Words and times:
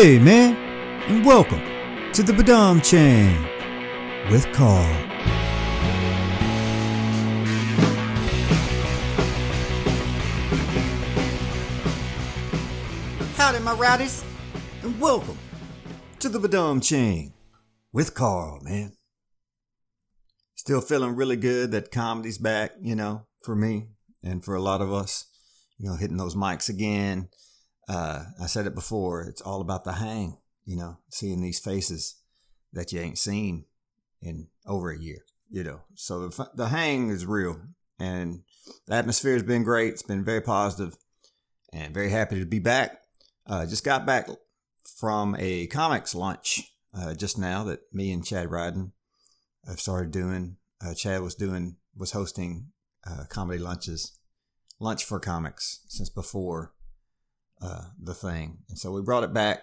Hey, 0.00 0.16
man, 0.20 0.54
and 1.10 1.26
welcome 1.26 1.60
to 2.12 2.22
the 2.22 2.32
Badum 2.32 2.84
Ching 2.84 3.34
with 4.30 4.46
Carl. 4.52 4.84
Howdy, 13.34 13.58
my 13.58 13.72
rowdies, 13.72 14.22
and 14.84 15.00
welcome 15.00 15.36
to 16.20 16.28
the 16.28 16.38
Badum 16.38 16.80
Ching 16.80 17.34
with 17.92 18.14
Carl, 18.14 18.60
man. 18.62 18.92
Still 20.54 20.80
feeling 20.80 21.16
really 21.16 21.34
good 21.34 21.72
that 21.72 21.90
comedy's 21.90 22.38
back, 22.38 22.70
you 22.80 22.94
know, 22.94 23.26
for 23.42 23.56
me 23.56 23.88
and 24.22 24.44
for 24.44 24.54
a 24.54 24.62
lot 24.62 24.80
of 24.80 24.92
us, 24.92 25.24
you 25.76 25.88
know, 25.88 25.96
hitting 25.96 26.18
those 26.18 26.36
mics 26.36 26.68
again 26.68 27.30
uh, 27.88 28.24
I 28.40 28.46
said 28.46 28.66
it 28.66 28.74
before. 28.74 29.22
It's 29.22 29.40
all 29.40 29.60
about 29.60 29.84
the 29.84 29.94
hang. 29.94 30.38
You 30.64 30.76
know, 30.76 30.98
seeing 31.10 31.40
these 31.40 31.58
faces 31.58 32.16
that 32.72 32.92
you 32.92 33.00
ain't 33.00 33.18
seen 33.18 33.64
in 34.20 34.48
over 34.66 34.90
a 34.90 34.98
year. 34.98 35.24
You 35.50 35.64
know, 35.64 35.80
so 35.94 36.28
the 36.28 36.50
the 36.54 36.68
hang 36.68 37.08
is 37.08 37.24
real, 37.24 37.58
and 37.98 38.42
the 38.86 38.94
atmosphere 38.94 39.32
has 39.32 39.42
been 39.42 39.64
great. 39.64 39.94
It's 39.94 40.02
been 40.02 40.24
very 40.24 40.42
positive, 40.42 40.96
and 41.72 41.94
very 41.94 42.10
happy 42.10 42.38
to 42.38 42.44
be 42.44 42.58
back. 42.58 43.00
Uh, 43.46 43.64
just 43.64 43.84
got 43.84 44.04
back 44.04 44.28
from 44.84 45.34
a 45.38 45.66
comics 45.68 46.14
lunch 46.14 46.70
uh, 46.94 47.14
just 47.14 47.38
now 47.38 47.64
that 47.64 47.80
me 47.92 48.12
and 48.12 48.24
Chad 48.24 48.48
Ryden 48.48 48.92
have 49.66 49.80
started 49.80 50.10
doing. 50.10 50.56
Uh, 50.84 50.94
Chad 50.94 51.22
was 51.22 51.34
doing 51.34 51.76
was 51.96 52.12
hosting 52.12 52.68
uh, 53.08 53.24
comedy 53.30 53.58
lunches, 53.58 54.18
lunch 54.78 55.04
for 55.04 55.18
comics 55.18 55.80
since 55.88 56.10
before 56.10 56.74
uh, 57.60 57.82
the 58.02 58.14
thing. 58.14 58.58
And 58.68 58.78
so 58.78 58.92
we 58.92 59.02
brought 59.02 59.24
it 59.24 59.32
back, 59.32 59.60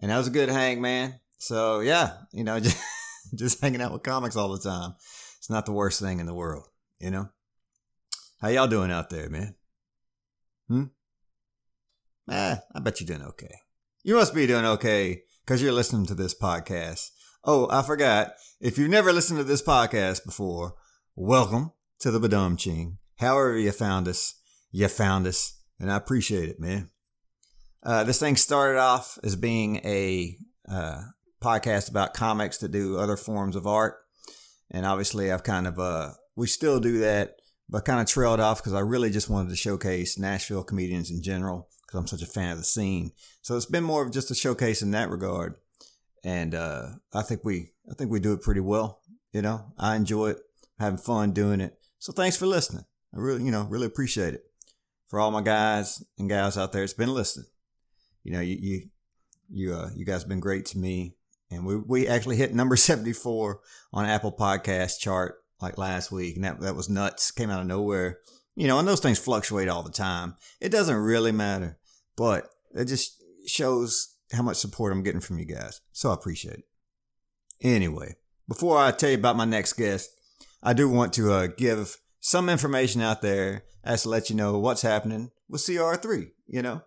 and 0.00 0.10
that 0.10 0.18
was 0.18 0.28
a 0.28 0.32
good 0.32 0.48
hang, 0.48 0.80
man. 0.80 1.20
So 1.38 1.80
yeah, 1.80 2.12
you 2.32 2.44
know, 2.44 2.60
just 2.60 2.82
just 3.34 3.60
hanging 3.60 3.80
out 3.80 3.92
with 3.92 4.02
comics 4.02 4.36
all 4.36 4.50
the 4.50 4.58
time. 4.58 4.94
It's 5.38 5.50
not 5.50 5.66
the 5.66 5.72
worst 5.72 6.00
thing 6.00 6.20
in 6.20 6.26
the 6.26 6.34
world, 6.34 6.66
you 6.98 7.10
know. 7.10 7.28
How 8.40 8.48
y'all 8.48 8.68
doing 8.68 8.90
out 8.90 9.10
there, 9.10 9.28
man? 9.28 9.54
Hmm. 10.68 10.84
Eh, 12.30 12.56
I 12.74 12.80
bet 12.80 13.00
you're 13.00 13.06
doing 13.06 13.28
okay. 13.30 13.54
You 14.02 14.14
must 14.14 14.34
be 14.34 14.46
doing 14.46 14.64
okay 14.64 15.22
because 15.44 15.62
you're 15.62 15.72
listening 15.72 16.06
to 16.06 16.14
this 16.14 16.34
podcast. 16.34 17.10
Oh, 17.44 17.68
I 17.70 17.82
forgot. 17.82 18.32
If 18.60 18.78
you've 18.78 18.90
never 18.90 19.12
listened 19.12 19.38
to 19.38 19.44
this 19.44 19.62
podcast 19.62 20.24
before, 20.24 20.74
welcome 21.16 21.72
to 21.98 22.10
the 22.10 22.20
Badum 22.20 22.58
Ching. 22.58 22.98
However 23.16 23.58
you 23.58 23.72
found 23.72 24.08
us, 24.08 24.34
you 24.70 24.86
found 24.88 25.26
us, 25.26 25.60
and 25.78 25.90
I 25.90 25.96
appreciate 25.96 26.48
it, 26.48 26.60
man. 26.60 26.90
Uh, 27.82 28.04
this 28.04 28.20
thing 28.20 28.36
started 28.36 28.78
off 28.78 29.18
as 29.24 29.36
being 29.36 29.76
a 29.76 30.36
uh, 30.68 31.02
podcast 31.42 31.90
about 31.90 32.14
comics 32.14 32.58
to 32.58 32.68
do 32.68 32.98
other 32.98 33.16
forms 33.16 33.56
of 33.56 33.66
art. 33.66 33.96
And 34.70 34.84
obviously, 34.84 35.32
I've 35.32 35.42
kind 35.42 35.66
of, 35.66 35.78
uh, 35.78 36.10
we 36.36 36.46
still 36.46 36.78
do 36.78 36.98
that, 36.98 37.36
but 37.68 37.84
kind 37.84 38.00
of 38.00 38.06
trailed 38.06 38.40
off 38.40 38.58
because 38.58 38.74
I 38.74 38.80
really 38.80 39.10
just 39.10 39.30
wanted 39.30 39.48
to 39.50 39.56
showcase 39.56 40.18
Nashville 40.18 40.62
comedians 40.62 41.10
in 41.10 41.22
general 41.22 41.68
because 41.86 41.98
I'm 41.98 42.06
such 42.06 42.22
a 42.22 42.30
fan 42.30 42.52
of 42.52 42.58
the 42.58 42.64
scene. 42.64 43.12
So 43.42 43.56
it's 43.56 43.66
been 43.66 43.84
more 43.84 44.04
of 44.04 44.12
just 44.12 44.30
a 44.30 44.34
showcase 44.34 44.82
in 44.82 44.90
that 44.92 45.10
regard. 45.10 45.54
And 46.22 46.54
uh, 46.54 46.88
I 47.14 47.22
think 47.22 47.44
we, 47.44 47.72
I 47.90 47.94
think 47.94 48.10
we 48.10 48.20
do 48.20 48.34
it 48.34 48.42
pretty 48.42 48.60
well. 48.60 49.00
You 49.32 49.42
know, 49.42 49.72
I 49.78 49.96
enjoy 49.96 50.30
it, 50.30 50.40
having 50.78 50.98
fun 50.98 51.32
doing 51.32 51.60
it. 51.60 51.78
So 51.98 52.12
thanks 52.12 52.36
for 52.36 52.46
listening. 52.46 52.84
I 53.14 53.18
really, 53.18 53.42
you 53.42 53.50
know, 53.50 53.62
really 53.62 53.86
appreciate 53.86 54.34
it. 54.34 54.44
For 55.08 55.18
all 55.18 55.30
my 55.30 55.40
guys 55.40 56.04
and 56.18 56.28
gals 56.28 56.58
out 56.58 56.72
there, 56.72 56.84
it's 56.84 56.92
been 56.92 57.12
listening 57.12 57.46
you 58.22 58.32
know, 58.32 58.40
you 58.40 58.56
you 58.60 58.82
you 59.50 59.74
uh, 59.74 59.90
you 59.94 60.04
guys 60.04 60.22
have 60.22 60.28
been 60.28 60.40
great 60.40 60.66
to 60.66 60.78
me, 60.78 61.14
and 61.50 61.64
we 61.64 61.76
we 61.76 62.08
actually 62.08 62.36
hit 62.36 62.54
number 62.54 62.76
seventy 62.76 63.12
four 63.12 63.60
on 63.92 64.06
Apple 64.06 64.32
Podcast 64.32 64.98
chart 65.00 65.36
like 65.60 65.78
last 65.78 66.10
week, 66.12 66.36
and 66.36 66.44
that 66.44 66.60
that 66.60 66.76
was 66.76 66.88
nuts. 66.88 67.30
Came 67.30 67.50
out 67.50 67.60
of 67.60 67.66
nowhere, 67.66 68.18
you 68.56 68.66
know, 68.66 68.78
and 68.78 68.86
those 68.86 69.00
things 69.00 69.18
fluctuate 69.18 69.68
all 69.68 69.82
the 69.82 69.90
time. 69.90 70.36
It 70.60 70.70
doesn't 70.70 70.96
really 70.96 71.32
matter, 71.32 71.78
but 72.16 72.48
it 72.74 72.86
just 72.86 73.22
shows 73.46 74.14
how 74.32 74.42
much 74.42 74.56
support 74.58 74.92
I'm 74.92 75.02
getting 75.02 75.20
from 75.20 75.38
you 75.38 75.44
guys. 75.44 75.80
So 75.92 76.10
I 76.10 76.14
appreciate 76.14 76.58
it. 76.58 76.64
Anyway, 77.62 78.16
before 78.48 78.78
I 78.78 78.90
tell 78.92 79.10
you 79.10 79.16
about 79.16 79.36
my 79.36 79.44
next 79.44 79.74
guest, 79.74 80.10
I 80.62 80.72
do 80.72 80.88
want 80.88 81.12
to 81.14 81.32
uh, 81.32 81.46
give 81.48 81.96
some 82.20 82.48
information 82.48 83.00
out 83.00 83.22
there 83.22 83.64
as 83.82 84.02
to 84.02 84.08
let 84.08 84.30
you 84.30 84.36
know 84.36 84.58
what's 84.58 84.82
happening 84.82 85.30
with 85.48 85.62
CR3. 85.62 86.30
You 86.46 86.62
know, 86.62 86.82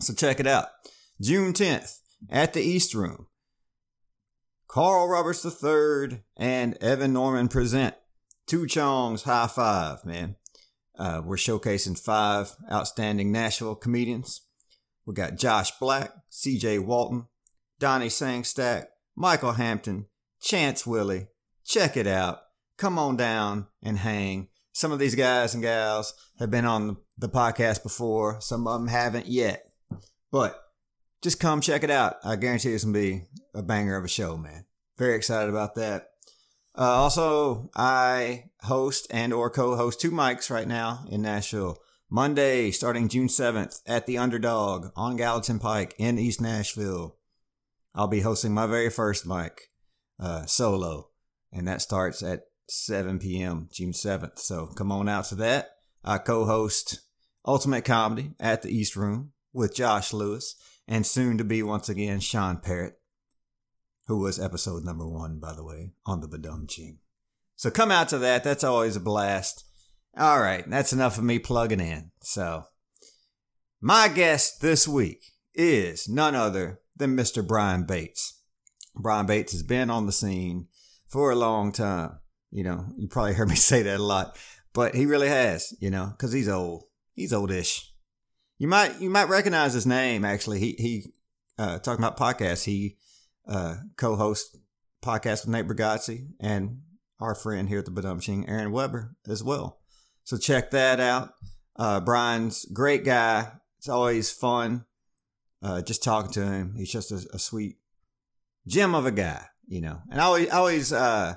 so 0.00 0.14
check 0.14 0.40
it 0.40 0.46
out. 0.46 0.68
June 1.20 1.52
10th 1.52 1.98
at 2.30 2.52
the 2.52 2.62
East 2.62 2.94
Room. 2.94 3.26
Carl 4.68 5.08
Roberts 5.08 5.44
III 5.44 6.22
and 6.36 6.76
Evan 6.82 7.12
Norman 7.12 7.48
present 7.48 7.94
Two 8.46 8.66
Chong's 8.66 9.22
High 9.22 9.46
Five, 9.46 10.04
man. 10.04 10.36
Uh, 10.98 11.22
we're 11.24 11.36
showcasing 11.36 11.98
five 11.98 12.54
outstanding 12.70 13.32
Nashville 13.32 13.74
comedians. 13.74 14.42
We 15.06 15.14
got 15.14 15.36
Josh 15.36 15.70
Black, 15.78 16.12
CJ 16.30 16.84
Walton, 16.84 17.26
Donnie 17.78 18.08
Sangstack, 18.08 18.86
Michael 19.16 19.52
Hampton, 19.52 20.06
Chance 20.40 20.86
Willie. 20.86 21.28
Check 21.64 21.96
it 21.96 22.06
out. 22.06 22.40
Come 22.76 22.98
on 22.98 23.16
down 23.16 23.68
and 23.82 23.98
hang. 23.98 24.48
Some 24.72 24.92
of 24.92 24.98
these 24.98 25.14
guys 25.14 25.54
and 25.54 25.62
gals 25.62 26.14
have 26.38 26.50
been 26.50 26.64
on 26.64 26.96
the 27.16 27.28
podcast 27.28 27.82
before. 27.82 28.40
Some 28.40 28.66
of 28.66 28.80
them 28.80 28.88
haven't 28.88 29.26
yet. 29.26 29.70
But 30.34 30.60
just 31.22 31.38
come 31.38 31.60
check 31.60 31.84
it 31.84 31.92
out. 31.92 32.16
I 32.24 32.34
guarantee 32.34 32.72
it's 32.72 32.82
to 32.82 32.92
be 32.92 33.22
a 33.54 33.62
banger 33.62 33.96
of 33.96 34.04
a 34.04 34.08
show, 34.08 34.36
man. 34.36 34.64
Very 34.98 35.14
excited 35.14 35.48
about 35.48 35.76
that. 35.76 36.08
Uh, 36.76 36.82
also, 36.82 37.70
I 37.76 38.46
host 38.62 39.06
and 39.10 39.32
or 39.32 39.48
co-host 39.48 40.00
two 40.00 40.10
mics 40.10 40.50
right 40.50 40.66
now 40.66 41.04
in 41.08 41.22
Nashville. 41.22 41.78
Monday, 42.10 42.72
starting 42.72 43.06
June 43.06 43.28
7th 43.28 43.80
at 43.86 44.06
the 44.06 44.18
Underdog 44.18 44.88
on 44.96 45.14
Gallatin 45.14 45.60
Pike 45.60 45.94
in 45.98 46.18
East 46.18 46.40
Nashville. 46.40 47.16
I'll 47.94 48.08
be 48.08 48.22
hosting 48.22 48.52
my 48.52 48.66
very 48.66 48.90
first 48.90 49.24
mic 49.24 49.70
uh, 50.18 50.46
solo, 50.46 51.10
and 51.52 51.68
that 51.68 51.80
starts 51.80 52.24
at 52.24 52.40
7 52.68 53.20
p.m. 53.20 53.68
June 53.70 53.92
7th. 53.92 54.40
So 54.40 54.66
come 54.66 54.90
on 54.90 55.08
out 55.08 55.26
to 55.26 55.36
that. 55.36 55.76
I 56.02 56.18
co-host 56.18 57.02
Ultimate 57.46 57.84
Comedy 57.84 58.32
at 58.40 58.62
the 58.62 58.76
East 58.76 58.96
Room 58.96 59.30
with 59.54 59.74
Josh 59.74 60.12
Lewis 60.12 60.56
and 60.86 61.06
soon 61.06 61.38
to 61.38 61.44
be 61.44 61.62
once 61.62 61.88
again 61.88 62.20
Sean 62.20 62.58
Parrott, 62.58 62.98
who 64.06 64.18
was 64.18 64.38
episode 64.38 64.84
number 64.84 65.08
one, 65.08 65.38
by 65.38 65.54
the 65.54 65.64
way, 65.64 65.92
on 66.04 66.20
the 66.20 66.28
Badum 66.28 66.68
Ching. 66.68 66.98
So 67.56 67.70
come 67.70 67.90
out 67.90 68.08
to 68.10 68.18
that. 68.18 68.44
That's 68.44 68.64
always 68.64 68.96
a 68.96 69.00
blast. 69.00 69.64
All 70.16 70.40
right, 70.40 70.68
that's 70.68 70.92
enough 70.92 71.18
of 71.18 71.24
me 71.24 71.38
plugging 71.38 71.80
in. 71.80 72.10
So, 72.20 72.64
my 73.80 74.08
guest 74.08 74.60
this 74.60 74.86
week 74.86 75.24
is 75.54 76.08
none 76.08 76.34
other 76.34 76.80
than 76.96 77.16
Mr. 77.16 77.46
Brian 77.46 77.84
Bates. 77.84 78.40
Brian 78.94 79.26
Bates 79.26 79.52
has 79.52 79.62
been 79.62 79.90
on 79.90 80.06
the 80.06 80.12
scene 80.12 80.68
for 81.08 81.30
a 81.30 81.36
long 81.36 81.72
time. 81.72 82.18
You 82.50 82.62
know, 82.62 82.86
you 82.96 83.08
probably 83.08 83.34
heard 83.34 83.48
me 83.48 83.54
say 83.56 83.82
that 83.82 83.98
a 83.98 84.02
lot, 84.02 84.38
but 84.72 84.94
he 84.94 85.06
really 85.06 85.28
has, 85.28 85.74
you 85.80 85.90
know, 85.90 86.12
because 86.16 86.32
he's 86.32 86.48
old. 86.48 86.84
He's 87.14 87.32
oldish. 87.32 87.93
You 88.64 88.68
might 88.68 88.98
you 88.98 89.10
might 89.10 89.28
recognize 89.28 89.74
his 89.74 89.84
name. 89.84 90.24
Actually, 90.24 90.58
he 90.58 90.74
he 90.78 91.12
uh, 91.58 91.80
talking 91.80 92.02
about 92.02 92.16
podcasts. 92.16 92.64
He 92.64 92.96
uh, 93.46 93.74
co-hosts 93.98 94.56
podcast 95.02 95.44
with 95.44 95.48
Nate 95.48 95.68
Bargatze 95.68 96.28
and 96.40 96.80
our 97.20 97.34
friend 97.34 97.68
here 97.68 97.80
at 97.80 97.84
the 97.84 97.90
Badum 97.90 98.22
Ching, 98.22 98.48
Aaron 98.48 98.72
Weber, 98.72 99.16
as 99.28 99.44
well. 99.44 99.80
So 100.22 100.38
check 100.38 100.70
that 100.70 100.98
out. 100.98 101.34
Uh, 101.76 102.00
Brian's 102.00 102.64
great 102.64 103.04
guy. 103.04 103.52
It's 103.76 103.90
always 103.90 104.30
fun 104.30 104.86
uh, 105.62 105.82
just 105.82 106.02
talking 106.02 106.32
to 106.32 106.46
him. 106.46 106.72
He's 106.74 106.90
just 106.90 107.12
a, 107.12 107.22
a, 107.34 107.38
sweet 107.38 107.76
gem 108.66 108.94
of 108.94 109.04
a 109.04 109.12
guy, 109.12 109.44
you 109.66 109.82
know. 109.82 110.00
And 110.10 110.18
I 110.18 110.24
always, 110.24 110.48
I 110.48 110.56
always 110.56 110.90
uh, 110.90 111.34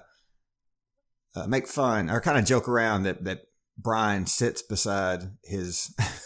uh, 1.35 1.47
make 1.47 1.67
fun 1.67 2.09
or 2.09 2.21
kind 2.21 2.37
of 2.37 2.45
joke 2.45 2.69
around 2.69 3.03
that 3.03 3.25
that 3.25 3.41
Brian 3.77 4.27
sits 4.27 4.61
beside 4.61 5.23
his 5.43 5.93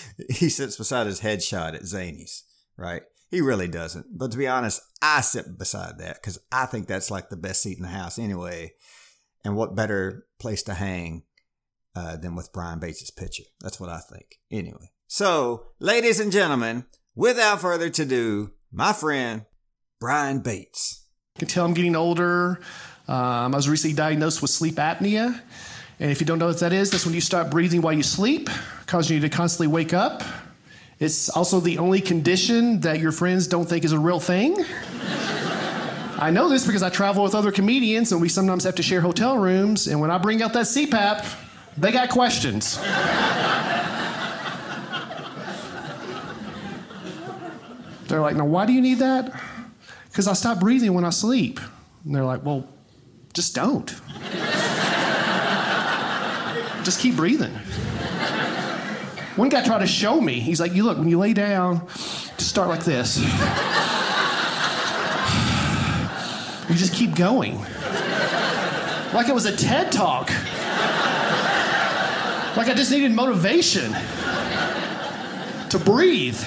he 0.30 0.48
sits 0.48 0.76
beside 0.76 1.06
his 1.06 1.20
headshot 1.20 1.74
at 1.74 1.82
Zanies, 1.82 2.42
right? 2.76 3.02
He 3.30 3.40
really 3.40 3.68
doesn't. 3.68 4.06
But 4.16 4.30
to 4.32 4.38
be 4.38 4.46
honest, 4.46 4.82
I 5.00 5.22
sit 5.22 5.58
beside 5.58 5.98
that 5.98 6.16
because 6.16 6.38
I 6.50 6.66
think 6.66 6.86
that's 6.86 7.10
like 7.10 7.30
the 7.30 7.36
best 7.36 7.62
seat 7.62 7.78
in 7.78 7.82
the 7.82 7.88
house 7.88 8.18
anyway. 8.18 8.74
And 9.44 9.56
what 9.56 9.74
better 9.74 10.26
place 10.38 10.62
to 10.64 10.74
hang 10.74 11.24
uh, 11.96 12.16
than 12.16 12.36
with 12.36 12.52
Brian 12.52 12.78
Bates' 12.78 13.10
picture? 13.10 13.44
That's 13.60 13.80
what 13.80 13.88
I 13.90 13.98
think. 13.98 14.36
Anyway. 14.50 14.90
So, 15.08 15.68
ladies 15.80 16.20
and 16.20 16.30
gentlemen, 16.30 16.86
without 17.14 17.60
further 17.60 17.86
ado, 17.86 18.52
my 18.70 18.92
friend, 18.92 19.46
Brian 19.98 20.40
Bates. 20.40 21.06
I 21.36 21.40
can 21.40 21.48
tell 21.48 21.64
I'm 21.64 21.74
getting 21.74 21.96
older. 21.96 22.60
Um, 23.08 23.54
I 23.54 23.56
was 23.56 23.68
recently 23.68 23.94
diagnosed 23.94 24.42
with 24.42 24.50
sleep 24.50 24.74
apnea. 24.74 25.40
And 26.00 26.10
if 26.10 26.20
you 26.20 26.26
don't 26.26 26.38
know 26.38 26.48
what 26.48 26.60
that 26.60 26.72
is, 26.72 26.90
that's 26.90 27.04
when 27.04 27.14
you 27.14 27.20
stop 27.20 27.50
breathing 27.50 27.82
while 27.82 27.92
you 27.92 28.02
sleep, 28.02 28.48
causing 28.86 29.16
you 29.16 29.20
to 29.22 29.28
constantly 29.28 29.68
wake 29.68 29.92
up. 29.92 30.22
It's 30.98 31.28
also 31.28 31.60
the 31.60 31.78
only 31.78 32.00
condition 32.00 32.80
that 32.80 33.00
your 33.00 33.12
friends 33.12 33.46
don't 33.46 33.68
think 33.68 33.84
is 33.84 33.92
a 33.92 33.98
real 33.98 34.20
thing. 34.20 34.64
I 36.18 36.30
know 36.30 36.48
this 36.48 36.64
because 36.64 36.84
I 36.84 36.90
travel 36.90 37.24
with 37.24 37.34
other 37.34 37.50
comedians 37.50 38.12
and 38.12 38.20
we 38.20 38.28
sometimes 38.28 38.62
have 38.64 38.76
to 38.76 38.82
share 38.82 39.00
hotel 39.00 39.38
rooms. 39.38 39.88
And 39.88 40.00
when 40.00 40.10
I 40.10 40.18
bring 40.18 40.42
out 40.42 40.52
that 40.52 40.66
CPAP, 40.66 41.26
they 41.76 41.90
got 41.90 42.10
questions. 42.10 42.78
They're 48.06 48.20
like, 48.20 48.36
now 48.36 48.44
why 48.44 48.66
do 48.66 48.72
you 48.72 48.80
need 48.80 48.98
that? 48.98 49.32
Because 50.10 50.28
I 50.28 50.34
stop 50.34 50.60
breathing 50.60 50.92
when 50.94 51.04
I 51.04 51.10
sleep. 51.10 51.58
And 52.04 52.14
they're 52.14 52.24
like, 52.24 52.44
well, 52.44 52.68
just 53.32 53.54
don't. 53.54 53.92
Just 56.82 57.00
keep 57.00 57.16
breathing. 57.16 57.52
One 59.36 59.48
guy 59.48 59.64
tried 59.64 59.78
to 59.80 59.86
show 59.86 60.20
me. 60.20 60.40
He's 60.40 60.60
like, 60.60 60.74
you 60.74 60.84
look, 60.84 60.98
when 60.98 61.08
you 61.08 61.18
lay 61.18 61.32
down, 61.32 61.86
just 62.36 62.48
start 62.48 62.68
like 62.68 62.84
this. 62.84 63.18
You 66.68 66.78
just 66.78 66.94
keep 66.94 67.14
going. 67.14 67.58
Like 69.12 69.28
it 69.28 69.34
was 69.34 69.46
a 69.46 69.56
TED 69.56 69.92
talk. 69.92 70.28
Like 72.56 72.68
I 72.68 72.74
just 72.74 72.90
needed 72.90 73.12
motivation 73.12 73.92
to 75.70 75.78
breathe. 75.78 76.38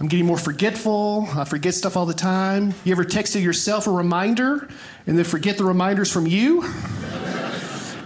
I'm 0.00 0.08
getting 0.08 0.26
more 0.26 0.38
forgetful. 0.38 1.28
I 1.34 1.44
forget 1.44 1.74
stuff 1.74 1.96
all 1.96 2.06
the 2.06 2.14
time. 2.14 2.74
You 2.84 2.92
ever 2.92 3.04
texted 3.04 3.42
yourself 3.42 3.86
a 3.86 3.90
reminder 3.90 4.68
and 5.06 5.16
then 5.16 5.24
forget 5.24 5.58
the 5.58 5.64
reminders 5.64 6.10
from 6.10 6.26
you? 6.26 6.62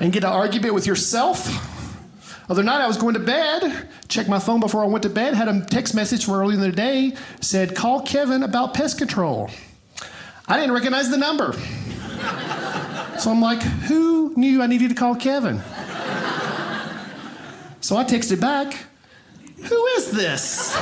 And 0.01 0.13
get 0.13 0.25
an 0.25 0.31
argument 0.31 0.75
with 0.75 0.87
yourself? 0.87 1.49
Other 2.49 2.63
night 2.63 2.81
I 2.81 2.87
was 2.87 2.97
going 2.97 3.15
to 3.15 3.21
bed, 3.21 3.89
checked 4.09 4.29
my 4.29 4.39
phone 4.39 4.61
before 4.61 4.85
I 4.85 4.87
went 4.87 5.03
to 5.03 5.09
bed, 5.09 5.35
had 5.35 5.49
a 5.49 5.65
text 5.65 5.95
message 5.95 6.25
from 6.25 6.35
earlier 6.35 6.55
in 6.55 6.61
the 6.61 6.71
day, 6.71 7.17
said, 7.41 7.75
call 7.75 8.03
Kevin 8.03 8.45
about 8.45 8.73
pest 8.73 8.99
control. 8.99 9.51
I 10.47 10.57
didn't 10.57 10.73
recognize 10.73 11.11
the 11.11 11.17
number. 11.17 11.55
So 13.19 13.31
I'm 13.31 13.41
like, 13.41 13.63
who 13.63 14.33
knew 14.37 14.63
I 14.63 14.67
needed 14.67 14.91
to 14.91 14.95
call 14.95 15.17
Kevin? 15.17 15.61
So 17.81 17.97
I 17.97 18.05
texted 18.05 18.41
back, 18.41 18.77
who 19.57 19.87
is 19.87 20.13
this? 20.13 20.73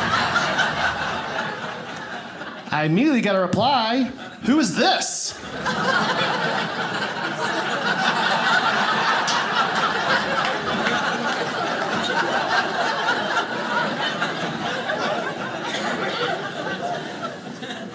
I 2.71 2.83
immediately 2.85 3.21
got 3.21 3.37
a 3.37 3.41
reply, 3.41 4.11
who 4.43 4.59
is 4.59 4.77
this? 4.77 5.39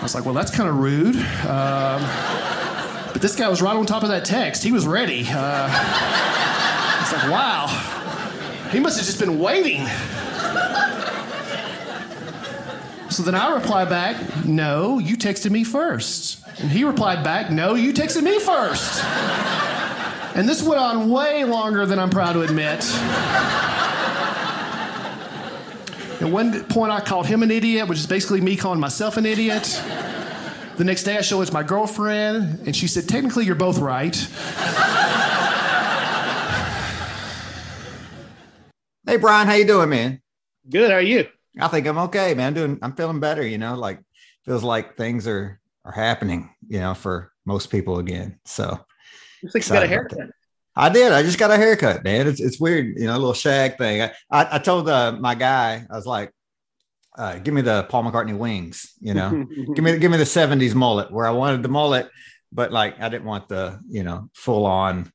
Was 0.09 0.15
like, 0.15 0.25
well, 0.25 0.33
that's 0.33 0.50
kind 0.50 0.67
of 0.67 0.77
rude. 0.77 1.15
Um, 1.15 2.01
but 3.13 3.21
this 3.21 3.35
guy 3.35 3.47
was 3.47 3.61
right 3.61 3.75
on 3.75 3.85
top 3.85 4.01
of 4.01 4.09
that 4.09 4.25
text. 4.25 4.63
He 4.63 4.71
was 4.71 4.88
ready. 4.88 5.23
Uh, 5.29 5.67
it's 7.01 7.13
like, 7.13 7.29
wow. 7.29 7.67
He 8.71 8.79
must 8.79 8.97
have 8.97 9.06
just 9.06 9.19
been 9.19 9.38
waiting. 9.39 9.85
So 13.11 13.21
then 13.23 13.35
I 13.35 13.53
reply 13.53 13.85
back, 13.85 14.45
no, 14.45 14.97
you 14.97 15.15
texted 15.15 15.51
me 15.51 15.63
first. 15.63 16.44
And 16.59 16.71
he 16.71 16.83
replied 16.83 17.23
back, 17.23 17.51
no, 17.51 17.75
you 17.75 17.94
texted 17.94 18.23
me 18.23 18.39
first. 18.39 19.03
And 20.35 20.50
this 20.50 20.63
went 20.63 20.79
on 20.79 21.09
way 21.09 21.44
longer 21.44 21.85
than 21.85 22.00
I'm 22.00 22.09
proud 22.09 22.33
to 22.33 22.41
admit. 22.41 22.83
At 26.21 26.30
one 26.30 26.63
point, 26.66 26.92
I 26.92 27.00
called 27.00 27.27
him 27.27 27.44
an 27.44 27.51
idiot, 27.51 27.88
which 27.88 28.00
is 28.00 28.07
basically 28.07 28.42
me 28.42 28.56
calling 28.57 28.80
myself 28.80 29.18
an 29.18 29.25
idiot. 29.25 29.63
The 30.77 30.83
next 30.83 31.04
day, 31.04 31.18
I 31.18 31.21
showed 31.21 31.42
it 31.42 31.45
to 31.48 31.54
my 31.54 31.63
girlfriend, 31.63 32.66
and 32.66 32.75
she 32.75 32.88
said, 32.88 33.07
Technically, 33.07 33.45
you're 33.45 33.56
both 33.56 33.80
right. 33.80 34.16
Hey 39.10 39.18
Brian, 39.18 39.48
how 39.48 39.56
you 39.56 39.66
doing, 39.66 39.89
man? 39.89 40.21
Good. 40.69 40.92
How 40.92 40.98
are 40.98 41.01
you? 41.01 41.27
I 41.60 41.68
think 41.68 41.88
I'm 41.88 41.98
okay, 41.98 42.36
man. 42.36 42.50
I'm 42.50 42.54
doing 42.54 42.80
I'm 42.83 42.94
feeling 42.94 43.19
better, 43.19 43.42
you 43.42 43.57
know, 43.57 43.74
like 43.74 44.00
feels 44.45 44.63
like 44.63 44.98
things 44.98 45.27
are 45.27 45.60
are 45.83 45.92
happening, 45.92 46.54
you 46.68 46.80
know, 46.80 46.94
for 46.94 47.31
most 47.44 47.71
people 47.71 47.98
again. 47.98 48.39
So 48.45 48.80
Looks 49.42 49.56
like 49.56 49.66
you 49.66 49.74
got 49.74 49.83
a 49.83 49.88
haircut. 49.88 50.30
I 50.80 50.88
did. 50.88 51.12
I 51.12 51.24
just 51.24 51.38
got 51.38 51.52
a 51.52 51.58
haircut, 51.58 52.06
man. 52.06 52.26
It's 52.26 52.40
it's 52.40 52.58
weird, 52.58 52.98
you 52.98 53.06
know, 53.06 53.12
a 53.12 53.20
little 53.20 53.34
shag 53.34 53.78
thing. 53.78 54.02
I 54.02 54.12
I, 54.31 54.56
I 54.56 54.60
told 54.60 54.88
uh, 54.88 55.12
my 55.12 55.36
guy, 55.36 55.86
I 55.90 55.96
was 55.96 56.06
like, 56.06 56.31
uh, 57.18 57.38
give 57.40 57.54
me 57.54 57.60
the 57.60 57.84
Paul 57.90 58.06
McCartney 58.06 58.38
wings, 58.38 58.94
you 59.02 59.14
know, 59.14 59.46
give 59.76 59.84
me 59.84 59.98
give 60.00 60.10
me 60.10 60.18
the 60.18 60.24
'70s 60.24 60.74
mullet 60.74 61.12
where 61.12 61.28
I 61.28 61.31
wanted 61.31 61.64
the 61.64 61.70
mullet, 61.70 62.10
but 62.54 62.72
like 62.72 63.02
I 63.02 63.10
didn't 63.10 63.26
want 63.26 63.50
the 63.50 63.78
you 63.90 64.04
know 64.04 64.30
full 64.34 64.66
on 64.66 65.12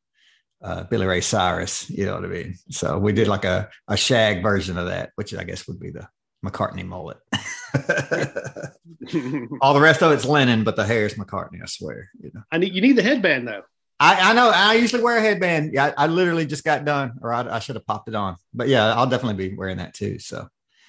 uh, 0.62 0.84
Billy 0.84 1.06
Ray 1.06 1.22
Cyrus, 1.22 1.88
you 1.88 2.04
know 2.04 2.16
what 2.16 2.26
I 2.26 2.28
mean. 2.28 2.56
So 2.68 2.98
we 2.98 3.14
did 3.14 3.26
like 3.26 3.46
a 3.46 3.70
a 3.88 3.96
shag 3.96 4.42
version 4.42 4.76
of 4.76 4.88
that, 4.88 5.12
which 5.14 5.34
I 5.34 5.44
guess 5.44 5.66
would 5.66 5.80
be 5.80 5.92
the 5.92 6.06
McCartney 6.44 6.84
mullet. 6.84 7.16
All 9.62 9.72
the 9.72 9.80
rest 9.80 10.02
of 10.02 10.12
it's 10.12 10.26
linen, 10.26 10.62
but 10.62 10.76
the 10.76 10.84
hair 10.84 11.06
is 11.06 11.14
McCartney. 11.14 11.62
I 11.62 11.66
swear. 11.66 12.10
You 12.20 12.32
know. 12.34 12.42
I 12.52 12.58
need 12.58 12.74
you 12.74 12.82
need 12.82 12.96
the 12.96 13.02
headband 13.02 13.48
though. 13.48 13.62
I, 14.04 14.30
I 14.30 14.32
know. 14.34 14.50
I 14.54 14.74
usually 14.74 15.02
wear 15.02 15.16
a 15.18 15.20
headband. 15.20 15.72
Yeah, 15.72 15.92
I, 15.96 16.04
I 16.04 16.06
literally 16.06 16.46
just 16.46 16.64
got 16.64 16.84
done, 16.84 17.18
or 17.22 17.32
I, 17.32 17.56
I 17.56 17.58
should 17.58 17.76
have 17.76 17.86
popped 17.86 18.08
it 18.08 18.14
on. 18.14 18.36
But 18.52 18.68
yeah, 18.68 18.94
I'll 18.94 19.06
definitely 19.06 19.48
be 19.48 19.54
wearing 19.56 19.78
that 19.78 19.94
too. 19.94 20.18
So 20.18 20.46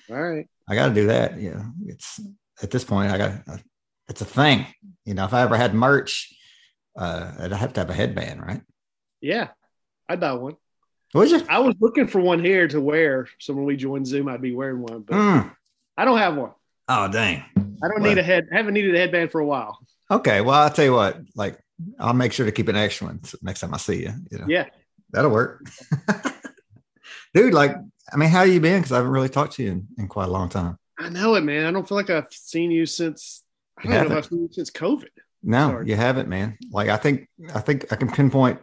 All 0.10 0.22
right. 0.22 0.48
I 0.68 0.76
got 0.76 0.90
to 0.90 0.94
do 0.94 1.08
that. 1.08 1.40
Yeah, 1.40 1.64
it's 1.88 2.20
at 2.62 2.72
this 2.72 2.84
point. 2.84 3.12
I 3.12 3.18
got. 3.18 3.34
It's 4.08 4.22
a 4.22 4.26
thing. 4.26 4.66
You 5.06 5.14
know, 5.14 5.26
if 5.26 5.34
I 5.34 5.42
ever 5.42 5.58
had 5.58 5.74
merch, 5.74 6.34
uh, 6.98 7.32
I'd 7.40 7.52
have 7.54 7.74
to 7.74 7.80
have 7.82 7.90
a 7.90 7.94
headband, 7.94 8.42
right? 8.42 8.62
Yeah, 9.22 9.48
I'd 10.10 10.20
buy 10.20 10.34
one. 10.34 10.56
Would 11.14 11.32
you? 11.32 11.42
I 11.50 11.60
was 11.60 11.76
looking 11.80 12.08
for 12.08 12.20
one 12.20 12.44
here 12.44 12.68
to 12.68 12.82
wear. 12.82 13.28
So 13.40 13.54
when 13.54 13.66
we 13.66 13.78
join 13.78 14.04
Zoom, 14.06 14.28
I'd 14.28 14.42
be 14.42 14.54
wearing 14.54 14.82
one, 14.82 15.02
but 15.02 15.16
Mm. 15.16 15.56
I 15.98 16.04
don't 16.06 16.18
have 16.18 16.36
one. 16.36 16.52
Oh 16.90 17.08
dang. 17.08 17.44
I 17.56 17.88
don't 17.88 18.02
Well- 18.02 18.10
need 18.10 18.18
a 18.18 18.24
head. 18.24 18.48
I 18.54 18.58
haven't 18.58 18.74
needed 18.74 18.94
a 18.96 18.98
headband 19.00 19.32
for 19.32 19.40
a 19.40 19.46
while. 19.46 19.80
Okay. 20.12 20.42
Well, 20.42 20.56
I'll 20.56 20.70
tell 20.70 20.86
you 20.86 20.94
what. 20.94 21.18
Like, 21.36 21.58
I'll 22.00 22.14
make 22.14 22.32
sure 22.34 22.46
to 22.46 22.52
keep 22.52 22.68
an 22.68 22.76
extra 22.76 23.08
one 23.08 23.22
next 23.42 23.60
time 23.62 23.74
I 23.74 23.78
see 23.78 24.04
you. 24.04 24.14
You 24.32 24.38
know. 24.40 24.46
Yeah. 24.48 24.66
That'll 25.12 25.32
work. 25.32 25.66
Dude, 27.34 27.54
like, 27.54 27.76
I 28.12 28.18
mean, 28.18 28.30
how 28.30 28.44
you 28.44 28.60
been? 28.60 28.80
Because 28.80 28.92
I 28.92 28.98
haven't 28.98 29.12
really 29.12 29.30
talked 29.30 29.54
to 29.54 29.64
you 29.64 29.72
in, 29.72 29.88
in 29.98 30.08
quite 30.08 30.28
a 30.28 30.32
long 30.32 30.50
time. 30.50 30.78
I 30.98 31.10
know 31.10 31.36
it, 31.36 31.42
man. 31.44 31.66
I 31.66 31.72
don't 31.72 31.88
feel 31.88 31.98
like 31.98 32.10
I've 32.10 32.32
seen 32.32 32.72
you 32.72 32.86
since. 32.86 33.44
I 33.78 33.84
don't 33.84 33.92
know 33.92 33.98
haven't. 33.98 34.12
if 34.14 34.18
I've 34.18 34.26
seen 34.30 34.42
you 34.44 34.50
since 34.52 34.72
COVID. 34.72 35.08
No, 35.44 35.70
Sorry. 35.70 35.90
you 35.90 35.96
haven't, 35.96 36.30
man. 36.30 36.58
Like, 36.72 36.88
I 36.90 36.98
think, 36.98 37.28
I 37.54 37.60
think 37.60 37.92
I 37.92 37.98
can 37.98 38.10
pinpoint 38.10 38.60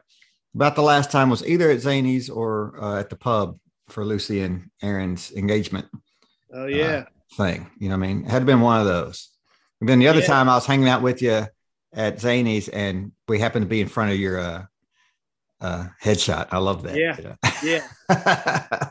about 0.55 0.75
the 0.75 0.83
last 0.83 1.11
time 1.11 1.29
was 1.31 1.47
either 1.47 1.71
at 1.71 1.79
Zanies 1.79 2.35
or 2.35 2.75
uh, 2.83 2.99
at 3.01 3.11
the 3.11 3.17
pub 3.17 3.59
for 3.89 4.05
Lucy 4.05 4.41
and 4.43 4.71
Aaron's 4.83 5.33
engagement 5.33 5.87
Oh 6.53 6.67
yeah. 6.67 7.05
thing. 7.37 7.71
You 7.79 7.89
know 7.89 7.99
what 7.99 8.05
I 8.05 8.09
mean? 8.15 8.25
It 8.25 8.31
had 8.31 8.47
been 8.47 8.61
one 8.61 8.81
of 8.81 8.87
those. 8.87 9.31
And 9.81 9.89
then 9.89 9.99
the 9.99 10.09
other 10.09 10.21
Yeah. 10.21 10.27
time 10.27 10.49
I 10.49 10.55
was 10.55 10.67
hanging 10.67 10.89
out 10.89 11.03
with 11.03 11.23
you 11.23 11.47
at 11.93 12.17
Zanies 12.19 12.69
and 12.73 13.13
we 13.29 13.39
happened 13.39 13.65
to 13.65 13.69
be 13.69 13.81
in 13.81 13.89
front 13.89 14.13
of 14.13 14.19
your 14.19 14.39
uh, 14.39 14.65
uh, 15.61 15.87
headshot. 16.03 16.49
I 16.51 16.59
love 16.59 16.83
that. 16.85 16.97
Yeah. 16.97 17.17
know? 17.23 17.37
yeah. 17.63 18.89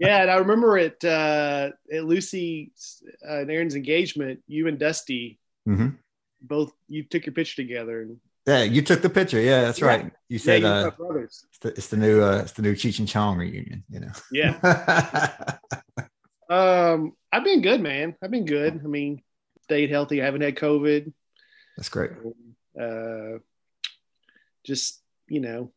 Yeah. 0.00 0.22
And 0.22 0.30
I 0.30 0.36
remember 0.36 0.78
at 0.78 1.02
uh, 1.04 1.70
at 1.92 2.04
Lucy 2.04 2.70
uh, 3.28 3.38
and 3.40 3.50
Aaron's 3.50 3.74
engagement, 3.74 4.40
you 4.46 4.68
and 4.68 4.78
Dusty 4.78 5.40
Mhm. 5.68 5.96
both 6.40 6.72
you 6.88 7.02
took 7.02 7.26
your 7.26 7.32
picture 7.34 7.56
together, 7.56 8.02
and 8.02 8.16
Yeah, 8.46 8.62
you 8.62 8.80
took 8.80 9.02
the 9.02 9.10
picture. 9.10 9.40
Yeah, 9.40 9.62
that's 9.62 9.80
Yeah. 9.80 9.86
right. 9.86 10.04
You 10.28 10.38
yeah, 10.38 10.38
said 10.38 10.60
you 10.62 10.66
uh, 10.68 10.90
brothers. 10.92 11.44
it's, 11.50 11.58
the, 11.58 11.68
it's 11.70 11.88
the 11.88 11.96
new 11.96 12.22
uh, 12.22 12.38
it's 12.42 12.52
the 12.52 12.62
new 12.62 12.74
Cheech 12.74 13.00
and 13.00 13.08
Chong 13.08 13.38
reunion. 13.38 13.82
You 13.90 14.00
know. 14.00 14.12
Yeah. 14.30 15.58
Um, 16.50 17.12
I've 17.30 17.44
been 17.44 17.60
good, 17.60 17.80
man. 17.82 18.16
I've 18.22 18.30
been 18.30 18.46
good. 18.46 18.80
I 18.82 18.86
mean, 18.86 19.20
stayed 19.64 19.90
healthy. 19.90 20.22
I 20.22 20.24
haven't 20.24 20.40
had 20.40 20.56
COVID. 20.56 21.12
That's 21.78 21.88
great. 21.88 22.10
Uh, 22.78 23.38
just 24.66 25.00
you 25.28 25.38
know, 25.40 25.72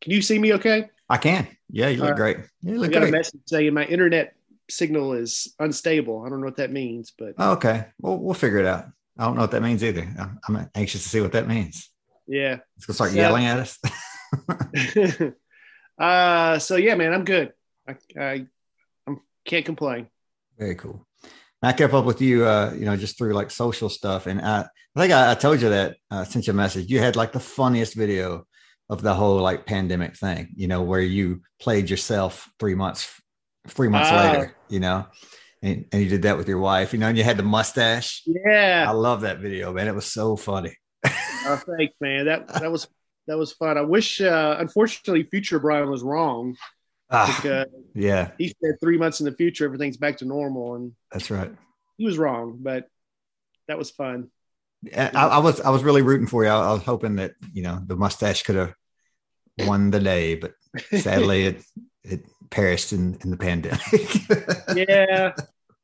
can 0.00 0.12
you 0.12 0.22
see 0.22 0.38
me? 0.38 0.54
Okay. 0.54 0.88
I 1.10 1.18
can. 1.18 1.46
Yeah, 1.70 1.88
you 1.88 2.02
look 2.02 2.16
great. 2.16 2.38
You 2.62 2.74
I 2.74 2.76
look 2.78 2.92
got 2.92 2.98
a 2.98 3.00
great. 3.02 3.12
message 3.12 3.40
saying 3.46 3.74
my 3.74 3.84
internet 3.84 4.34
signal 4.70 5.12
is 5.12 5.54
unstable. 5.58 6.22
I 6.24 6.30
don't 6.30 6.40
know 6.40 6.46
what 6.46 6.56
that 6.56 6.72
means, 6.72 7.12
but 7.18 7.34
Oh, 7.38 7.52
okay. 7.52 7.86
Well, 8.00 8.16
we'll 8.18 8.34
figure 8.34 8.58
it 8.58 8.66
out. 8.66 8.86
I 9.18 9.24
don't 9.24 9.34
know 9.34 9.42
what 9.42 9.50
that 9.50 9.62
means 9.62 9.84
either. 9.84 10.08
I'm, 10.48 10.70
anxious 10.74 11.02
to 11.02 11.08
see 11.08 11.20
what 11.20 11.32
that 11.32 11.46
means. 11.48 11.90
yeah. 12.26 12.58
It's 12.76 12.86
gonna 12.86 12.94
start 12.94 13.12
Yeah. 13.12 13.28
yelling 13.28 13.44
at 13.46 13.58
us. 13.58 13.78
uh, 15.98 16.58
so 16.58 16.76
yeah, 16.76 16.94
man, 16.94 17.12
I'm 17.12 17.24
good. 17.24 17.52
I 17.86 17.96
I 18.18 18.46
I'm, 19.06 19.18
can't 19.44 19.64
complain. 19.66 20.08
Very 20.58 20.74
cool. 20.74 21.06
I 21.62 21.72
kept 21.72 21.92
up 21.94 22.04
with 22.04 22.20
you, 22.20 22.44
uh, 22.46 22.72
you 22.78 22.84
know, 22.84 22.96
just 22.96 23.18
through 23.18 23.32
like 23.34 23.50
social 23.50 23.88
stuff, 23.88 24.26
and 24.26 24.40
I, 24.40 24.60
I 24.96 25.00
think 25.00 25.12
I, 25.12 25.32
I 25.32 25.34
told 25.34 25.60
you 25.60 25.70
that 25.70 25.96
uh, 26.10 26.24
sent 26.24 26.46
you 26.46 26.52
a 26.52 26.56
message. 26.56 26.90
You 26.90 27.00
had 27.00 27.16
like 27.16 27.32
the 27.32 27.40
funniest 27.40 27.94
video 27.94 28.46
of 28.90 29.02
the 29.02 29.12
whole 29.14 29.38
like 29.40 29.66
pandemic 29.66 30.16
thing, 30.16 30.48
you 30.56 30.68
know, 30.68 30.82
where 30.82 31.00
you 31.00 31.42
played 31.60 31.90
yourself 31.90 32.48
three 32.58 32.74
months 32.74 33.10
three 33.66 33.88
months 33.88 34.08
Oh. 34.10 34.16
later, 34.16 34.56
you 34.70 34.80
know, 34.80 35.06
and, 35.62 35.84
and 35.92 36.02
you 36.02 36.08
did 36.08 36.22
that 36.22 36.38
with 36.38 36.48
your 36.48 36.58
wife, 36.58 36.92
you 36.94 36.98
know, 36.98 37.08
and 37.08 37.18
you 37.18 37.24
had 37.24 37.36
the 37.36 37.42
mustache. 37.42 38.22
Yeah. 38.24 38.86
I 38.88 38.92
love 38.92 39.20
that 39.22 39.40
video, 39.40 39.72
man. 39.74 39.88
It 39.88 39.94
was 39.94 40.06
so 40.10 40.36
funny. 40.36 40.74
Oh, 41.04 41.60
thanks, 41.76 41.94
man. 42.00 42.26
That 42.26 42.48
that 42.60 42.70
was 42.72 42.88
that 43.26 43.36
was 43.36 43.52
fun. 43.52 43.76
I 43.76 43.82
wish, 43.82 44.20
uh, 44.22 44.56
unfortunately, 44.58 45.24
future 45.24 45.58
Brian 45.58 45.90
was 45.90 46.02
wrong 46.02 46.56
Ah, 47.10 47.38
because 47.40 47.66
yeah, 47.94 48.32
he 48.38 48.48
said 48.62 48.78
three 48.80 48.98
months 48.98 49.20
in 49.20 49.26
the 49.26 49.32
future 49.32 49.64
everything's 49.64 49.96
back 49.96 50.18
to 50.18 50.24
normal, 50.24 50.74
and 50.74 50.92
that's 51.10 51.30
right. 51.30 51.50
he 51.96 52.04
was 52.04 52.18
wrong. 52.18 52.58
But 52.60 52.86
that 53.66 53.78
was 53.78 53.90
fun. 53.90 54.30
I, 54.94 55.08
I 55.14 55.38
was 55.38 55.60
I 55.60 55.70
was 55.70 55.82
really 55.82 56.02
rooting 56.02 56.26
for 56.26 56.44
you. 56.44 56.50
I, 56.50 56.68
I 56.68 56.72
was 56.72 56.82
hoping 56.82 57.16
that 57.16 57.32
you 57.52 57.62
know 57.62 57.80
the 57.84 57.96
mustache 57.96 58.42
could 58.42 58.56
have 58.56 58.74
won 59.60 59.90
the 59.90 60.00
day, 60.00 60.34
but 60.34 60.52
sadly 60.90 61.46
it 61.46 61.62
it 62.04 62.20
perished 62.50 62.92
in, 62.92 63.18
in 63.22 63.30
the 63.30 63.36
pandemic. 63.36 63.80
yeah, 64.88 65.32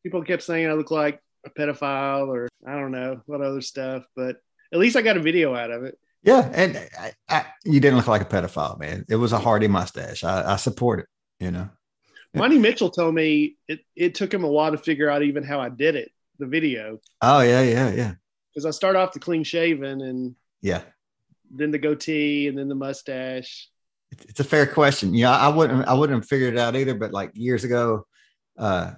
people 0.02 0.22
kept 0.22 0.42
saying 0.42 0.68
I 0.68 0.74
look 0.74 0.90
like 0.90 1.20
a 1.44 1.50
pedophile 1.50 2.28
or 2.28 2.48
I 2.66 2.72
don't 2.72 2.92
know 2.92 3.20
what 3.26 3.40
other 3.40 3.60
stuff, 3.60 4.04
but 4.14 4.36
at 4.72 4.78
least 4.78 4.96
I 4.96 5.02
got 5.02 5.16
a 5.16 5.22
video 5.22 5.54
out 5.54 5.70
of 5.70 5.84
it. 5.84 5.98
Yeah, 6.24 6.50
and 6.54 6.76
I, 6.98 7.12
I, 7.28 7.46
you 7.64 7.80
didn't 7.80 7.98
look 7.98 8.08
like 8.08 8.22
a 8.22 8.24
pedophile, 8.24 8.78
man. 8.78 9.04
It 9.08 9.16
was 9.16 9.32
a 9.32 9.38
hardy 9.38 9.68
mustache. 9.68 10.24
I, 10.24 10.54
I 10.54 10.56
support 10.56 11.00
it. 11.00 11.06
You 11.38 11.50
know. 11.50 11.68
Monty 12.34 12.58
Mitchell 12.58 12.90
told 12.90 13.14
me 13.14 13.56
it, 13.68 13.80
it 13.94 14.14
took 14.14 14.32
him 14.32 14.42
a 14.42 14.48
while 14.48 14.72
to 14.72 14.78
figure 14.78 15.08
out 15.08 15.22
even 15.22 15.44
how 15.44 15.60
I 15.60 15.68
did 15.68 15.94
it, 15.94 16.10
the 16.38 16.46
video, 16.46 16.98
Oh 17.20 17.40
yeah, 17.42 17.62
yeah, 17.62 17.92
yeah, 17.92 18.14
because 18.52 18.66
I 18.66 18.70
start 18.70 18.96
off 18.96 19.12
the 19.12 19.20
clean 19.20 19.44
shaven 19.44 20.00
and 20.00 20.34
yeah. 20.62 20.82
then 21.50 21.70
the 21.70 21.78
goatee 21.78 22.48
and 22.48 22.58
then 22.58 22.68
the 22.68 22.74
mustache. 22.74 23.68
It's 24.10 24.24
it's 24.24 24.40
a 24.40 24.44
fair 24.44 24.66
question. 24.66 25.14
Yeah, 25.14 25.36
I 25.36 25.48
wouldn't 25.48 25.86
I 25.86 25.94
wouldn't 25.94 26.22
have 26.22 26.28
figured 26.28 26.54
it 26.54 26.60
out 26.60 26.74
either. 26.74 26.94
But 26.94 27.12
like 27.12 27.30
years 27.34 27.64
ago, 27.64 28.06
uh, 28.58 28.92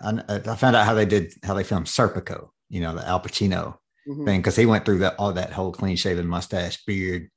I, 0.00 0.20
I 0.28 0.56
found 0.56 0.76
out 0.76 0.86
how 0.86 0.94
they 0.94 1.06
did 1.06 1.32
how 1.42 1.54
they 1.54 1.64
filmed 1.64 1.86
Serpico. 1.86 2.50
You 2.68 2.80
know, 2.80 2.94
the 2.94 3.06
Al 3.06 3.20
Pacino 3.20 3.78
Mhm. 4.06 4.24
thing 4.24 4.40
because 4.40 4.56
he 4.56 4.66
went 4.66 4.84
through 4.84 4.98
that 4.98 5.16
all 5.18 5.32
that 5.32 5.52
whole 5.52 5.72
clean 5.72 5.96
shaven 5.96 6.26
mustache 6.26 6.84
beard. 6.84 7.30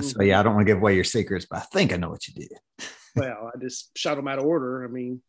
Mhm. 0.18 0.26
yeah, 0.26 0.40
I 0.40 0.42
don't 0.42 0.54
want 0.54 0.66
to 0.66 0.72
give 0.72 0.78
away 0.80 0.94
your 0.94 1.04
secrets, 1.04 1.46
but 1.48 1.58
I 1.58 1.62
think 1.72 1.92
I 1.92 1.96
know 1.96 2.10
what 2.10 2.26
you 2.28 2.34
did. 2.34 2.52
Well, 3.14 3.50
I 3.54 3.58
just 3.58 3.90
shot 3.96 4.14
them 4.14 4.26
out 4.26 4.38
of 4.38 4.46
order. 4.46 4.84
I 4.84 4.88
mean, 4.88 5.20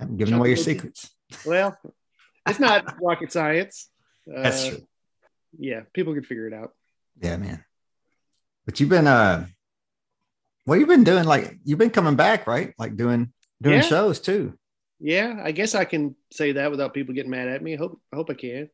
I'm 0.00 0.16
giving 0.16 0.32
away 0.32 0.48
your 0.48 0.56
secrets. 0.56 1.10
well, 1.44 1.76
it's 2.48 2.58
not 2.58 2.96
rocket 3.02 3.30
science. 3.30 3.90
Uh, 4.26 4.42
That's 4.44 4.66
true. 4.68 4.86
Yeah, 5.58 5.80
people 5.92 6.14
can 6.14 6.22
figure 6.24 6.46
it 6.46 6.54
out. 6.54 6.72
Yeah, 7.20 7.36
man. 7.36 7.62
But 8.64 8.80
you've 8.80 8.88
been 8.88 9.06
uh 9.06 9.46
what 10.64 10.78
you've 10.78 10.88
been 10.88 11.04
doing, 11.04 11.24
like 11.24 11.58
you've 11.64 11.78
been 11.78 11.90
coming 11.90 12.16
back, 12.16 12.46
right? 12.46 12.72
Like 12.78 12.96
doing 12.96 13.34
doing 13.60 13.76
Yeah. 13.82 13.82
shows 13.82 14.18
too. 14.18 14.58
Yeah, 14.98 15.38
I 15.44 15.52
guess 15.52 15.74
I 15.74 15.84
can 15.84 16.16
say 16.32 16.52
that 16.52 16.70
without 16.70 16.94
people 16.94 17.12
getting 17.12 17.30
mad 17.30 17.48
at 17.48 17.62
me. 17.62 17.74
I 17.74 17.76
hope 17.76 18.00
I 18.10 18.16
hope 18.16 18.30
I 18.30 18.34
can. 18.34 18.70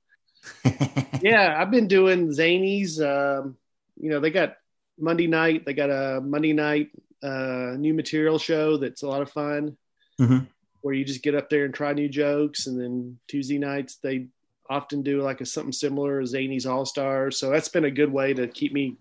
Yeah, 1.22 1.56
I've 1.58 1.70
been 1.70 1.88
doing 1.88 2.28
Zanies. 2.28 3.00
Um, 3.00 3.56
you 4.00 4.10
know, 4.10 4.20
they 4.20 4.30
got 4.30 4.56
Monday 4.98 5.26
night. 5.26 5.64
They 5.64 5.74
got 5.74 5.90
a 5.90 6.20
Monday 6.20 6.52
night 6.52 6.90
uh, 7.22 7.74
new 7.76 7.94
material 7.94 8.38
show 8.38 8.76
that's 8.76 9.02
a 9.02 9.08
lot 9.08 9.22
of 9.22 9.30
fun, 9.30 9.76
Mhm. 10.20 10.46
where 10.82 10.94
you 10.94 11.04
just 11.04 11.22
get 11.22 11.34
up 11.34 11.50
there 11.50 11.64
and 11.64 11.74
try 11.74 11.92
new 11.92 12.08
jokes. 12.08 12.66
And 12.66 12.80
then 12.80 13.18
Tuesday 13.26 13.58
nights 13.58 13.96
they 13.96 14.28
often 14.70 15.02
do 15.02 15.22
like 15.22 15.40
a 15.40 15.46
something 15.46 15.72
similar, 15.72 16.22
Zanies 16.22 16.66
All 16.68 16.84
Stars. 16.84 17.38
So 17.38 17.50
that's 17.50 17.68
been 17.70 17.84
a 17.86 17.90
good 17.90 18.12
way 18.12 18.34
to 18.34 18.46
keep 18.46 18.72
me 18.72 18.98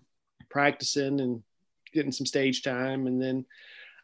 practicing 0.48 1.20
and 1.20 1.42
getting 1.92 2.10
some 2.12 2.26
stage 2.26 2.62
time. 2.62 3.06
And 3.06 3.22
then 3.22 3.44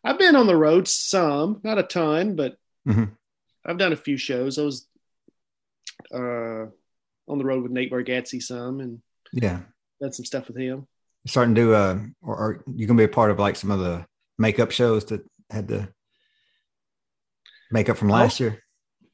I've 0.05 0.19
been 0.19 0.37
on 0.37 0.47
the 0.47 0.57
road 0.57 0.87
some, 0.87 1.61
not 1.65 1.79
a 1.79 1.83
ton, 1.83 2.37
but 2.37 2.59
Mhm. 2.87 3.17
I've 3.65 3.79
done 3.79 3.93
a 3.93 3.97
few 3.97 4.17
shows. 4.17 4.59
I 4.59 4.63
was 4.63 4.87
uh, 6.13 6.67
on 7.29 7.39
the 7.39 7.45
road 7.45 7.63
with 7.63 7.73
Nate 7.73 7.91
Bargatze 7.91 8.43
some 8.43 8.81
and 8.81 9.01
yeah. 9.33 9.61
done 10.01 10.13
some 10.13 10.25
stuff 10.25 10.49
with 10.49 10.57
him. 10.57 10.87
starting 11.27 11.55
to 11.55 11.61
do 11.61 11.75
uh 11.75 11.99
or, 12.23 12.37
or 12.37 12.65
you 12.75 12.87
gonna 12.87 12.99
be 12.99 13.05
a 13.05 13.09
part 13.09 13.31
of 13.31 13.39
like 13.39 13.57
some 13.57 13.71
of 13.71 13.81
the 13.81 14.05
makeup 14.39 14.71
shows 14.71 15.05
that 15.07 15.25
had 15.51 15.69
the 15.69 15.89
makeup 17.71 17.97
from 17.97 18.09
last 18.09 18.41
year 18.41 18.61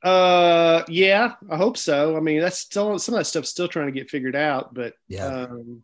Uh, 0.02 0.82
yeah, 0.88 1.34
I 1.50 1.58
hope 1.58 1.76
so. 1.76 2.16
I 2.16 2.20
mean, 2.20 2.40
that's 2.40 2.58
still 2.58 2.98
some 2.98 3.14
of 3.14 3.20
that 3.20 3.26
stuff's 3.26 3.50
still 3.50 3.68
trying 3.68 3.86
to 3.86 3.92
get 3.92 4.10
figured 4.10 4.34
out, 4.36 4.72
but 4.72 4.94
yeah 5.08 5.26
um, 5.26 5.82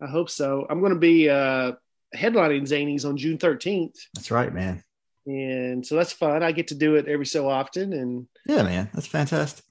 I 0.00 0.06
hope 0.06 0.30
so. 0.30 0.66
I'm 0.70 0.80
going 0.80 0.94
to 0.94 0.98
be 0.98 1.28
uh, 1.28 1.72
headlining 2.14 2.62
Zanies 2.62 3.04
on 3.04 3.16
June 3.16 3.38
13th, 3.38 3.96
that's 4.14 4.30
right 4.30 4.54
man 4.54 4.84
and 5.26 5.84
so 5.84 5.96
that's 5.96 6.12
fun. 6.12 6.42
I 6.42 6.52
get 6.52 6.68
to 6.68 6.74
do 6.74 6.96
it 6.96 7.08
every 7.08 7.26
so 7.26 7.48
often, 7.48 7.92
and 7.92 8.26
yeah 8.46 8.62
man 8.62 8.90
that's 8.92 9.06
fantastic 9.06 9.64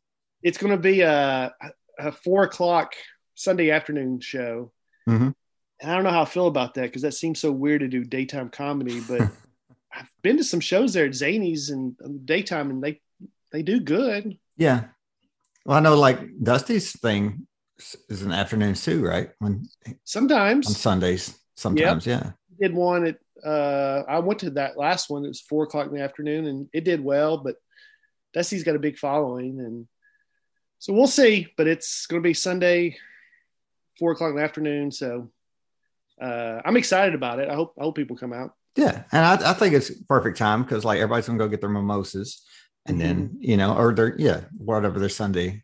it's 0.43 0.57
going 0.57 0.71
to 0.71 0.77
be 0.81 1.01
a, 1.01 1.53
a 1.99 2.11
four 2.11 2.43
o'clock 2.43 2.93
Sunday 3.35 3.71
afternoon 3.71 4.19
show. 4.19 4.71
Mhm. 5.09 5.33
And 5.81 5.91
I 5.91 5.95
don't 5.95 6.03
know 6.03 6.11
how 6.11 6.21
I 6.21 6.25
feel 6.25 6.47
about 6.47 6.75
that 6.75 6.83
because 6.83 7.01
that 7.01 7.13
seems 7.13 7.39
so 7.39 7.51
weird 7.51 7.81
to 7.81 7.87
do 7.87 8.03
daytime 8.03 8.49
comedy, 8.49 9.01
but 9.07 9.21
I've 9.95 10.09
been 10.21 10.37
to 10.37 10.43
some 10.43 10.59
shows 10.59 10.93
there 10.93 11.05
at 11.05 11.11
Zanies 11.11 11.71
and 11.71 11.95
and 11.99 12.25
daytime, 12.25 12.69
and 12.69 12.83
they 12.83 13.01
they 13.51 13.63
do 13.63 13.79
good. 13.79 14.37
yeah 14.57 14.85
well 15.65 15.77
i 15.77 15.79
know 15.79 15.95
like 15.95 16.19
dusty's 16.41 16.91
thing 16.99 17.45
is 18.09 18.21
an 18.23 18.31
afternoon 18.31 18.73
too 18.73 19.05
right 19.05 19.29
when 19.39 19.65
sometimes 20.03 20.67
on 20.67 20.73
sundays 20.73 21.37
sometimes 21.55 22.05
yeah 22.07 22.31
did 22.59 22.73
one 22.73 23.05
at 23.05 23.17
uh 23.45 24.03
I 24.07 24.19
went 24.19 24.39
to 24.41 24.49
that 24.51 24.77
last 24.77 25.09
one. 25.09 25.23
It 25.25 25.27
was 25.29 25.41
four 25.41 25.63
o'clock 25.65 25.87
in 25.87 25.93
the 25.95 26.01
afternoon 26.01 26.45
and 26.47 26.69
it 26.73 26.83
did 26.85 27.03
well, 27.03 27.37
but 27.37 27.55
Dusty's 28.33 28.63
got 28.63 28.75
a 28.75 28.79
big 28.79 28.97
following 28.97 29.59
and 29.59 29.87
so 30.83 30.91
we'll 30.91 31.07
see. 31.07 31.47
But 31.55 31.67
it's 31.67 32.07
gonna 32.07 32.21
be 32.21 32.33
Sunday, 32.33 32.97
four 33.97 34.11
o'clock 34.11 34.31
in 34.31 34.35
the 34.35 34.43
afternoon. 34.43 34.91
So 34.91 35.31
uh 36.21 36.61
I'm 36.65 36.75
excited 36.75 37.15
about 37.15 37.39
it. 37.39 37.49
I 37.49 37.55
hope 37.55 37.73
I 37.79 37.83
hope 37.83 37.95
people 37.95 38.17
come 38.17 38.33
out. 38.33 38.51
Yeah, 38.75 39.03
and 39.13 39.25
I, 39.25 39.51
I 39.51 39.53
think 39.53 39.75
it's 39.75 39.91
perfect 40.09 40.37
time 40.37 40.63
because 40.63 40.83
like 40.83 40.97
everybody's 40.97 41.27
gonna 41.27 41.39
go 41.39 41.47
get 41.47 41.61
their 41.61 41.69
mimosas, 41.69 42.43
and 42.85 42.99
then 42.99 43.37
you 43.39 43.55
know, 43.55 43.77
or 43.77 43.93
their 43.93 44.13
yeah, 44.17 44.41
whatever 44.57 44.99
their 44.99 45.07
Sunday 45.07 45.63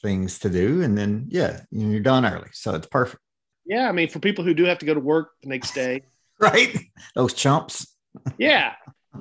things 0.00 0.38
to 0.38 0.48
do, 0.48 0.80
and 0.80 0.96
then 0.96 1.26
yeah, 1.28 1.60
you're 1.70 2.00
done 2.00 2.24
early, 2.24 2.48
so 2.52 2.74
it's 2.74 2.86
perfect, 2.86 3.20
Yeah, 3.66 3.86
I 3.88 3.92
mean 3.92 4.08
for 4.08 4.20
people 4.20 4.44
who 4.44 4.54
do 4.54 4.64
have 4.64 4.78
to 4.78 4.86
go 4.86 4.94
to 4.94 5.00
work 5.00 5.32
the 5.42 5.48
next 5.50 5.74
day, 5.74 6.04
right? 6.40 6.74
Those 7.14 7.34
chumps. 7.34 7.86
yeah, 8.38 8.72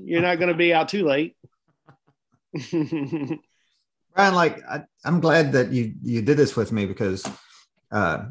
you're 0.04 0.22
not 0.22 0.40
gonna 0.40 0.54
be 0.54 0.74
out 0.74 0.88
too 0.88 1.04
late. 1.06 1.36
Brian, 4.16 4.34
like 4.34 4.64
I, 4.68 4.84
I'm 5.04 5.20
glad 5.20 5.52
that 5.54 5.72
you 5.72 5.94
you 6.02 6.22
did 6.22 6.38
this 6.38 6.56
with 6.56 6.72
me 6.72 6.86
because 6.86 7.28
uh, 7.92 8.26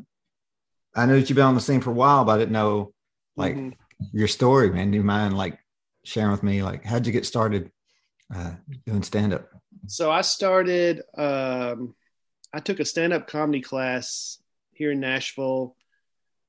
I 0.95 1.07
know 1.07 1.19
that 1.19 1.29
you've 1.29 1.37
been 1.37 1.45
on 1.45 1.55
the 1.55 1.61
scene 1.61 1.81
for 1.83 1.91
a 1.91 1.95
while, 1.95 2.25
but 2.25 2.33
I 2.33 2.39
didn't 2.39 2.53
know 2.53 2.93
like 3.37 3.55
Mhm. 3.57 3.75
your 4.13 4.29
story, 4.29 4.71
man. 4.71 4.91
Do 4.91 4.97
you 4.97 5.05
mind 5.05 5.37
like 5.37 5.59
sharing 6.05 6.31
with 6.33 6.43
me 6.43 6.63
like 6.63 6.85
how'd 6.85 7.07
you 7.07 7.13
get 7.13 7.27
started 7.27 7.71
uh, 8.35 8.53
doing 8.87 9.03
stand 9.03 9.35
up? 9.35 9.49
So 9.87 10.11
I 10.11 10.23
started. 10.23 11.03
Um, 11.17 11.95
I 12.55 12.61
took 12.61 12.79
a 12.81 12.85
stand-up 12.85 13.27
comedy 13.27 13.61
class 13.61 14.39
here 14.73 14.93
in 14.93 15.01
Nashville, 15.01 15.77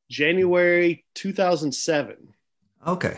January 0.10 1.04
2007, 1.15 2.15
Okay, 2.86 3.18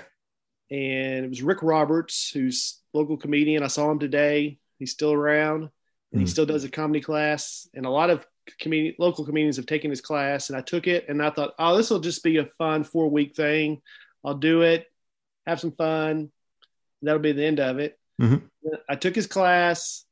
and 0.71 1.25
it 1.25 1.29
was 1.29 1.41
Rick 1.43 1.61
Roberts, 1.61 2.31
who's 2.31 2.79
local 2.93 3.17
comedian. 3.17 3.61
I 3.61 3.67
saw 3.67 3.91
him 3.91 3.99
today. 3.99 4.57
He's 4.79 4.91
still 4.93 5.11
around, 5.11 5.69
and 6.11 6.21
he 6.21 6.25
Mm. 6.25 6.29
still 6.29 6.45
does 6.45 6.63
a 6.63 6.69
comedy 6.69 7.01
class. 7.01 7.67
And 7.73 7.85
a 7.85 7.89
lot 7.89 8.09
of 8.09 8.25
comedian, 8.59 8.95
local 8.97 9.25
comedians 9.25 9.57
have 9.57 9.65
taken 9.65 9.89
his 9.89 10.01
class, 10.01 10.49
and 10.49 10.57
I 10.57 10.61
took 10.61 10.87
it, 10.87 11.09
and 11.09 11.21
I 11.21 11.29
thought, 11.29 11.53
oh, 11.59 11.75
this 11.75 11.89
will 11.89 11.99
just 11.99 12.23
be 12.23 12.37
a 12.37 12.45
fun 12.45 12.83
four-week 12.83 13.35
thing. 13.35 13.81
I'll 14.23 14.35
do 14.35 14.61
it, 14.61 14.85
have 15.45 15.59
some 15.59 15.71
fun. 15.71 16.31
That'll 17.01 17.19
be 17.19 17.33
the 17.33 17.45
end 17.45 17.59
of 17.59 17.79
it. 17.79 17.99
Mhm. 18.19 18.49
I 18.89 18.95
took 18.95 19.15
his 19.15 19.27
class 19.27 20.03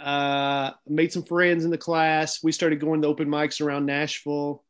uh, 0.00 0.70
made 0.86 1.12
some 1.12 1.24
friends 1.24 1.64
in 1.64 1.72
the 1.72 1.76
class. 1.76 2.40
We 2.40 2.52
started 2.52 2.78
going 2.78 3.02
to 3.02 3.08
open 3.08 3.26
mics 3.26 3.60
around 3.60 3.86
Nashville. 3.86 4.64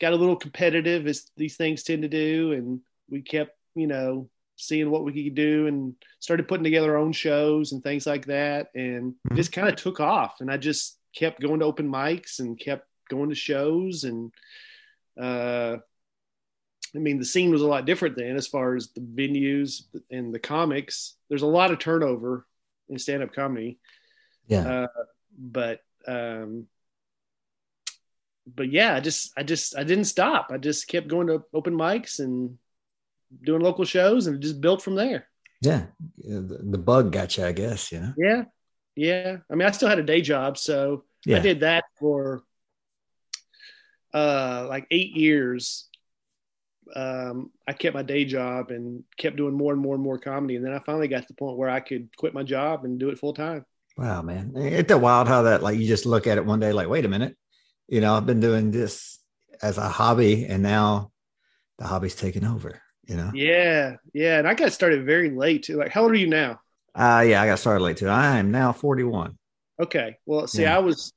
Got 0.00 0.12
a 0.12 0.16
little 0.16 0.36
competitive 0.36 1.08
as 1.08 1.28
these 1.36 1.56
things 1.56 1.82
tend 1.82 2.02
to 2.02 2.08
do, 2.08 2.52
and 2.52 2.80
we 3.10 3.22
kept, 3.22 3.58
you 3.74 3.88
know, 3.88 4.30
seeing 4.56 4.90
what 4.90 5.04
we 5.04 5.24
could 5.24 5.34
do, 5.34 5.66
and 5.66 5.94
started 6.18 6.48
putting 6.48 6.64
together 6.64 6.92
our 6.92 6.98
own 6.98 7.12
shows 7.12 7.72
and 7.72 7.82
things 7.82 8.06
like 8.06 8.26
that. 8.26 8.70
And 8.74 9.14
Mhm. 9.30 9.36
just 9.36 9.52
kind 9.52 9.68
of 9.68 9.76
took 9.76 10.00
off, 10.00 10.40
and 10.40 10.50
I 10.50 10.56
just 10.56 10.98
kept 11.14 11.40
going 11.40 11.60
to 11.60 11.66
open 11.66 11.88
mics 11.88 12.40
and 12.40 12.58
kept 12.58 12.88
going 13.08 13.28
to 13.30 13.34
shows, 13.34 14.04
and 14.04 14.32
uh, 15.18 15.78
I 16.94 16.98
mean, 16.98 17.18
the 17.18 17.24
scene 17.24 17.50
was 17.50 17.62
a 17.62 17.66
lot 17.66 17.84
different 17.84 18.16
then 18.16 18.36
as 18.36 18.46
far 18.46 18.74
as 18.74 18.88
the 18.92 19.00
venues 19.00 19.82
and 20.10 20.32
the 20.32 20.38
comics. 20.38 21.14
There's 21.28 21.42
a 21.42 21.46
lot 21.46 21.70
of 21.70 21.78
turnover 21.78 22.46
in 22.88 22.98
stand-up 22.98 23.32
comedy 23.34 23.78
yeah. 24.46 24.84
uh, 24.84 25.02
but 25.36 25.80
um 26.06 26.68
but 28.46 28.70
yeah 28.70 28.94
i 28.94 29.00
just 29.00 29.32
i 29.36 29.42
just 29.42 29.76
i 29.76 29.82
didn't 29.82 30.04
stop 30.04 30.52
i 30.52 30.56
just 30.56 30.86
kept 30.86 31.08
going 31.08 31.26
to 31.26 31.42
open 31.52 31.74
mics 31.74 32.20
and 32.20 32.56
doing 33.42 33.62
local 33.62 33.84
shows 33.84 34.26
and 34.26 34.40
just 34.40 34.60
built 34.60 34.82
from 34.82 34.94
there 34.94 35.26
Yeah, 35.62 35.86
the, 36.18 36.78
bug 36.78 37.12
got 37.12 37.36
you, 37.36 37.44
I 37.44 37.52
guess. 37.52 37.90
You 37.92 38.00
know. 38.00 38.14
Yeah, 38.16 38.44
yeah. 38.94 39.36
I 39.50 39.54
mean, 39.54 39.66
I 39.66 39.70
still 39.72 39.88
had 39.88 39.98
a 39.98 40.02
day 40.02 40.20
job, 40.20 40.58
so 40.58 41.04
Yeah. 41.24 41.38
I 41.38 41.40
did 41.40 41.60
that 41.60 41.84
for 41.98 42.42
uh 44.14 44.66
like 44.68 44.86
eight 44.90 45.16
years. 45.16 45.88
Um, 46.94 47.50
I 47.66 47.72
kept 47.72 47.94
my 47.94 48.02
day 48.02 48.24
job 48.24 48.70
and 48.70 49.02
kept 49.16 49.36
doing 49.36 49.54
more 49.54 49.72
and 49.72 49.82
more 49.82 49.94
and 49.94 50.04
more 50.04 50.18
comedy, 50.18 50.54
and 50.56 50.64
then 50.64 50.72
I 50.72 50.78
finally 50.78 51.08
got 51.08 51.22
to 51.22 51.28
the 51.28 51.34
point 51.34 51.56
where 51.58 51.68
I 51.68 51.80
could 51.80 52.16
quit 52.16 52.32
my 52.32 52.44
job 52.44 52.84
and 52.84 52.98
do 52.98 53.08
it 53.08 53.18
full 53.18 53.34
time. 53.34 53.64
Wow, 53.98 54.22
man, 54.22 54.52
it's 54.54 54.88
that 54.88 55.00
wild 55.00 55.26
how 55.26 55.42
that 55.42 55.62
like 55.62 55.78
you 55.78 55.86
just 55.88 56.06
look 56.06 56.26
at 56.28 56.38
it 56.38 56.46
one 56.46 56.60
day 56.60 56.72
like, 56.72 56.88
wait 56.88 57.04
a 57.04 57.08
minute, 57.08 57.36
you 57.88 58.00
know, 58.00 58.14
I've 58.14 58.26
been 58.26 58.40
doing 58.40 58.70
this 58.70 59.18
as 59.60 59.78
a 59.78 59.88
hobby, 59.88 60.46
and 60.46 60.62
now 60.62 61.10
the 61.78 61.86
hobby's 61.86 62.14
taking 62.14 62.44
over. 62.44 62.80
You 63.06 63.16
know. 63.16 63.30
Yeah, 63.34 63.96
yeah. 64.12 64.38
And 64.38 64.48
I 64.48 64.54
got 64.54 64.72
started 64.72 65.04
very 65.06 65.30
late 65.30 65.62
too. 65.64 65.76
Like, 65.76 65.92
how 65.92 66.02
old 66.02 66.12
are 66.12 66.16
you 66.16 66.26
now? 66.26 66.60
Uh 66.94 67.24
yeah, 67.26 67.42
I 67.42 67.46
got 67.46 67.58
started 67.58 67.82
late 67.84 67.98
too. 67.98 68.08
I 68.08 68.38
am 68.38 68.50
now 68.50 68.72
41. 68.72 69.36
Okay. 69.82 70.16
Well, 70.26 70.46
see, 70.46 70.62
Yeah. 70.62 70.76
I 70.76 70.80
was 70.80 71.12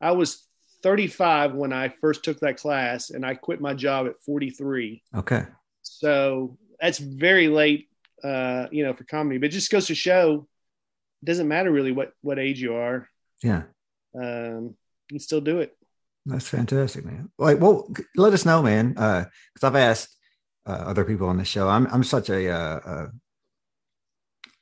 I 0.00 0.12
was 0.12 0.44
35 0.82 1.54
when 1.54 1.72
I 1.72 1.88
first 1.88 2.24
took 2.24 2.40
that 2.40 2.56
class, 2.58 3.10
and 3.10 3.24
I 3.24 3.34
quit 3.34 3.60
my 3.60 3.72
job 3.72 4.06
at 4.08 4.18
43. 4.26 5.02
Okay. 5.16 5.44
So 5.82 6.58
that's 6.80 6.98
very 6.98 7.48
late, 7.48 7.88
uh, 8.24 8.66
you 8.72 8.84
know, 8.84 8.92
for 8.92 9.04
comedy. 9.04 9.38
But 9.38 9.46
it 9.46 9.52
just 9.52 9.70
goes 9.70 9.86
to 9.86 9.94
show, 9.94 10.48
it 11.22 11.26
doesn't 11.26 11.46
matter 11.48 11.70
really 11.70 11.92
what 11.92 12.12
what 12.20 12.38
age 12.38 12.60
you 12.60 12.74
are. 12.74 13.08
Yeah. 13.42 13.62
Um, 14.14 14.74
you 15.08 15.14
can 15.14 15.20
still 15.20 15.40
do 15.40 15.60
it. 15.60 15.76
That's 16.26 16.48
fantastic, 16.48 17.04
man. 17.04 17.30
Like, 17.38 17.60
well, 17.60 17.92
let 18.16 18.32
us 18.32 18.44
know, 18.44 18.62
man. 18.62 18.94
Uh, 18.96 19.24
because 19.54 19.66
I've 19.66 19.76
asked 19.76 20.16
uh, 20.66 20.70
other 20.72 21.04
people 21.04 21.28
on 21.28 21.36
the 21.38 21.44
show. 21.44 21.68
I'm 21.68 21.86
I'm 21.92 22.04
such 22.04 22.28
a 22.30 22.50
uh, 22.50 22.80
uh, 22.84 23.06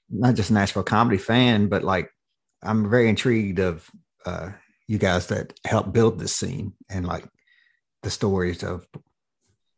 not 0.08 0.34
just 0.34 0.50
Nashville 0.50 0.82
comedy 0.82 1.18
fan, 1.18 1.68
but 1.68 1.84
like 1.84 2.10
I'm 2.62 2.88
very 2.90 3.08
intrigued 3.08 3.58
of 3.58 3.88
uh, 4.26 4.50
you 4.86 4.98
guys 4.98 5.28
that 5.28 5.52
helped 5.66 5.92
build 5.92 6.18
this 6.18 6.34
scene 6.34 6.72
and 6.88 7.06
like 7.06 7.24
the 8.02 8.10
stories 8.10 8.62
of 8.62 8.86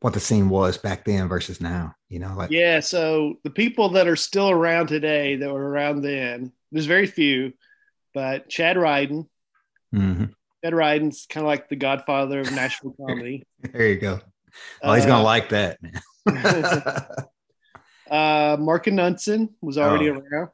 what 0.01 0.15
the 0.15 0.21
scene 0.21 0.49
was 0.49 0.79
back 0.79 1.05
then 1.05 1.29
versus 1.29 1.61
now. 1.61 1.95
You 2.09 2.19
know, 2.21 2.35
like 2.37 2.51
Yeah. 2.51 2.81
So 2.81 3.35
the 3.45 3.51
people 3.51 3.91
that 3.91 4.09
are 4.09 4.17
still 4.17 4.51
around 4.51 4.89
today 4.89 5.37
that 5.37 5.53
were 5.53 5.69
around 5.69 6.03
then, 6.03 6.53
there's 6.73 6.87
very 6.87 7.07
few, 7.07 7.53
but 8.15 8.49
Chad 8.49 8.77
Ryden. 8.77 9.27
Mhm. 9.95 10.33
Chad 10.65 10.73
Ryden's 10.73 11.27
kind 11.29 11.45
of 11.45 11.49
like 11.49 11.69
the 11.69 11.77
godfather 11.77 12.41
of 12.41 12.51
Nashville 12.53 12.95
comedy. 12.99 13.45
there 13.73 13.89
you 13.89 13.97
go. 13.97 14.21
Oh, 14.83 14.93
he's 14.95 15.05
Uh, 15.05 15.09
gonna 15.09 15.25
like 15.25 15.51
that, 15.51 15.83
man. 15.83 16.01
Uh, 18.11 18.57
Mark 18.61 18.85
Anunson 18.87 19.49
was 19.63 19.79
already 19.79 20.11
Oh. 20.11 20.15
around. 20.21 20.49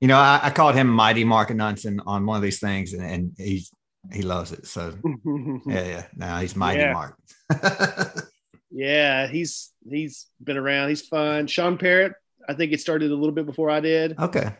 You 0.00 0.08
know, 0.08 0.16
I, 0.16 0.40
I 0.44 0.50
called 0.50 0.74
him 0.74 0.88
Mighty 0.88 1.24
Mark 1.24 1.50
Anunson 1.50 2.00
on 2.06 2.24
one 2.24 2.36
of 2.36 2.42
these 2.42 2.58
things, 2.58 2.94
and, 2.94 3.04
and 3.04 3.32
he's 3.36 3.70
he 4.10 4.22
loves 4.22 4.50
it. 4.52 4.66
So 4.66 4.94
yeah, 5.66 5.84
yeah. 5.86 6.04
Now 6.16 6.40
he's 6.40 6.56
Mighty 6.56 6.80
Yeah. 6.80 6.92
Mark. 6.94 7.18
yeah, 8.70 9.26
he's 9.26 9.72
he's 9.88 10.26
been 10.42 10.56
around. 10.56 10.88
He's 10.88 11.06
fun. 11.06 11.46
Sean 11.48 11.76
Parrott, 11.76 12.14
I 12.48 12.54
think 12.54 12.72
it 12.72 12.80
started 12.80 13.10
a 13.10 13.14
little 13.14 13.34
bit 13.34 13.46
before 13.46 13.68
I 13.70 13.80
did. 13.80 14.18
okay. 14.18 14.54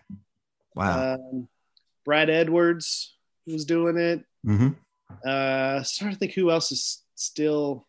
Wow. 0.75 1.15
Um, 1.15 1.49
Brad 2.05 2.29
Edwards 2.29 3.17
was 3.47 3.65
doing 3.65 3.97
it. 3.97 4.25
hmm 4.45 4.69
Uh, 5.25 5.83
starting 5.85 6.15
to 6.17 6.19
think 6.19 6.33
who 6.35 6.51
else 6.51 6.71
is 6.71 7.03
still 7.15 7.87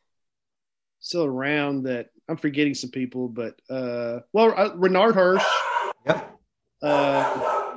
still 1.03 1.25
around 1.25 1.83
that 1.83 2.07
I'm 2.27 2.37
forgetting 2.37 2.73
some 2.73 2.89
people, 2.89 3.27
but 3.27 3.59
uh, 3.69 4.21
well, 4.31 4.53
uh, 4.57 4.73
Renard 4.75 5.13
Hirsch. 5.13 5.43
Yep. 6.07 6.39
Uh, 6.81 7.75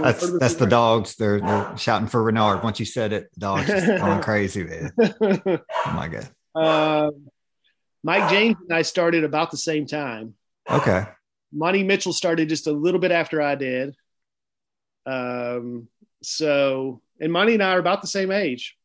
That's 0.00 0.38
that's 0.38 0.54
the 0.54 0.66
dogs. 0.66 1.16
They're 1.16 1.40
they're 1.40 1.76
shouting 1.76 2.06
for 2.08 2.22
Renard. 2.22 2.62
Once 2.62 2.80
you 2.80 2.86
said 2.86 3.12
it, 3.12 3.28
the 3.34 3.40
dogs 3.40 3.66
just 3.66 3.86
going 4.00 4.22
crazy, 4.22 4.64
man. 4.64 4.92
Oh 5.86 5.92
my 5.92 6.08
god. 6.08 6.30
Um, 6.54 7.26
Mike 8.02 8.30
James 8.30 8.56
and 8.68 8.76
I 8.76 8.82
started 8.82 9.24
about 9.24 9.50
the 9.50 9.56
same 9.56 9.86
time. 9.86 10.34
Okay. 10.68 11.04
Monty 11.52 11.82
Mitchell 11.82 12.12
started 12.12 12.48
just 12.48 12.66
a 12.68 12.72
little 12.72 13.00
bit 13.00 13.10
after 13.10 13.42
I 13.42 13.56
did. 13.56 13.96
Um, 15.06 15.88
so, 16.22 17.02
and 17.20 17.32
Monty 17.32 17.54
and 17.54 17.62
I 17.62 17.74
are 17.74 17.80
about 17.80 18.00
the 18.00 18.06
same 18.06 18.30
age. 18.30 18.76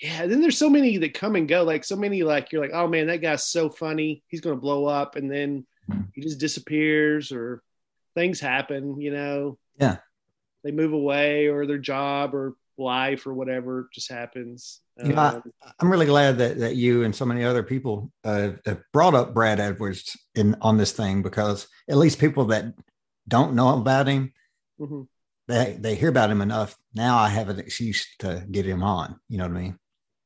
Yeah. 0.00 0.26
Then 0.26 0.40
there's 0.40 0.58
so 0.58 0.70
many 0.70 0.96
that 0.98 1.14
come 1.14 1.36
and 1.36 1.48
go. 1.48 1.62
Like 1.62 1.84
so 1.84 1.96
many, 1.96 2.22
like 2.22 2.52
you're 2.52 2.62
like, 2.62 2.72
oh 2.74 2.86
man, 2.88 3.06
that 3.08 3.18
guy's 3.22 3.44
so 3.46 3.68
funny. 3.68 4.22
He's 4.28 4.40
going 4.40 4.56
to 4.56 4.60
blow 4.60 4.86
up, 4.86 5.16
and 5.16 5.30
then 5.30 5.66
he 6.14 6.22
just 6.22 6.38
disappears, 6.40 7.32
or 7.32 7.62
things 8.14 8.40
happen. 8.40 9.00
You 9.00 9.12
know. 9.12 9.58
Yeah. 9.78 9.96
They 10.64 10.72
move 10.72 10.92
away, 10.92 11.46
or 11.48 11.66
their 11.66 11.78
job, 11.78 12.34
or 12.34 12.54
life, 12.78 13.26
or 13.26 13.34
whatever 13.34 13.88
just 13.92 14.10
happens. 14.10 14.80
You 15.02 15.12
know, 15.14 15.20
I- 15.20 15.34
Um, 15.36 15.42
I'm 15.78 15.90
really 15.90 16.06
glad 16.06 16.38
that 16.38 16.58
that 16.58 16.76
you 16.76 17.04
and 17.04 17.14
so 17.14 17.24
many 17.24 17.44
other 17.44 17.62
people 17.62 18.10
uh, 18.24 18.52
have 18.66 18.82
brought 18.92 19.14
up 19.14 19.32
Brad 19.34 19.58
Edwards 19.60 20.16
in 20.34 20.56
on 20.60 20.76
this 20.76 20.92
thing 20.92 21.22
because 21.22 21.66
at 21.88 21.96
least 21.96 22.18
people 22.18 22.46
that 22.46 22.74
don't 23.28 23.54
know 23.54 23.78
about 23.78 24.06
him, 24.08 24.32
mhm. 24.78 25.08
they 25.48 25.76
they 25.80 25.94
hear 25.94 26.08
about 26.10 26.30
him 26.30 26.40
enough. 26.42 26.76
Now 26.94 27.16
I 27.18 27.28
have 27.28 27.48
an 27.48 27.58
excuse 27.58 28.06
to 28.18 28.46
get 28.50 28.66
him 28.66 28.82
on. 28.82 29.18
You 29.28 29.38
know 29.38 29.44
what 29.44 29.56
I 29.56 29.60
mean? 29.60 29.78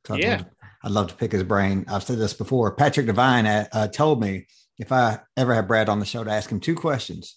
So 0.07 0.15
I'd 0.15 0.21
Yeah. 0.21 0.37
love, 0.37 0.47
I'd 0.85 0.91
love 0.93 1.07
to 1.09 1.15
pick 1.15 1.33
his 1.33 1.43
brain. 1.43 1.85
I've 1.89 2.03
said 2.03 2.19
this 2.19 2.35
before. 2.35 2.75
Patrick 2.75 3.07
Devine 3.07 3.47
uh, 3.47 3.67
uh, 3.73 3.89
told 3.89 4.21
me 4.21 4.47
if 4.79 4.93
I 4.93 5.21
ever 5.37 5.55
have 5.55 5.69
Brad 5.69 5.89
on 5.89 6.01
the 6.01 6.07
show 6.07 6.25
to 6.25 6.31
ask 6.31 6.51
him 6.51 6.61
two 6.61 6.75
questions. 6.75 7.37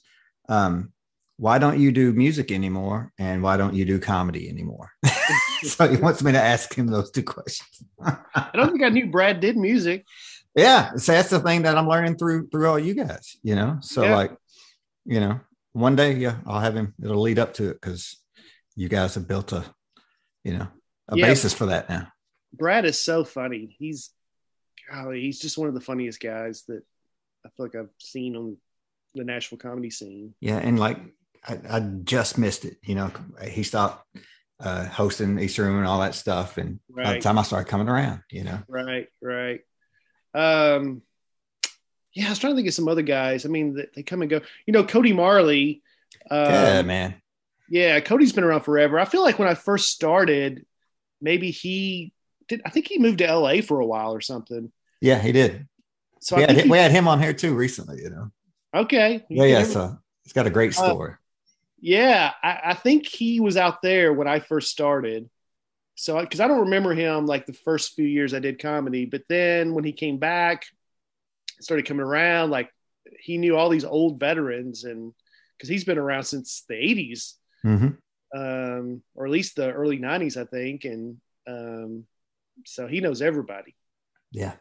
Um, 0.50 0.92
why 1.38 1.60
don't 1.60 1.80
you 1.80 1.92
do 1.92 2.14
music 2.14 2.52
anymore? 2.52 3.14
And 3.20 3.44
why 3.44 3.58
don't 3.58 3.76
you 3.76 3.86
do 3.86 4.00
comedy 4.00 4.50
anymore? 4.50 4.90
so 5.64 5.88
he 5.88 5.98
wants 5.98 6.24
me 6.24 6.32
to 6.32 6.42
ask 6.42 6.74
him 6.74 6.88
those 6.88 7.12
two 7.12 7.24
questions. 7.24 7.84
I 8.02 8.50
don't 8.56 8.72
think 8.72 8.84
I 8.84 8.90
knew 8.90 9.08
Brad 9.08 9.40
did 9.40 9.56
music. 9.58 10.04
yeah 10.56 10.96
so 10.96 11.12
that's 11.12 11.30
the 11.30 11.40
thing 11.40 11.62
that 11.62 11.78
i'm 11.78 11.88
learning 11.88 12.16
through 12.18 12.48
through 12.50 12.68
all 12.68 12.80
you 12.80 12.96
guys 12.96 13.38
you 13.44 13.54
know 13.54 13.78
so 13.82 14.04
Yeah. 14.06 14.16
like 14.16 14.32
you 15.06 15.20
know 15.20 15.40
one 15.74 15.96
day 15.96 16.14
yeah 16.16 16.38
i'll 16.48 16.60
have 16.60 16.76
him 16.76 16.96
it'll 17.04 17.22
lead 17.22 17.38
up 17.38 17.54
to 17.56 17.70
it 17.70 17.74
because 17.80 18.18
you 18.76 18.90
guys 18.90 19.14
have 19.14 19.28
built 19.28 19.52
a 19.54 19.64
you 20.44 20.54
know 20.58 20.68
a 21.10 21.16
Yeah. 21.18 21.28
basis 21.28 21.54
for 21.54 21.68
that 21.68 21.90
now 21.90 22.08
Brad 22.54 22.86
is 22.86 23.02
so 23.02 23.24
funny. 23.24 23.76
He's 23.80 24.10
golly, 24.92 25.22
he's 25.22 25.40
just 25.40 25.58
one 25.58 25.68
of 25.68 25.74
the 25.74 25.82
funniest 25.82 26.20
guys 26.20 26.64
that 26.68 26.84
I 27.46 27.50
feel 27.50 27.66
like 27.66 27.76
I've 27.76 27.90
seen 28.00 28.36
on 28.36 28.58
the 29.16 29.24
Nashville 29.24 29.58
comedy 29.58 29.90
scene. 29.90 30.36
yeah 30.42 30.58
and 30.58 30.78
like 30.80 31.00
i, 31.48 31.58
I 31.70 31.80
just 31.80 32.38
missed 32.38 32.66
it 32.66 32.78
you 32.84 32.94
know 32.94 33.10
he 33.50 33.64
stopped 33.64 34.06
uh 34.60 34.86
hosting 34.86 35.40
easter 35.40 35.64
room 35.64 35.78
and 35.78 35.88
all 35.88 36.02
that 36.02 36.14
stuff 36.14 36.58
and 36.58 36.80
by 36.90 37.14
the 37.14 37.20
time 37.20 37.40
i 37.40 37.42
started 37.42 37.68
coming 37.68 37.90
around 37.90 38.22
you 38.30 38.44
know 38.44 38.60
Right, 38.68 39.08
right. 39.22 39.62
Um, 40.36 41.02
yeah, 42.14 42.28
I 42.28 42.30
was 42.30 42.38
trying 42.40 42.54
to 42.54 42.58
think 42.58 42.68
of 42.68 42.74
some 42.76 42.88
other 42.88 43.02
guys. 43.02 43.46
I 43.46 43.50
mean, 43.50 43.76
they, 43.76 43.88
they 43.96 44.04
come 44.04 44.22
and 44.22 44.30
go. 44.30 44.42
You 44.66 44.74
know, 44.74 44.84
Cody 44.84 45.14
Marley. 45.14 45.82
Um, 46.30 46.46
yeah 46.46 46.82
man 46.84 47.22
yeah, 47.70 48.00
Cody's 48.00 48.34
been 48.34 48.44
around 48.44 48.62
forever. 48.62 49.00
I 49.00 49.06
feel 49.06 49.22
like 49.22 49.40
when 49.40 49.48
I 49.48 49.54
first 49.54 49.90
started, 49.90 50.66
maybe 51.22 51.52
he 51.52 52.14
did. 52.48 52.62
I 52.66 52.70
think 52.70 52.88
he 52.88 53.00
moved 53.00 53.20
to 53.20 53.26
LA 53.26 53.62
for 53.62 53.80
a 53.80 53.86
while 53.86 54.14
or 54.14 54.22
something. 54.22 54.72
yeah 55.02 55.20
he 55.20 55.32
did 55.32 55.68
So 56.20 56.38
we 56.38 56.44
I 56.44 56.46
had, 56.48 56.58
he- 56.58 56.70
we 56.70 56.78
had 56.78 56.92
him 56.92 57.08
on 57.08 57.22
here 57.22 57.34
too 57.34 57.54
recently 57.56 58.02
you 58.02 58.10
know 58.10 58.32
okay. 58.74 59.26
yeah 59.30 59.46
yeah 59.46 59.64
so 59.64 59.98
it's 60.24 60.34
got 60.34 60.48
a 60.48 60.52
great 60.52 60.74
Uh, 60.76 60.94
story 60.94 61.14
Yeah, 61.82 62.32
I, 62.44 62.60
I 62.68 62.74
think 62.76 63.08
he 63.08 63.40
was 63.40 63.58
out 63.58 63.82
there 63.82 64.14
when 64.14 64.28
I 64.28 64.40
first 64.40 64.72
started. 64.72 65.30
So, 65.96 66.20
because 66.22 66.40
I 66.42 66.48
don't 66.48 66.62
remember 66.62 66.94
him 66.94 67.26
like 67.28 67.46
the 67.46 67.54
first 67.54 67.96
few 67.96 68.06
years 68.08 68.34
I 68.34 68.40
did 68.40 68.60
comedy, 68.62 69.06
but 69.06 69.24
then 69.30 69.74
when 69.76 69.84
he 69.86 69.94
came 69.94 70.18
back, 70.20 70.66
started 71.62 71.86
coming 71.88 72.06
around, 72.06 72.52
like 72.52 72.70
he 73.20 73.38
knew 73.38 73.58
all 73.58 73.70
these 73.70 73.86
old 73.86 74.20
veterans, 74.20 74.84
and 74.84 75.14
because 75.58 75.70
he's 75.70 75.86
been 75.86 75.98
around 75.98 76.24
since 76.24 76.64
the 76.70 76.76
'80s, 76.76 77.36
hmm 77.64 78.00
um, 78.36 79.02
or 79.16 79.26
at 79.26 79.32
least 79.32 79.56
the 79.56 79.72
early 79.72 79.98
'90s, 80.00 80.38
I 80.38 80.46
think, 80.46 80.86
and 80.86 81.18
um, 81.48 82.06
so 82.66 82.88
he 82.88 83.00
knows 83.02 83.22
everybody. 83.22 83.76
Yeah. 84.32 84.54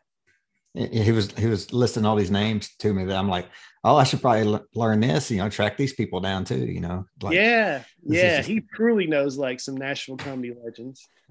He 0.74 1.10
was 1.10 1.32
he 1.32 1.46
was 1.46 1.72
listing 1.72 2.04
all 2.04 2.16
these 2.16 2.30
names 2.30 2.68
to 2.80 2.92
me 2.92 3.04
that 3.06 3.16
I'm 3.16 3.30
like, 3.30 3.46
oh, 3.82 3.96
I 3.96 4.04
should 4.04 4.20
probably 4.20 4.42
l- 4.52 4.66
learn 4.74 5.00
this, 5.00 5.30
you 5.30 5.38
know, 5.38 5.48
track 5.48 5.78
these 5.78 5.94
people 5.94 6.20
down 6.20 6.44
too, 6.44 6.66
you 6.66 6.80
know. 6.80 7.06
Like, 7.22 7.34
yeah, 7.34 7.82
yeah, 8.02 8.40
is- 8.40 8.46
he 8.46 8.60
truly 8.74 9.06
knows 9.06 9.38
like 9.38 9.58
some 9.58 9.74
Nashville 9.76 10.18
comedy 10.18 10.54
legends. 10.62 11.08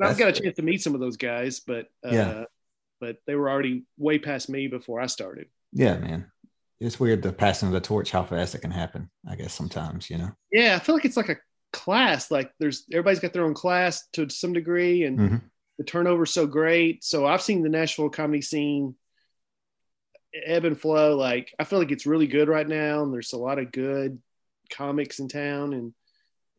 I've 0.00 0.18
got 0.18 0.28
a 0.28 0.32
chance 0.32 0.56
to 0.56 0.62
meet 0.62 0.82
some 0.82 0.94
of 0.94 1.00
those 1.00 1.16
guys, 1.16 1.60
but 1.60 1.86
uh, 2.06 2.10
Yeah. 2.10 2.44
but 3.00 3.16
they 3.26 3.34
were 3.34 3.50
already 3.50 3.84
way 3.98 4.18
past 4.18 4.48
me 4.48 4.68
before 4.68 5.00
I 5.00 5.06
started. 5.06 5.48
yeah, 5.72 5.96
man. 5.98 6.30
It's 6.80 7.00
weird 7.00 7.22
the 7.22 7.32
passing 7.32 7.68
of 7.68 7.72
the 7.74 7.80
torch, 7.80 8.10
how 8.10 8.24
fast 8.24 8.54
it 8.54 8.58
can 8.60 8.70
happen. 8.72 9.08
I 9.28 9.36
guess 9.36 9.54
sometimes, 9.54 10.10
you 10.10 10.18
know. 10.18 10.30
Yeah, 10.52 10.76
I 10.76 10.78
feel 10.80 10.94
like 10.96 11.04
it's 11.04 11.16
like 11.16 11.28
a 11.30 11.36
class. 11.74 12.30
Like 12.30 12.50
there's 12.58 12.84
everybody's 12.90 13.20
got 13.20 13.32
their 13.34 13.44
own 13.44 13.52
class 13.54 14.06
to 14.14 14.28
some 14.30 14.52
degree, 14.54 15.04
and 15.04 15.18
Mhm. 15.18 15.42
the 15.78 15.84
turnover's 15.84 16.30
so 16.30 16.46
great. 16.46 17.04
So 17.04 17.26
I've 17.26 17.42
seen 17.42 17.62
the 17.62 17.68
Nashville 17.68 18.08
comedy 18.08 18.40
scene 18.40 18.94
ebb 20.46 20.64
and 20.64 20.80
flow. 20.80 21.16
Like 21.16 21.54
I 21.58 21.64
feel 21.64 21.78
like 21.78 21.90
it's 21.92 22.06
really 22.06 22.26
good 22.26 22.48
right 22.48 22.66
now, 22.66 23.02
and 23.02 23.12
there's 23.12 23.32
a 23.32 23.38
lot 23.38 23.58
of 23.58 23.72
good 23.72 24.20
comics 24.70 25.18
in 25.18 25.28
town, 25.28 25.74
and 25.74 25.92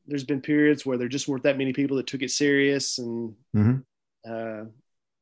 there's 0.06 0.24
been 0.24 0.42
periods 0.42 0.86
where 0.86 0.98
there 0.98 1.08
just 1.08 1.28
weren't 1.28 1.44
that 1.44 1.58
many 1.58 1.74
people 1.74 1.98
that 1.98 2.08
took 2.08 2.22
it 2.22 2.32
serious, 2.32 3.00
and 3.00 3.36
Mhm. 3.56 3.84
uh, 4.28 4.66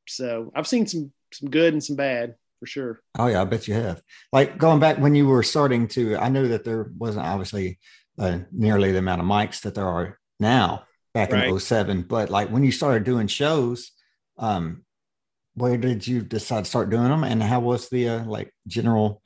so 0.08 0.52
I've 0.56 0.68
seen 0.68 0.88
some 0.88 1.14
some 1.32 1.50
good 1.50 1.74
and 1.74 1.84
some 1.84 1.96
bad 1.96 2.36
for 2.60 2.68
sure. 2.68 3.02
Oh 3.18 3.28
yeah, 3.28 3.42
I 3.42 3.46
bet 3.46 3.68
you 3.68 3.74
have. 3.74 4.04
Like 4.32 4.58
going 4.58 4.80
back 4.80 4.98
when 5.00 5.16
you 5.16 5.28
were 5.28 5.42
starting 5.44 5.88
to, 5.90 6.16
I 6.18 6.30
know 6.30 6.48
that 6.50 6.64
there 6.64 6.92
wasn't 6.98 7.26
obviously 7.26 7.80
uh, 8.18 8.40
nearly 8.52 8.92
the 8.92 9.00
amount 9.00 9.22
of 9.22 9.28
mics 9.28 9.62
that 9.62 9.76
there 9.76 9.88
are 9.88 10.20
now 10.40 10.84
back 11.14 11.32
Right. 11.32 11.48
in 11.48 11.60
07, 11.60 12.04
but 12.04 12.30
like 12.30 12.50
when 12.50 12.64
you 12.64 12.72
started 12.72 13.04
doing 13.04 13.28
shows, 13.28 13.92
um, 14.38 14.84
where 15.56 15.78
did 15.78 16.08
you 16.08 16.22
decide 16.22 16.64
to 16.66 16.70
start 16.70 16.90
doing 16.90 17.10
them, 17.10 17.24
and 17.24 17.42
how 17.42 17.60
was 17.60 17.90
the 17.90 18.10
uh, 18.10 18.24
like 18.26 18.54
general 18.68 19.22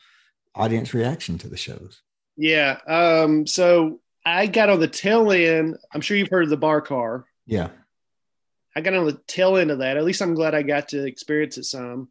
audience 0.53 0.93
reaction 0.93 1.37
to 1.37 1.47
the 1.47 1.55
shows? 1.57 2.01
Yeah. 2.35 2.77
Um, 2.85 3.47
so 3.47 4.01
I 4.25 4.47
got 4.47 4.69
on 4.69 4.79
the 4.81 4.87
tail 4.89 5.31
end. 5.31 5.77
I'm 5.93 6.01
sure 6.01 6.17
you've 6.17 6.29
heard 6.29 6.43
of 6.43 6.49
the 6.49 6.57
bar 6.57 6.81
car. 6.81 7.25
Yeah, 7.45 7.69
I 8.75 8.81
got 8.81 8.93
on 8.93 9.05
the 9.05 9.19
tail 9.27 9.55
end 9.55 9.71
of 9.71 9.79
that. 9.79 9.95
At 9.95 10.03
least 10.03 10.21
I'm 10.21 10.35
glad 10.35 10.53
I 10.53 10.63
got 10.63 10.89
to 10.89 11.05
experience 11.05 11.57
it 11.57 11.63
some. 11.63 12.09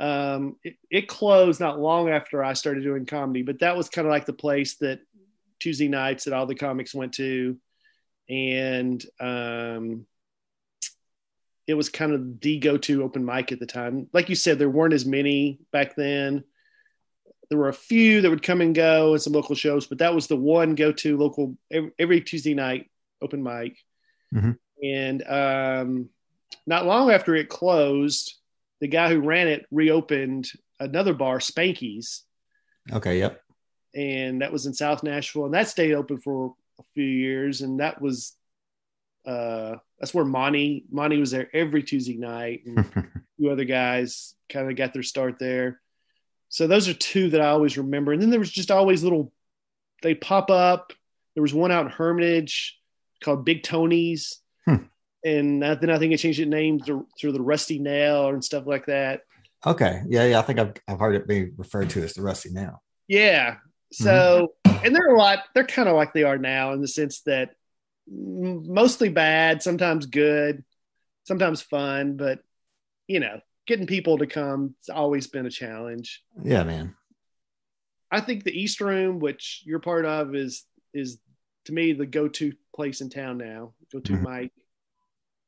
Um, 0.00 0.56
it, 0.62 0.76
it 0.90 1.08
closed 1.08 1.60
not 1.60 1.78
long 1.78 2.08
after 2.08 2.42
I 2.42 2.54
started 2.54 2.84
doing 2.84 3.04
comedy, 3.04 3.42
but 3.42 3.58
that 3.58 3.76
was 3.76 3.88
kind 3.90 4.06
of 4.06 4.10
like 4.12 4.24
the 4.26 4.32
place 4.32 4.76
that 4.76 5.00
Tuesday 5.60 5.88
nights 5.88 6.24
that 6.24 6.34
all 6.34 6.46
the 6.46 6.54
comics 6.54 6.94
went 6.94 7.14
to. 7.14 7.58
And 8.28 9.04
um, 9.20 10.06
it 11.66 11.74
was 11.74 11.88
kind 11.88 12.12
of 12.12 12.40
the 12.40 12.58
go 12.58 12.76
to 12.78 13.02
open 13.02 13.24
mic 13.24 13.52
at 13.52 13.60
the 13.60 13.66
time. 13.66 14.08
Like 14.12 14.28
you 14.28 14.34
said, 14.34 14.58
there 14.58 14.70
weren't 14.70 14.94
as 14.94 15.06
many 15.06 15.58
back 15.72 15.96
then. 15.96 16.44
There 17.50 17.58
were 17.58 17.68
a 17.68 17.74
few 17.74 18.20
that 18.20 18.30
would 18.30 18.42
come 18.42 18.60
and 18.60 18.74
go 18.74 19.12
and 19.12 19.22
some 19.22 19.32
local 19.32 19.54
shows, 19.54 19.86
but 19.86 19.98
that 19.98 20.14
was 20.14 20.26
the 20.26 20.36
one 20.36 20.74
go 20.74 20.92
to 20.92 21.16
local 21.16 21.56
every, 21.70 21.92
every 21.98 22.20
Tuesday 22.20 22.54
night 22.54 22.90
open 23.22 23.42
mic. 23.42 23.78
Mhm. 24.34 24.58
And 24.82 25.22
um, 25.26 26.08
not 26.66 26.86
long 26.86 27.10
after 27.10 27.34
it 27.34 27.48
closed, 27.48 28.34
the 28.80 28.88
guy 28.88 29.08
who 29.08 29.20
ran 29.20 29.48
it 29.48 29.66
reopened 29.70 30.50
another 30.78 31.14
bar, 31.14 31.38
Spanky's, 31.38 32.24
okay, 32.92 33.18
yep, 33.18 33.42
and 33.98 34.42
that 34.42 34.52
was 34.52 34.64
in 34.66 34.74
South 34.74 35.02
Nashville, 35.02 35.46
and 35.46 35.54
that 35.54 35.68
stayed 35.68 35.92
open 35.92 36.18
for 36.18 36.54
a 36.78 36.82
few 36.94 37.04
years, 37.04 37.62
and 37.62 37.80
that 37.80 38.00
was 38.00 38.36
uh, 39.26 39.74
that's 39.98 40.14
where 40.14 40.24
Monty 40.24 40.84
Monty 40.88 41.18
was 41.18 41.32
there 41.32 41.50
every 41.52 41.82
Tuesday 41.82 42.16
night, 42.16 42.62
and 42.64 42.86
few 43.36 43.50
other 43.50 43.64
guys 43.64 44.34
kind 44.48 44.70
of 44.70 44.76
got 44.76 44.92
their 44.94 45.02
start 45.02 45.40
there. 45.40 45.80
So 46.48 46.68
those 46.68 46.88
are 46.88 46.94
two 46.94 47.30
that 47.30 47.40
I 47.40 47.48
always 47.48 47.76
remember, 47.76 48.12
and 48.12 48.22
then 48.22 48.30
there 48.30 48.38
was 48.38 48.52
just 48.52 48.70
always 48.70 49.02
little 49.02 49.32
they 50.02 50.14
pop 50.14 50.48
up. 50.48 50.92
There 51.34 51.42
was 51.42 51.54
one 51.54 51.72
out 51.72 51.84
in 51.84 51.90
Hermitage 51.90 52.78
called 53.22 53.44
Big 53.44 53.64
Tony's. 53.64 54.38
Hmm. 54.64 54.76
And 55.24 55.62
then 55.62 55.90
I 55.90 55.98
think 55.98 56.12
it 56.12 56.18
changed 56.18 56.38
its 56.38 56.48
name 56.48 56.78
to, 56.80 57.06
to 57.18 57.32
the 57.32 57.40
Rusty 57.40 57.80
Nail 57.80 58.28
and 58.28 58.44
stuff 58.44 58.66
like 58.66 58.86
that. 58.86 59.22
okay, 59.66 60.02
yeah, 60.08 60.24
yeah. 60.24 60.38
I 60.38 60.42
think 60.42 60.60
I've 60.60 60.74
I've 60.86 61.00
heard 61.00 61.16
it 61.16 61.26
be 61.26 61.50
referred 61.56 61.90
to 61.90 62.02
as 62.04 62.14
the 62.14 62.22
Rusty 62.22 62.50
Nail. 62.50 62.80
Yeah. 63.08 63.56
So, 63.90 64.54
and 64.84 64.94
they're 64.94 65.14
a 65.14 65.18
lot, 65.18 65.40
they're 65.54 65.64
kind 65.64 65.88
of 65.88 65.96
like 65.96 66.12
they 66.12 66.22
are 66.22 66.38
now 66.38 66.72
in 66.72 66.80
the 66.80 66.88
sense 66.88 67.20
that 67.22 67.50
mostly 68.10 69.08
bad, 69.08 69.62
sometimes 69.62 70.06
good, 70.06 70.64
sometimes 71.24 71.62
fun, 71.62 72.16
but 72.16 72.40
you 73.06 73.20
know, 73.20 73.40
getting 73.66 73.86
people 73.86 74.18
to 74.18 74.26
come, 74.26 74.74
it's 74.78 74.88
always 74.90 75.26
been 75.26 75.46
a 75.46 75.50
challenge. 75.50 76.22
Yeah, 76.42 76.62
man. 76.64 76.94
I 78.10 78.20
think 78.20 78.44
the 78.44 78.58
East 78.58 78.80
Room, 78.80 79.18
which 79.18 79.62
you're 79.66 79.80
part 79.80 80.04
of, 80.04 80.34
is, 80.34 80.64
is 80.94 81.18
to 81.66 81.72
me 81.72 81.92
the 81.92 82.06
go 82.06 82.28
to 82.28 82.52
place 82.74 83.00
in 83.00 83.10
town 83.10 83.38
now, 83.38 83.74
go 83.92 84.00
to 84.00 84.12
Mhm. 84.12 84.40
mic. 84.40 84.52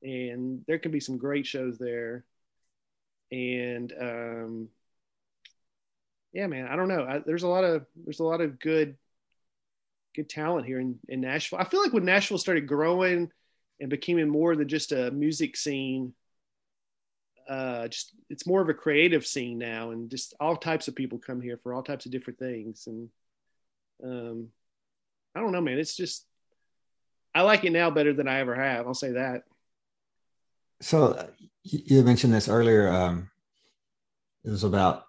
And 0.03 0.65
there 0.67 0.79
can 0.79 0.91
be 0.93 1.01
some 1.01 1.19
great 1.19 1.47
shows 1.47 1.79
there. 1.79 2.25
And, 3.31 3.93
um, 3.99 4.69
yeah, 6.33 6.47
man, 6.47 6.67
I 6.67 6.77
don't 6.77 6.89
know. 6.89 7.05
I, 7.05 7.19
there's 7.25 7.43
a 7.43 7.49
lot 7.49 7.65
of 7.65 7.87
there's 8.05 8.21
a 8.21 8.25
lot 8.25 8.41
of 8.41 8.59
good 8.59 8.97
good 10.15 10.29
talent 10.29 10.67
here 10.67 10.81
in, 10.81 10.99
in 11.09 11.21
Nashville. 11.21 11.59
I 11.59 11.65
feel 11.65 11.83
like 11.83 11.93
when 11.93 12.05
Nashville 12.05 12.39
started 12.39 12.67
growing 12.67 13.31
and 13.81 13.91
becoming 13.91 14.29
more 14.29 14.57
than 14.57 14.69
just 14.69 14.93
a 14.93 15.11
music 15.11 15.57
scene, 15.57 16.13
uh, 17.49 17.89
just 17.89 18.13
it's 18.29 18.47
more 18.47 18.61
of 18.61 18.69
a 18.69 18.75
creative 18.75 19.27
scene 19.27 19.59
now, 19.59 19.91
and 19.91 20.11
just 20.11 20.35
all 20.41 20.57
types 20.57 20.89
of 20.89 20.95
people 20.95 21.19
come 21.19 21.41
here 21.41 21.59
for 21.63 21.75
all 21.75 21.83
types 21.83 22.07
of 22.07 22.13
different 22.13 22.39
things. 22.39 22.87
And 22.87 23.09
um, 24.05 24.49
I 25.35 25.41
don't 25.41 25.53
know, 25.53 25.61
man. 25.61 25.79
It's 25.79 25.97
just 25.97 26.27
I 27.35 27.43
like 27.43 27.65
it 27.65 27.73
now 27.73 27.91
better 27.91 28.13
than 28.13 28.29
I 28.29 28.41
ever 28.41 28.55
have. 28.55 28.87
I'll 28.87 28.95
say 28.95 29.13
that. 29.13 29.43
So 30.81 31.29
you 31.63 32.03
mentioned 32.03 32.33
this 32.33 32.49
earlier. 32.49 32.89
Um, 32.89 33.31
it 34.45 34.51
was 34.51 34.65
about 34.65 35.05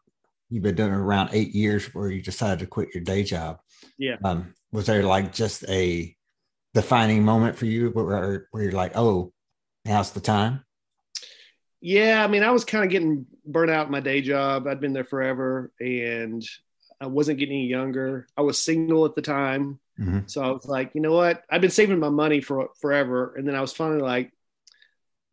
you've 0.51 0.63
been 0.63 0.75
doing 0.75 0.91
it 0.91 0.97
around 0.97 1.29
eight 1.31 1.55
years 1.55 1.85
where 1.95 2.11
you 2.11 2.21
decided 2.21 2.59
to 2.59 2.67
quit 2.67 2.93
your 2.93 3.03
day 3.03 3.23
job. 3.23 3.59
Yeah. 3.97 4.17
Um, 4.23 4.53
was 4.71 4.85
there 4.85 5.03
like 5.03 5.33
just 5.33 5.67
a 5.69 6.15
defining 6.73 7.23
moment 7.23 7.57
for 7.57 7.65
you 7.65 7.89
where, 7.89 8.47
where 8.51 8.63
you're 8.63 8.71
like, 8.73 8.91
oh, 8.95 9.33
now's 9.85 10.11
the 10.11 10.19
time? 10.19 10.63
Yeah, 11.79 12.23
I 12.23 12.27
mean, 12.27 12.43
I 12.43 12.51
was 12.51 12.65
kind 12.65 12.83
of 12.83 12.91
getting 12.91 13.25
burnt 13.45 13.71
out 13.71 13.87
in 13.87 13.91
my 13.91 14.01
day 14.01 14.21
job. 14.21 14.67
I'd 14.67 14.81
been 14.81 14.93
there 14.93 15.03
forever 15.05 15.71
and 15.79 16.43
I 16.99 17.07
wasn't 17.07 17.39
getting 17.39 17.55
any 17.55 17.67
younger. 17.67 18.27
I 18.37 18.41
was 18.41 18.59
single 18.59 19.05
at 19.05 19.15
the 19.15 19.23
time. 19.23 19.79
Mhm. 19.99 20.29
So 20.29 20.43
I 20.43 20.51
was 20.51 20.65
like, 20.65 20.91
you 20.93 21.01
know 21.01 21.13
what? 21.13 21.43
I've 21.49 21.61
been 21.61 21.71
saving 21.71 21.99
my 21.99 22.09
money 22.09 22.41
for 22.41 22.69
forever. 22.79 23.33
And 23.35 23.47
then 23.47 23.55
I 23.55 23.61
was 23.61 23.73
finally 23.73 24.01
like, 24.01 24.31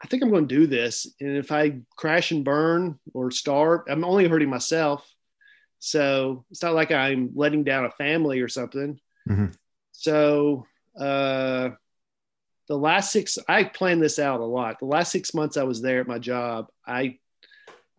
I 0.02 0.06
think 0.06 0.22
I'm 0.22 0.30
going 0.30 0.46
to 0.46 0.54
do 0.54 0.66
this. 0.66 1.12
And 1.20 1.37
if 1.37 1.50
I 1.50 1.80
crash 1.96 2.30
and 2.30 2.44
burn 2.44 2.98
or 3.12 3.30
starve, 3.30 3.80
I'm 3.88 4.04
only 4.04 4.28
hurting 4.28 4.48
myself. 4.48 5.08
So 5.80 6.44
it's 6.50 6.62
not 6.62 6.74
like 6.74 6.92
I'm 6.92 7.30
letting 7.34 7.64
down 7.64 7.84
a 7.84 7.90
family 7.90 8.40
or 8.40 8.48
something. 8.48 9.00
Mhm. 9.28 9.54
So 9.92 10.66
uh, 10.98 11.70
the 12.68 12.76
last 12.76 13.12
six, 13.12 13.38
I 13.48 13.64
planned 13.64 14.02
this 14.02 14.18
out 14.18 14.40
a 14.40 14.44
lot. 14.44 14.78
The 14.78 14.87
last 14.87 15.11
six 15.11 15.34
months 15.34 15.56
I 15.56 15.64
was 15.64 15.80
there 15.80 16.00
at 16.00 16.08
my 16.08 16.18
job, 16.18 16.68
I 16.87 17.18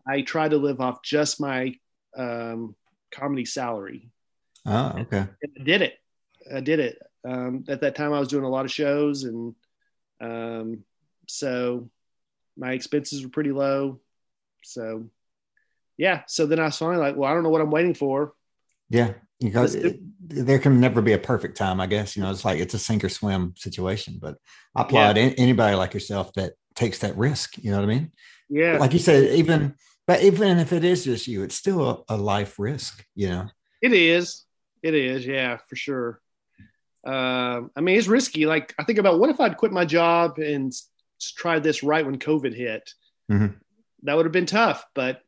I 0.08 0.22
tried 0.22 0.52
to 0.52 0.58
live 0.58 0.82
off 0.82 1.04
just 1.04 1.40
my 1.40 1.76
um, 2.18 2.76
comedy 3.12 3.46
salary. 3.46 4.10
Oh, 4.66 4.94
okay. 5.00 5.28
And 5.42 5.52
I 5.60 5.64
did 5.64 5.82
it. 5.82 5.98
I 6.54 6.62
did 6.62 6.80
it. 6.80 7.00
Um, 7.28 7.66
at 7.68 7.82
that 7.82 7.96
time, 7.96 8.14
I 8.14 8.20
was 8.20 8.28
doing 8.30 8.44
a 8.46 8.50
lot 8.50 8.66
of 8.66 8.72
shows, 8.72 9.24
and 9.24 9.56
um, 10.22 10.84
so 11.30 11.90
my 12.58 12.74
expenses 12.74 13.24
were 13.24 13.30
pretty 13.30 13.52
low. 13.52 14.00
So, 14.64 15.10
yeah. 15.98 16.24
So 16.28 16.46
then 16.46 16.60
I 16.60 16.66
was 16.66 16.78
finally 16.78 16.98
like, 16.98 17.16
well, 17.16 17.30
I 17.30 17.34
don't 17.34 17.44
know 17.44 17.50
what 17.50 17.62
I'm 17.62 17.72
waiting 17.72 17.94
for. 17.94 18.34
Yeah. 18.90 19.14
Because 19.40 19.76
it, 19.76 20.00
there 20.20 20.60
can 20.60 20.82
never 20.82 21.02
be 21.02 21.14
a 21.14 21.18
perfect 21.18 21.56
time, 21.56 21.80
I 21.80 21.88
guess. 21.88 22.18
You 22.18 22.24
know, 22.24 22.32
it's 22.32 22.44
like 22.44 22.60
it's 22.60 22.74
a 22.74 22.80
sink 22.80 23.06
or 23.06 23.10
swim 23.10 23.54
situation. 23.56 24.18
But 24.22 24.36
I 24.76 24.82
applaud 24.82 25.18
an- 25.18 25.36
anybody 25.38 25.76
like 25.78 25.94
yourself 25.94 26.34
that 26.34 26.54
takes 26.76 27.00
that 27.00 27.16
risk. 27.16 27.58
You 27.58 27.72
know 27.72 27.78
what 27.78 27.86
I 27.86 27.94
mean? 27.94 28.12
Yeah. 28.50 28.78
Like 28.78 28.92
you 28.92 29.00
said, 29.00 29.36
even 29.36 29.76
but 30.08 30.24
even 30.24 30.58
if 30.58 30.74
it 30.74 30.84
is 30.84 31.06
just 31.06 31.28
you, 31.28 31.44
it's 31.44 31.56
still 31.56 31.88
a, 32.10 32.16
a 32.16 32.18
life 32.18 32.60
risk, 32.60 33.06
you 33.16 33.30
know. 33.30 33.48
It 33.82 33.94
is. 33.94 34.44
It 34.84 34.96
is. 34.96 35.26
Yeah, 35.26 35.58
for 35.70 35.76
sure. 35.76 36.20
Um, 37.06 37.72
I 37.76 37.82
mean, 37.82 37.98
it's 37.98 38.08
risky. 38.08 38.46
Like, 38.46 38.74
I 38.78 38.84
think 38.84 39.00
about 39.00 39.20
what 39.20 39.30
if 39.30 39.40
I'd 39.40 39.56
quit 39.56 39.72
my 39.72 39.86
job 39.86 40.40
and 40.40 40.74
tried 41.20 41.64
this 41.64 41.84
right 41.84 42.06
when 42.06 42.18
COVID 42.20 42.54
hit? 42.56 42.94
Mhm. 43.32 43.60
That 44.04 44.16
would 44.16 44.26
have 44.26 44.32
been 44.34 44.46
tough. 44.46 44.86
But 44.94 45.22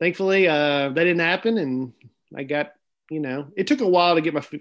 thankfully, 0.00 0.48
uh, 0.48 0.88
that 0.90 0.94
didn't 0.94 1.18
happen. 1.20 1.58
And 1.58 1.92
I 2.34 2.44
got, 2.44 2.72
you 3.10 3.20
know, 3.20 3.52
it 3.56 3.66
took 3.66 3.80
a 3.80 3.88
while 3.88 4.14
to 4.14 4.20
get 4.20 4.34
my, 4.34 4.40
f- 4.40 4.54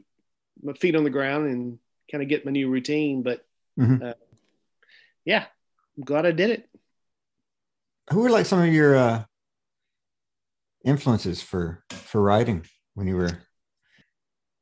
my 0.62 0.74
feet 0.74 0.96
on 0.96 1.04
the 1.04 1.10
ground 1.10 1.48
and 1.50 1.80
kind 2.12 2.22
of 2.22 2.30
get 2.30 2.46
my 2.46 2.52
new 2.52 2.70
routine. 2.70 3.24
But 3.24 3.46
Mhm. 3.80 4.02
uh, 4.04 4.14
yeah, 5.26 5.46
I'm 5.98 6.04
glad 6.04 6.26
I 6.26 6.32
did 6.32 6.50
it. 6.52 6.70
Who 8.12 8.20
were 8.20 8.30
like 8.30 8.46
some 8.46 8.60
of 8.60 8.74
your 8.74 8.96
uh 8.98 9.24
influences 10.84 11.42
for 11.42 11.84
for 11.90 12.22
writing 12.22 12.66
when 12.94 13.08
you 13.08 13.16
were 13.16 13.32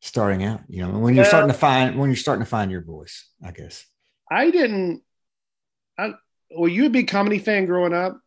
starting 0.02 0.44
out? 0.44 0.62
You 0.70 0.86
know, 0.86 1.00
when 1.00 1.16
you're 1.16 1.26
starting 1.26 1.48
to 1.52 1.58
find 1.58 1.98
when 2.00 2.10
you're 2.10 2.16
starting 2.18 2.44
to 2.44 2.50
find 2.50 2.70
your 2.72 2.84
voice, 2.84 3.28
I 3.44 3.52
guess. 3.52 3.86
I 4.30 4.52
didn't. 4.52 5.02
I, 6.02 6.14
were 6.56 6.68
you 6.68 6.86
a 6.86 6.90
big 6.90 7.08
comedy 7.08 7.40
fan 7.40 7.66
growing 7.66 7.94
up? 7.94 8.20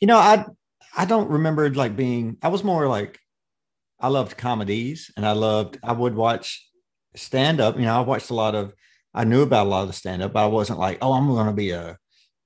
You 0.00 0.06
know, 0.06 0.18
I 0.18 0.44
I 0.96 1.04
don't 1.04 1.30
remember 1.30 1.70
like 1.70 1.96
being 1.96 2.36
I 2.42 2.48
was 2.48 2.62
more 2.62 2.86
like 2.86 3.18
I 4.00 4.08
loved 4.08 4.36
comedies 4.36 5.10
and 5.16 5.24
I 5.26 5.32
loved 5.32 5.78
I 5.82 5.92
would 5.92 6.14
watch 6.14 6.66
stand 7.16 7.60
up. 7.60 7.76
You 7.76 7.82
know, 7.82 7.96
I 7.96 8.00
watched 8.00 8.30
a 8.30 8.34
lot 8.34 8.54
of 8.54 8.72
I 9.14 9.24
knew 9.24 9.42
about 9.42 9.66
a 9.66 9.70
lot 9.70 9.82
of 9.82 9.88
the 9.88 9.94
stand 9.94 10.22
up, 10.22 10.32
but 10.32 10.44
I 10.44 10.46
wasn't 10.46 10.78
like, 10.78 10.98
oh, 11.00 11.12
I'm 11.12 11.28
gonna 11.28 11.52
be 11.52 11.70
a 11.70 11.98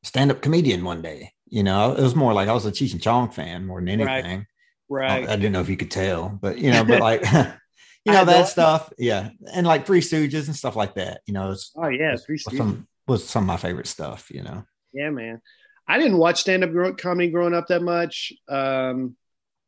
stand 0.02 0.30
up 0.30 0.42
comedian 0.42 0.84
one 0.84 1.02
day. 1.02 1.32
You 1.46 1.62
know, 1.62 1.94
it 1.94 2.02
was 2.02 2.14
more 2.14 2.32
like 2.32 2.48
I 2.48 2.52
was 2.52 2.66
a 2.66 2.72
Cheech 2.72 2.92
and 2.92 3.02
Chong 3.02 3.30
fan 3.30 3.66
more 3.66 3.80
than 3.80 4.00
anything. 4.00 4.46
Right. 4.88 5.28
I, 5.28 5.32
I 5.32 5.36
didn't 5.36 5.52
know 5.52 5.60
if 5.60 5.68
you 5.68 5.76
could 5.76 5.90
tell, 5.90 6.28
but 6.28 6.58
you 6.58 6.70
know, 6.70 6.84
but 6.84 7.00
like 7.00 7.22
you 8.04 8.12
know 8.12 8.24
that 8.24 8.48
stuff, 8.48 8.92
yeah, 8.98 9.30
and 9.52 9.66
like 9.66 9.86
Three 9.86 10.00
Stooges 10.00 10.46
and 10.46 10.56
stuff 10.56 10.76
like 10.76 10.94
that. 10.94 11.22
You 11.26 11.34
know, 11.34 11.50
it's, 11.50 11.72
oh 11.76 11.88
yeah, 11.88 12.16
Three 12.16 12.38
Stooges. 12.38 12.58
some 12.58 12.88
was 13.08 13.28
some 13.28 13.44
of 13.44 13.48
my 13.48 13.56
favorite 13.56 13.86
stuff. 13.86 14.30
You 14.30 14.42
know, 14.42 14.64
Yeah, 14.92 15.10
man. 15.10 15.40
I 15.86 15.98
didn't 15.98 16.18
watch 16.18 16.40
stand 16.40 16.62
up 16.64 16.98
comedy 16.98 17.30
growing 17.30 17.54
up 17.54 17.68
that 17.68 17.82
much. 17.82 18.32
Um, 18.48 19.16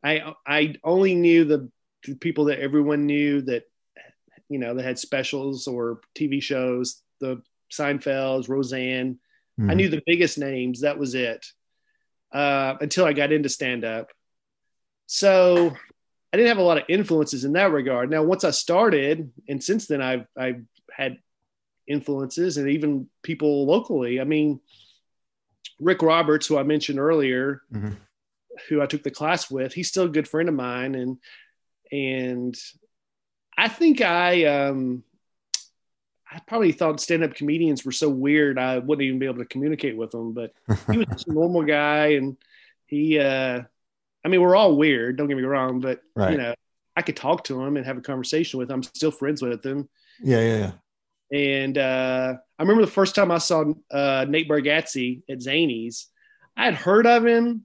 I 0.05 0.35
I 0.46 0.74
only 0.85 1.14
knew 1.14 1.44
the, 1.44 1.70
people 2.20 2.46
that 2.46 2.61
everyone 2.61 3.07
knew 3.07 3.42
that 3.42 3.64
you 4.48 4.59
know 4.59 4.74
that 4.74 4.85
had 4.85 4.98
specials 4.98 5.66
or 5.66 6.00
TV 6.14 6.42
shows. 6.42 7.03
The 7.20 7.42
Seinfelds, 7.72 8.48
Roseanne. 8.48 9.18
I 9.59 9.62
Mhm. 9.62 9.76
knew 9.76 9.88
the 9.90 10.03
biggest 10.07 10.38
names. 10.38 10.81
That 10.81 10.98
was 10.98 11.14
it. 11.14 11.44
Uh, 12.33 12.76
until 12.81 13.05
I 13.05 13.12
got 13.12 13.33
into 13.33 13.48
stand 13.48 13.85
up. 13.85 14.09
So 15.07 15.76
I 16.33 16.37
didn't 16.37 16.48
have 16.48 16.59
a 16.59 16.62
lot 16.62 16.79
of 16.79 16.85
influences 16.88 17.44
in 17.44 17.53
that 17.55 17.72
regard. 17.72 18.11
Now, 18.11 18.22
once 18.22 18.44
I 18.44 18.50
started, 18.50 19.33
and 19.48 19.62
since 19.62 19.87
then, 19.87 20.00
I've 20.00 20.26
I've 20.37 20.62
had 20.92 21.18
influences 21.90 22.57
and 22.57 22.68
even 22.70 23.09
people 23.22 23.66
locally. 23.66 24.20
I 24.20 24.24
mean, 24.24 24.61
Rick 25.81 26.03
Roberts, 26.03 26.46
who 26.46 26.57
I 26.59 26.62
mentioned 26.62 26.98
earlier, 26.98 27.62
Mhm. 27.72 27.96
who 28.68 28.81
I 28.81 28.87
took 28.87 29.03
the 29.03 29.11
class 29.11 29.50
with, 29.50 29.72
he's 29.72 29.88
still 29.88 30.05
a 30.05 30.09
good 30.09 30.29
friend 30.29 30.48
of 30.48 30.55
mine, 30.55 30.94
and 30.94 31.18
and 31.92 32.57
I 33.59 33.68
think 33.68 34.00
I 34.00 34.44
um 34.44 35.03
I 36.33 36.38
probably 36.46 36.70
thought 36.70 37.00
stand-up 37.00 37.35
comedians 37.35 37.85
were 37.85 37.90
so 37.92 38.09
weird 38.09 38.57
I 38.59 38.79
wouldn't 38.79 39.03
even 39.05 39.18
be 39.18 39.26
able 39.26 39.38
to 39.38 39.44
communicate 39.46 39.96
with 39.96 40.12
them, 40.12 40.33
but 40.33 40.53
he 40.90 40.98
was 40.98 41.07
just 41.09 41.26
a 41.29 41.33
normal 41.40 41.62
guy, 41.64 42.09
and 42.18 42.37
he 42.87 43.18
uh 43.18 43.62
I 44.24 44.29
mean 44.29 44.40
we're 44.40 44.55
all 44.57 44.76
weird, 44.76 45.16
don't 45.16 45.29
get 45.29 45.37
me 45.37 45.42
wrong, 45.42 45.81
but 45.81 46.03
Right. 46.14 46.33
you 46.33 46.38
know 46.38 46.55
I 46.96 47.03
could 47.03 47.16
talk 47.16 47.44
to 47.44 47.61
him 47.62 47.76
and 47.76 47.87
have 47.87 47.96
a 47.98 48.03
conversation 48.03 48.59
with 48.59 48.68
him. 48.70 48.74
I'm 48.76 48.83
still 48.83 49.11
friends 49.12 49.40
with 49.40 49.64
him. 49.64 49.88
yeah, 50.22 50.40
yeah, 50.40 50.59
yeah. 50.59 50.72
And 51.32 51.78
uh, 51.78 52.34
I 52.58 52.62
remember 52.62 52.84
the 52.84 52.90
first 52.90 53.14
time 53.14 53.30
I 53.30 53.38
saw 53.38 53.64
uh, 53.90 54.26
Nate 54.28 54.48
Bargatze 54.48 55.22
at 55.28 55.38
Zanies. 55.38 56.06
I 56.56 56.64
had 56.64 56.74
heard 56.74 57.06
of 57.06 57.24
him, 57.24 57.64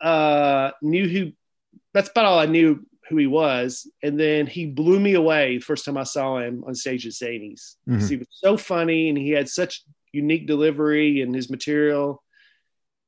uh, 0.00 0.70
knew 0.80 1.08
who. 1.08 1.32
That's 1.94 2.08
about 2.08 2.24
all 2.24 2.38
I 2.38 2.46
knew 2.46 2.86
who 3.08 3.16
he 3.18 3.26
was. 3.26 3.90
And 4.02 4.18
then 4.18 4.46
he 4.46 4.66
blew 4.66 4.98
me 4.98 5.14
away 5.14 5.58
the 5.58 5.64
first 5.64 5.84
time 5.84 5.98
I 5.98 6.04
saw 6.04 6.38
him 6.38 6.64
on 6.66 6.74
stage 6.74 7.06
at 7.06 7.12
Zanies. 7.12 7.76
'Cause 7.86 8.04
Mhm. 8.06 8.10
He 8.10 8.16
was 8.16 8.28
so 8.30 8.56
funny 8.56 9.08
and 9.08 9.18
he 9.18 9.30
had 9.30 9.48
such 9.48 9.82
unique 10.12 10.46
delivery 10.46 11.20
and 11.20 11.34
his 11.34 11.50
material. 11.50 12.22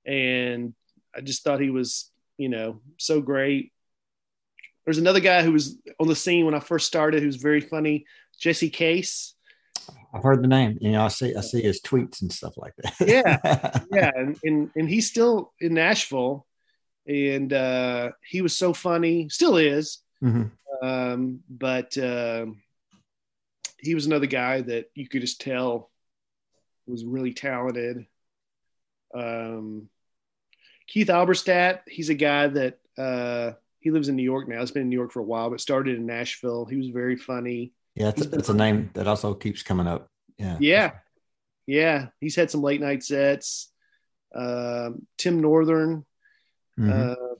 And 0.05 0.75
I 1.15 1.21
just 1.23 1.45
thought 1.45 1.61
he 1.61 1.71
was, 1.71 2.11
you 2.37 2.49
know, 2.51 2.81
so 2.99 3.21
great. 3.23 3.73
There's 4.85 4.99
another 4.99 5.21
guy 5.21 5.43
who 5.43 5.53
was 5.53 5.79
on 5.99 6.09
the 6.09 6.17
scene 6.17 6.45
when 6.45 6.55
I 6.55 6.61
first 6.61 6.87
started 6.87 7.23
who's 7.23 7.37
very 7.37 7.61
funny, 7.63 8.05
Jesse 8.39 8.69
Case. 8.69 9.35
I've 10.13 10.23
heard 10.23 10.43
the 10.43 10.49
name. 10.49 10.79
You 10.81 10.93
know, 10.93 11.05
I 11.05 11.09
see 11.09 11.35
I 11.35 11.41
see 11.41 11.63
his 11.63 11.81
tweets 11.81 12.23
and 12.23 12.33
stuff 12.33 12.55
like 12.57 12.75
that. 12.77 12.95
Yeah. 13.01 13.81
yeah, 13.93 14.11
and, 14.15 14.39
and 14.45 14.71
and 14.77 14.89
he's 14.89 15.09
still 15.09 15.53
in 15.61 15.75
Nashville, 15.75 16.47
and 17.07 17.53
uh, 17.53 18.13
he 18.27 18.43
was 18.43 18.57
so 18.57 18.73
funny, 18.73 19.29
still 19.29 19.57
is. 19.57 19.99
Mhm. 20.23 20.51
Um, 20.83 21.41
but 21.49 21.97
um 21.99 22.63
he 23.85 23.95
was 23.95 24.07
another 24.07 24.27
guy 24.27 24.63
that 24.63 24.91
you 24.95 25.07
could 25.07 25.21
just 25.21 25.41
tell 25.41 25.91
was 26.87 27.05
really 27.05 27.35
talented. 27.35 28.07
Um, 29.15 29.89
Keith 30.87 31.09
Alberstadt, 31.09 31.81
he's 31.87 32.09
a 32.09 32.15
guy 32.15 32.49
that 32.49 32.79
uh, 32.99 33.53
he 33.81 33.91
lives 33.91 34.09
in 34.09 34.17
New 34.17 34.23
York 34.23 34.49
now. 34.49 34.61
He's 34.61 34.71
been 34.71 34.83
in 34.83 34.89
New 34.89 34.97
York 34.97 35.13
for 35.13 35.21
a 35.21 35.25
while, 35.25 35.51
but 35.51 35.61
started 35.61 35.97
in 35.97 36.07
Nashville. 36.07 36.65
He 36.65 36.77
was 36.77 36.89
very 36.89 37.17
funny. 37.17 37.73
Yeah, 37.95 38.09
it's 38.09 38.23
a, 38.27 38.31
it's 38.35 38.49
a 38.49 38.55
name 38.55 38.91
that 38.95 39.07
also 39.07 39.35
keeps 39.35 39.63
coming 39.63 39.87
up. 39.87 40.09
Yeah. 40.37 40.57
Yeah. 40.61 40.91
Yeah. 41.67 42.07
He's 42.21 42.35
had 42.37 42.51
some 42.51 42.63
late 42.63 42.81
night 42.81 43.03
sets. 43.05 43.71
Um, 44.35 45.07
Tim 45.17 45.41
Northern, 45.41 46.05
Mhm. 46.79 46.91
uh, 47.13 47.35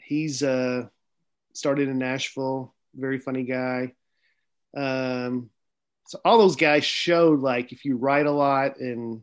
he's 0.00 0.42
uh, 0.42 0.88
started 1.52 1.88
in 1.88 1.98
Nashville. 1.98 2.74
Very 2.94 3.18
funny 3.20 3.44
guy. 3.44 3.94
Um, 4.76 5.50
so 6.06 6.18
all 6.24 6.38
those 6.38 6.56
guys 6.56 6.84
showed 6.84 7.38
like 7.40 7.70
if 7.70 7.84
you 7.84 7.96
write 7.96 8.26
a 8.26 8.32
lot 8.32 8.80
and 8.80 9.22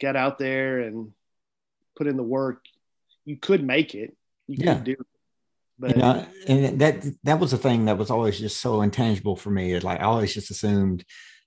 get 0.00 0.16
out 0.16 0.38
there 0.40 0.80
and 0.80 1.12
put 1.96 2.08
in 2.08 2.16
the 2.16 2.22
work, 2.24 2.64
you 3.24 3.36
could 3.36 3.62
make 3.62 3.94
it. 3.94 4.16
You 4.48 4.56
could 4.56 4.66
Yeah. 4.66 4.78
do 4.80 4.92
it. 4.92 5.06
But 5.78 5.90
you 5.90 6.02
know, 6.02 6.26
and 6.48 6.80
that 6.80 7.04
that 7.24 7.38
was 7.38 7.52
the 7.52 7.58
thing 7.58 7.84
that 7.84 7.98
was 7.98 8.10
always 8.10 8.38
just 8.38 8.60
so 8.60 8.82
intangible 8.82 9.36
for 9.36 9.50
me. 9.50 9.72
It's 9.72 9.84
like 9.84 10.00
I 10.00 10.04
always 10.04 10.34
just 10.34 10.50
assumed 10.50 11.04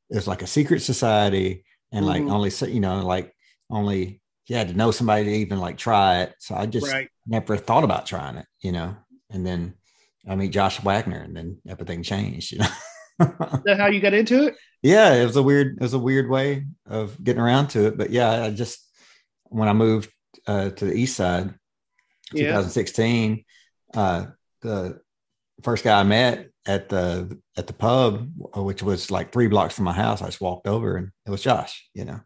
it 0.10 0.16
was 0.16 0.28
like 0.28 0.42
a 0.42 0.48
secret 0.48 0.82
society, 0.82 1.66
and 1.92 2.06
like 2.06 2.24
Mhm. 2.24 2.32
only 2.32 2.50
so- 2.50 2.66
you 2.68 2.80
know, 2.80 3.06
like 3.06 3.34
only 3.70 4.22
you 4.48 4.56
had 4.56 4.70
to 4.70 4.74
know 4.74 4.92
somebody 4.92 5.26
to 5.26 5.32
even 5.32 5.60
like 5.60 5.78
try 5.78 6.22
it. 6.22 6.34
So 6.40 6.56
I 6.56 6.66
just 6.66 6.92
right. 6.92 7.10
never 7.28 7.58
thought 7.58 7.84
about 7.84 8.06
trying 8.06 8.38
it, 8.38 8.46
you 8.62 8.72
know. 8.72 8.96
And 9.30 9.46
then 9.46 9.74
I 10.28 10.36
meet 10.36 10.52
Josh 10.52 10.80
Wagner, 10.82 11.20
and 11.22 11.36
then 11.36 11.58
everything 11.68 12.04
changed, 12.04 12.52
you 12.54 12.60
know. 12.60 12.68
Is 13.22 13.64
that 13.66 13.80
how 13.80 13.88
you 13.88 14.00
got 14.00 14.14
into 14.14 14.48
it? 14.48 14.56
yeah, 14.82 15.14
it 15.14 15.26
was 15.26 15.36
a 15.36 15.44
weird, 15.44 15.76
it 15.78 15.82
was 15.82 15.94
a 15.94 16.00
weird 16.00 16.30
way 16.30 16.66
of 16.88 17.22
getting 17.24 17.42
around 17.42 17.68
to 17.70 17.88
it. 17.88 17.98
But 17.98 18.10
yeah, 18.10 18.44
I 18.46 18.50
just 18.52 18.80
when 19.46 19.68
I 19.70 19.74
moved 19.74 20.10
uh, 20.48 20.70
to 20.72 20.86
the 20.86 20.94
east 20.94 21.16
side, 21.18 21.54
Yeah. 22.34 22.48
2016, 22.48 23.44
uh, 23.96 24.26
the 24.62 25.02
first 25.64 25.84
guy 25.84 26.00
I 26.00 26.04
met 26.04 26.50
at 26.66 26.90
the 26.90 27.40
at 27.58 27.68
the 27.68 27.74
pub, 27.74 28.32
which 28.56 28.84
was 28.84 29.12
like 29.12 29.32
three 29.32 29.48
blocks 29.48 29.76
from 29.76 29.86
my 29.86 29.94
house, 29.94 30.22
I 30.22 30.26
just 30.28 30.42
walked 30.42 30.68
over 30.68 30.96
and 30.96 31.12
it 31.26 31.32
was 31.32 31.42
Josh, 31.42 31.90
you 31.94 32.06
know, 32.06 32.20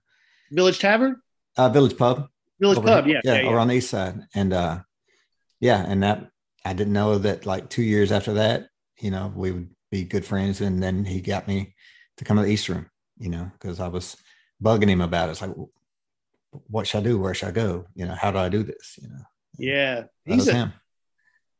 Village 0.51 0.79
Tavern? 0.79 1.21
uh, 1.57 1.69
Village 1.69 1.97
Pub, 1.97 2.27
Village 2.59 2.77
over 2.77 2.87
Pub, 2.87 3.07
yeah. 3.07 3.21
yeah, 3.23 3.33
yeah, 3.33 3.41
yeah. 3.41 3.47
over 3.47 3.59
on 3.59 3.67
the 3.67 3.75
east 3.75 3.89
side, 3.89 4.19
and 4.33 4.53
uh, 4.53 4.79
yeah, 5.59 5.85
and 5.87 6.03
that 6.03 6.29
I 6.65 6.73
didn't 6.73 6.93
know 6.93 7.17
that 7.19 7.45
like 7.45 7.69
two 7.69 7.83
years 7.83 8.11
after 8.11 8.33
that, 8.33 8.67
you 8.99 9.11
know, 9.11 9.31
we 9.35 9.51
would 9.51 9.69
be 9.91 10.03
good 10.03 10.25
friends, 10.25 10.61
and 10.61 10.81
then 10.81 11.05
he 11.05 11.21
got 11.21 11.47
me 11.47 11.75
to 12.17 12.25
come 12.25 12.37
to 12.37 12.43
the 12.43 12.49
East 12.49 12.69
Room, 12.69 12.89
you 13.17 13.29
know, 13.29 13.49
because 13.53 13.79
I 13.79 13.87
was 13.87 14.17
bugging 14.61 14.89
him 14.89 15.01
about 15.01 15.29
it. 15.29 15.33
It's 15.33 15.41
like, 15.41 15.51
what 16.67 16.87
should 16.87 16.99
I 16.99 17.03
do? 17.03 17.19
Where 17.19 17.33
should 17.33 17.49
I 17.49 17.51
go? 17.51 17.85
You 17.95 18.05
know, 18.05 18.15
how 18.15 18.31
do 18.31 18.37
I 18.37 18.49
do 18.49 18.63
this? 18.63 18.97
You 19.01 19.09
know, 19.09 19.23
Yeah. 19.57 20.03
He's 20.23 20.47
a, 20.47 20.53
him. 20.53 20.73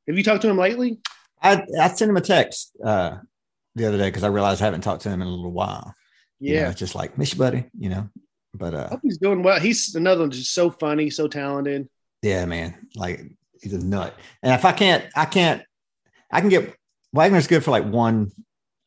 Have 0.07 0.17
you 0.17 0.23
talked 0.23 0.41
to 0.43 0.49
him 0.49 0.57
lately? 0.57 0.99
I 1.41 1.63
I 1.79 1.87
sent 1.89 2.09
him 2.09 2.17
a 2.17 2.21
text 2.21 2.71
uh, 2.83 3.17
the 3.75 3.87
other 3.87 3.97
day 3.97 4.07
because 4.09 4.23
I 4.23 4.27
realized 4.27 4.61
I 4.61 4.65
haven't 4.65 4.81
talked 4.81 5.03
to 5.03 5.09
him 5.09 5.21
in 5.21 5.27
a 5.27 5.31
little 5.31 5.51
while. 5.51 5.93
You 6.39 6.55
know, 6.55 6.61
Yeah. 6.61 6.73
just 6.73 6.95
like 6.95 7.17
miss 7.17 7.33
you, 7.33 7.39
buddy. 7.39 7.65
You 7.77 7.89
know, 7.89 8.09
but 8.53 8.73
I 8.75 8.77
uh, 8.79 8.89
hope 8.89 8.99
he's 9.03 9.17
doing 9.17 9.43
well. 9.43 9.59
He's 9.59 9.95
another 9.95 10.21
one 10.21 10.31
just 10.31 10.53
so 10.53 10.69
funny, 10.69 11.09
so 11.09 11.27
talented. 11.27 11.87
yeah, 12.21 12.45
man, 12.45 12.87
like 12.95 13.21
he's 13.61 13.73
a 13.73 13.83
nut. 13.83 14.15
And 14.43 14.53
if 14.53 14.65
I 14.65 14.71
can't, 14.71 15.03
I 15.15 15.25
can't, 15.25 15.61
I 16.31 16.41
can 16.41 16.49
get 16.49 16.75
Wagner's 17.13 17.47
good 17.47 17.63
for 17.63 17.71
like 17.71 17.85
one 17.85 18.31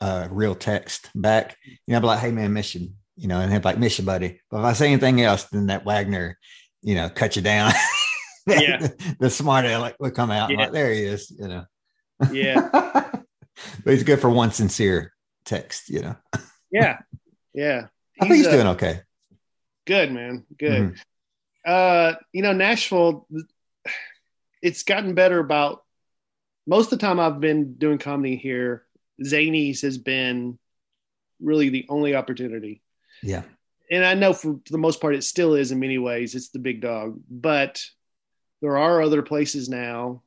uh, 0.00 0.28
real 0.30 0.54
text 0.54 1.10
back. 1.14 1.56
You 1.64 1.76
know, 1.88 1.94
I'll 1.96 2.00
be 2.02 2.06
like, 2.08 2.20
hey 2.20 2.30
man, 2.32 2.52
miss 2.52 2.74
you. 2.74 2.90
You 3.16 3.26
know, 3.28 3.40
and 3.40 3.50
he'll 3.50 3.60
be 3.60 3.64
like, 3.64 3.78
miss 3.78 3.98
you, 3.98 4.04
buddy. 4.04 4.40
But 4.50 4.58
if 4.60 4.64
I 4.64 4.72
say 4.74 4.86
anything 4.92 5.20
else, 5.22 5.44
then 5.44 5.66
that 5.66 5.84
Wagner, 5.84 6.38
you 6.82 6.94
know, 6.94 7.08
cut 7.08 7.34
you 7.36 7.42
down. 7.42 7.72
Yeah. 8.48 8.88
the 9.18 9.30
smart 9.30 9.66
aleck 9.66 9.96
would 10.00 10.14
come 10.14 10.30
out. 10.30 10.50
Yeah. 10.50 10.58
like, 10.58 10.72
there 10.72 10.92
he 10.92 11.02
is. 11.02 11.30
You 11.30 11.48
know. 11.48 11.64
Yeah. 12.32 12.68
but 12.72 13.24
he's 13.84 14.02
good 14.02 14.20
for 14.20 14.30
one 14.30 14.50
sincere 14.50 15.12
text. 15.44 15.88
You 15.88 16.02
know. 16.02 16.16
Yeah. 16.70 16.98
Yeah. 17.54 17.86
I 18.20 18.26
think 18.26 18.36
he's 18.36 18.46
uh, 18.46 18.50
doing 18.50 18.66
okay. 18.66 19.00
good, 19.86 20.12
man. 20.12 20.44
Good. 20.58 20.92
Mhm. 20.94 20.98
Uh, 21.64 22.16
you 22.30 22.42
know, 22.42 22.52
Nashville, 22.52 23.26
it's 24.60 24.82
gotten 24.82 25.14
better 25.14 25.38
about 25.38 25.82
most 26.66 26.92
of 26.92 26.98
the 26.98 27.06
time 27.06 27.18
I've 27.18 27.40
been 27.40 27.76
doing 27.76 27.96
comedy 27.96 28.36
here. 28.36 28.84
Zanies 29.24 29.80
has 29.80 29.96
been 29.96 30.58
really 31.40 31.70
the 31.70 31.86
only 31.88 32.14
opportunity. 32.14 32.82
Yeah. 33.22 33.44
and 33.90 34.04
I 34.04 34.12
know 34.12 34.34
for, 34.34 34.60
for 34.64 34.72
the 34.72 34.76
most 34.76 35.00
part 35.00 35.14
it 35.14 35.24
still 35.24 35.54
is 35.54 35.72
in 35.72 35.80
many 35.80 35.96
ways. 35.96 36.34
It's 36.34 36.50
the 36.50 36.58
big 36.58 36.82
dog, 36.82 37.18
but 37.30 37.82
there 38.60 38.76
are 38.76 39.02
other 39.02 39.22
places 39.22 39.68
now, 39.68 40.22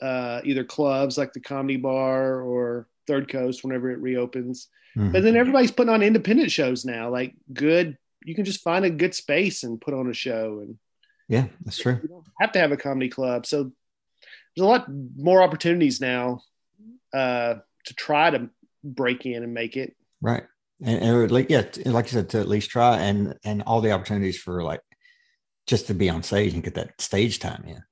uh, 0.00 0.40
either 0.44 0.64
clubs 0.64 1.18
like 1.18 1.32
the 1.32 1.40
Comedy 1.40 1.76
Bar 1.76 2.40
or 2.42 2.88
Third 3.06 3.28
Coast 3.28 3.64
whenever 3.64 3.90
it 3.90 3.98
reopens. 3.98 4.68
Mhm. 4.96 5.12
But 5.12 5.22
then 5.22 5.36
everybody's 5.36 5.70
putting 5.72 5.92
on 5.92 6.02
independent 6.02 6.50
shows 6.50 6.84
now, 6.84 7.10
like 7.10 7.34
good. 7.52 7.96
You 8.24 8.34
can 8.34 8.44
just 8.44 8.62
find 8.62 8.84
a 8.84 8.90
good 8.90 9.14
space 9.14 9.62
and 9.62 9.80
put 9.80 9.94
on 9.94 10.08
a 10.10 10.14
show, 10.14 10.60
and 10.60 10.78
Yeah, 11.28 11.46
that's 11.64 11.78
true. 11.78 11.98
you 12.02 12.08
don't 12.08 12.26
have 12.40 12.52
to 12.52 12.58
have 12.58 12.72
a 12.72 12.76
comedy 12.76 13.08
club. 13.08 13.46
So 13.46 13.64
there's 14.56 14.64
a 14.64 14.68
lot 14.68 14.86
more 15.16 15.42
opportunities 15.42 16.00
now 16.00 16.42
uh, 17.12 17.56
to 17.84 17.94
try 17.94 18.30
to 18.30 18.50
break 18.84 19.24
in 19.26 19.42
and 19.42 19.54
make 19.54 19.76
it. 19.76 19.96
Right. 20.20 20.44
And, 20.84 21.00
and 21.02 21.30
like 21.30 21.48
yeah, 21.50 21.64
like 21.86 22.06
you 22.06 22.10
said, 22.12 22.28
to 22.30 22.40
at 22.40 22.48
least 22.48 22.70
try 22.70 22.98
and 23.00 23.34
and 23.44 23.62
all 23.62 23.80
the 23.80 23.92
opportunities 23.92 24.38
for 24.38 24.62
like 24.62 24.80
just 25.68 25.86
to 25.86 25.94
be 25.94 26.10
on 26.10 26.22
stage 26.24 26.54
and 26.54 26.62
get 26.64 26.74
that 26.74 27.00
stage 27.00 27.38
time 27.38 27.62
in. 27.66 27.82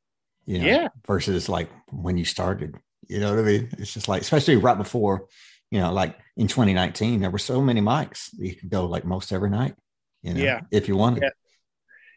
You 0.47 0.59
know, 0.59 0.67
Yeah. 0.67 0.89
Versus 1.07 1.49
like 1.49 1.71
when 1.91 2.17
you 2.19 2.25
started. 2.25 2.75
You 3.09 3.21
know 3.21 3.31
what 3.31 3.39
I 3.39 3.43
mean? 3.43 3.69
It's 3.79 3.93
just 3.95 4.09
like, 4.09 4.23
especially 4.23 4.57
right 4.57 4.77
before, 4.77 5.27
you 5.71 5.79
know, 5.79 5.93
like 5.93 6.17
in 6.37 6.49
2019, 6.49 7.21
there 7.21 7.31
were 7.31 7.39
so 7.39 7.61
many 7.61 7.81
mics 7.81 8.31
you 8.37 8.55
could 8.57 8.71
go 8.71 8.87
like 8.87 9.05
most 9.05 9.33
every 9.33 9.51
night. 9.51 9.77
You 10.23 10.35
know, 10.35 10.43
Yeah. 10.43 10.61
if 10.73 10.89
you 10.89 10.97
wanted. 10.97 11.23
Yeah. 11.23 11.31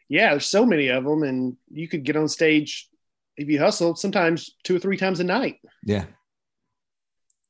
Yeah, 0.08 0.30
there's 0.30 0.46
so 0.46 0.66
many 0.66 0.88
of 0.88 1.04
them, 1.04 1.22
and 1.22 1.56
you 1.70 1.86
could 1.86 2.02
get 2.02 2.16
on 2.16 2.26
stage 2.26 2.88
if 3.36 3.48
you 3.48 3.60
hustle. 3.60 3.94
Sometimes 3.94 4.50
two 4.64 4.74
or 4.74 4.80
three 4.80 4.96
times 4.96 5.20
a 5.20 5.24
night. 5.24 5.60
Yeah. 5.84 6.06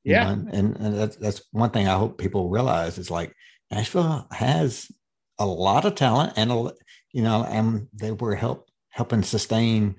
You 0.05 0.13
Yeah, 0.13 0.35
know, 0.35 0.51
and, 0.53 0.77
and 0.77 0.99
that's 0.99 1.17
that's 1.17 1.43
one 1.53 1.71
thing 1.71 1.89
I 1.89 1.97
hope 1.97 2.19
people 2.19 2.51
realize 2.51 2.99
is 2.99 3.11
like 3.11 3.35
Nashville 3.71 4.27
has 4.31 4.91
a 5.39 5.47
lot 5.47 5.87
of 5.87 5.95
talent 5.95 6.35
and 6.37 6.53
a, 6.53 6.73
you 7.13 7.23
know 7.23 7.45
and 7.45 7.89
they 7.93 8.13
were 8.13 8.35
help 8.35 8.69
helping 8.91 9.23
sustain 9.23 9.97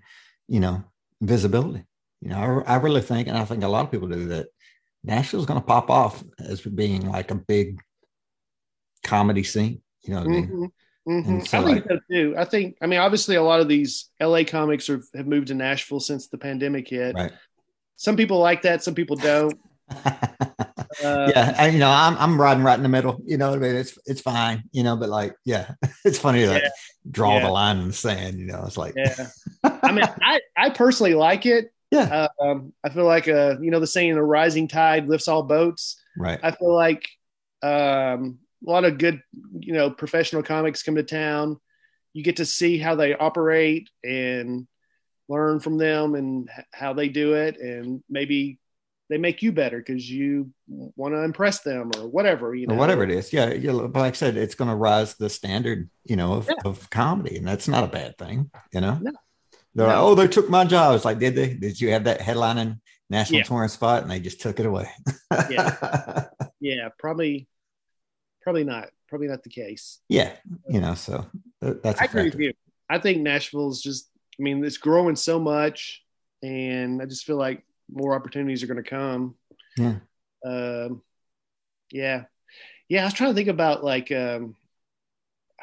you 0.47 0.59
know 0.59 0.83
visibility. 1.21 1.85
You 2.21 2.29
know, 2.29 2.63
I, 2.67 2.73
I 2.73 2.75
really 2.77 3.01
think, 3.01 3.27
and 3.27 3.37
I 3.37 3.45
think 3.45 3.63
a 3.63 3.67
lot 3.67 3.85
of 3.85 3.91
people 3.91 4.07
do 4.07 4.27
that. 4.27 4.47
Nashville's 5.03 5.47
going 5.47 5.59
to 5.59 5.65
pop 5.65 5.89
off 5.89 6.23
as 6.39 6.61
being 6.61 7.09
like 7.09 7.31
a 7.31 7.35
big 7.35 7.79
comedy 9.03 9.41
scene. 9.43 9.81
You 10.03 10.13
know 10.13 10.19
what 10.19 10.27
I 10.27 10.29
mean? 10.29 10.71
Mhm, 11.07 11.25
mhm. 11.25 11.47
So, 11.47 11.57
I 11.59 11.63
think 11.63 11.85
like- 11.85 11.87
so 11.87 11.99
too. 12.11 12.35
I 12.37 12.45
think. 12.45 12.77
I 12.81 12.85
mean, 12.85 12.99
obviously, 12.99 13.35
a 13.35 13.41
lot 13.43 13.59
of 13.59 13.67
these 13.67 14.11
LA 14.19 14.43
comics 14.43 14.89
are, 14.89 15.01
have 15.15 15.25
moved 15.25 15.47
to 15.47 15.55
Nashville 15.55 15.99
since 15.99 16.27
the 16.27 16.37
pandemic 16.37 16.87
hit. 16.89 17.15
Right. 17.15 17.31
Some 17.95 18.15
people 18.15 18.37
like 18.39 18.61
that. 18.63 18.83
Some 18.83 18.93
people 18.95 19.15
don't. 19.15 19.57
Uh, 21.03 21.31
yeah, 21.33 21.55
I, 21.57 21.67
you 21.69 21.79
know, 21.79 21.89
I'm 21.89 22.17
I'm 22.17 22.39
riding 22.39 22.63
right 22.63 22.75
in 22.77 22.83
the 22.83 22.89
middle. 22.89 23.21
You 23.25 23.37
know 23.37 23.49
what 23.51 23.59
I 23.59 23.61
mean? 23.61 23.75
It's 23.75 23.97
it's 24.05 24.21
fine. 24.21 24.63
You 24.71 24.83
know, 24.83 24.95
but 24.97 25.09
like, 25.09 25.35
yeah, 25.45 25.71
it's 26.05 26.19
funny 26.19 26.41
to 26.41 26.51
like 26.51 26.63
Yeah. 26.63 26.69
draw 27.09 27.35
Yeah. 27.35 27.41
the 27.47 27.51
line 27.51 27.77
in 27.79 27.87
the 27.87 27.93
sand. 27.93 28.39
You 28.39 28.47
know, 28.47 28.63
it's 28.65 28.77
like, 28.77 28.95
Yeah. 28.95 29.27
I 29.63 29.91
mean, 29.91 30.05
I, 30.21 30.39
I 30.57 30.69
personally 30.71 31.13
like 31.15 31.45
it. 31.45 31.71
yeah, 31.91 32.27
Um, 32.41 32.73
I 32.83 32.89
feel 32.89 33.05
like, 33.05 33.27
uh, 33.27 33.55
you 33.61 33.69
know, 33.71 33.79
the 33.79 33.87
saying, 33.87 34.15
"The 34.15 34.23
rising 34.23 34.67
tide 34.67 35.07
lifts 35.07 35.27
all 35.27 35.43
boats." 35.43 36.01
right, 36.17 36.39
I 36.41 36.51
feel 36.51 36.73
like 36.73 37.07
um, 37.63 38.39
a 38.65 38.69
lot 38.69 38.85
of 38.85 38.97
good, 38.97 39.21
you 39.59 39.73
know, 39.73 39.91
professional 39.91 40.43
comics 40.43 40.83
come 40.83 40.95
to 40.95 41.03
town. 41.03 41.59
You 42.13 42.23
get 42.23 42.37
to 42.37 42.45
see 42.45 42.77
how 42.77 42.95
they 42.95 43.13
operate 43.15 43.89
and 44.03 44.67
learn 45.29 45.59
from 45.59 45.77
them 45.77 46.15
and 46.15 46.49
how 46.73 46.93
they 46.93 47.09
do 47.09 47.33
it, 47.33 47.57
and 47.59 48.03
maybe 48.09 48.59
they 49.11 49.17
make 49.17 49.41
you 49.41 49.51
better 49.51 49.77
because 49.77 50.09
you 50.09 50.49
want 50.67 51.13
to 51.13 51.21
impress 51.21 51.59
them 51.59 51.91
or 51.97 52.07
whatever. 52.07 52.55
You 52.55 52.65
know, 52.67 52.75
or 52.75 52.77
whatever 52.77 53.03
it 53.03 53.11
is. 53.11 53.31
Yeah, 53.33 53.51
you 53.53 53.67
know, 53.71 53.87
but 53.89 53.99
like 53.99 54.13
I 54.13 54.15
said, 54.15 54.37
it's 54.37 54.55
going 54.55 54.69
to 54.69 54.75
rise 54.75 55.15
the 55.15 55.29
standard. 55.29 55.89
You 56.05 56.15
know, 56.15 56.33
of, 56.35 56.47
Yeah. 56.47 56.55
of 56.65 56.89
comedy, 56.89 57.35
and 57.37 57.45
that's 57.47 57.67
not 57.67 57.83
a 57.83 57.87
bad 57.87 58.17
thing. 58.17 58.49
You 58.73 58.79
know, 58.81 58.97
No. 59.01 59.11
they're 59.75 59.87
like, 59.87 59.97
oh, 59.97 60.15
they 60.15 60.27
took 60.27 60.49
my 60.49 60.63
job. 60.65 60.95
It's 60.95 61.05
like, 61.05 61.19
did 61.19 61.35
they? 61.35 61.53
Did 61.53 61.79
you 61.81 61.91
have 61.91 62.05
that 62.05 62.21
headlining 62.21 62.79
national 63.09 63.39
Yeah. 63.39 63.43
touring 63.43 63.69
spot, 63.69 64.01
and 64.03 64.09
they 64.09 64.21
just 64.21 64.39
took 64.41 64.59
it 64.59 64.65
away? 64.65 64.89
Yeah. 65.49 66.27
Yeah, 66.63 66.89
probably, 66.99 67.47
probably 68.43 68.63
not. 68.63 68.89
Probably 69.09 69.27
not 69.27 69.41
the 69.43 69.49
case. 69.49 69.99
yeah, 70.07 70.33
you 70.69 70.79
know, 70.79 70.93
so 70.93 71.25
that- 71.59 71.81
that's 71.81 71.99
I 71.99 72.05
agree 72.05 72.25
with 72.25 72.35
you. 72.39 72.53
I 72.87 72.99
think 72.99 73.23
Nashville's 73.23 73.81
just, 73.81 74.09
I 74.39 74.43
mean, 74.43 74.63
it's 74.63 74.77
growing 74.77 75.15
so 75.15 75.39
much, 75.39 76.03
and 76.43 77.01
I 77.01 77.05
just 77.07 77.25
feel 77.25 77.35
like 77.37 77.65
more 77.91 78.15
opportunities 78.15 78.63
are 78.63 78.67
going 78.67 78.83
to 78.83 78.89
come. 78.89 79.35
Yeah. 79.77 79.95
Um, 80.45 81.01
yeah. 81.91 82.23
Yeah. 82.89 83.01
I 83.01 83.05
was 83.05 83.13
trying 83.13 83.31
to 83.31 83.35
think 83.35 83.49
about 83.49 83.83
like, 83.83 84.11
um, 84.11 84.55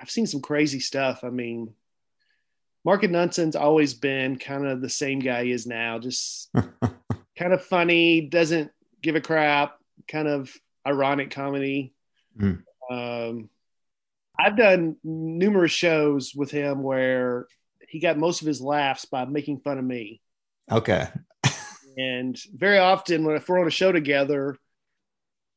I've 0.00 0.10
seen 0.10 0.26
some 0.26 0.40
crazy 0.40 0.80
stuff. 0.80 1.24
I 1.24 1.30
mean, 1.30 1.74
Mark 2.84 3.02
and 3.02 3.12
Nunson's 3.12 3.56
always 3.56 3.94
been 3.94 4.36
kind 4.36 4.66
of 4.66 4.80
the 4.80 4.88
same 4.88 5.18
guy 5.18 5.44
he 5.44 5.52
is 5.52 5.66
now, 5.66 5.98
just 5.98 6.50
kind 6.54 7.52
of 7.52 7.64
funny, 7.64 8.22
doesn't 8.22 8.70
give 9.02 9.16
a 9.16 9.20
crap, 9.20 9.78
kind 10.06 10.28
of 10.28 10.52
ironic 10.86 11.30
comedy. 11.30 11.92
Mm. 12.40 12.62
Um, 12.90 13.50
I've 14.38 14.56
done 14.56 14.96
numerous 15.02 15.72
shows 15.72 16.32
with 16.34 16.50
him 16.50 16.82
where 16.82 17.46
he 17.88 17.98
got 17.98 18.18
most 18.18 18.40
of 18.40 18.46
his 18.46 18.60
laughs 18.60 19.04
by 19.04 19.24
making 19.24 19.60
fun 19.60 19.78
of 19.78 19.84
me. 19.84 20.20
Okay, 20.70 21.08
And 21.98 22.40
very 22.54 22.78
often, 22.78 23.24
when 23.24 23.37
if 23.37 23.48
we're 23.48 23.61
on 23.61 23.66
a 23.66 23.70
show 23.70 23.90
together, 23.92 24.56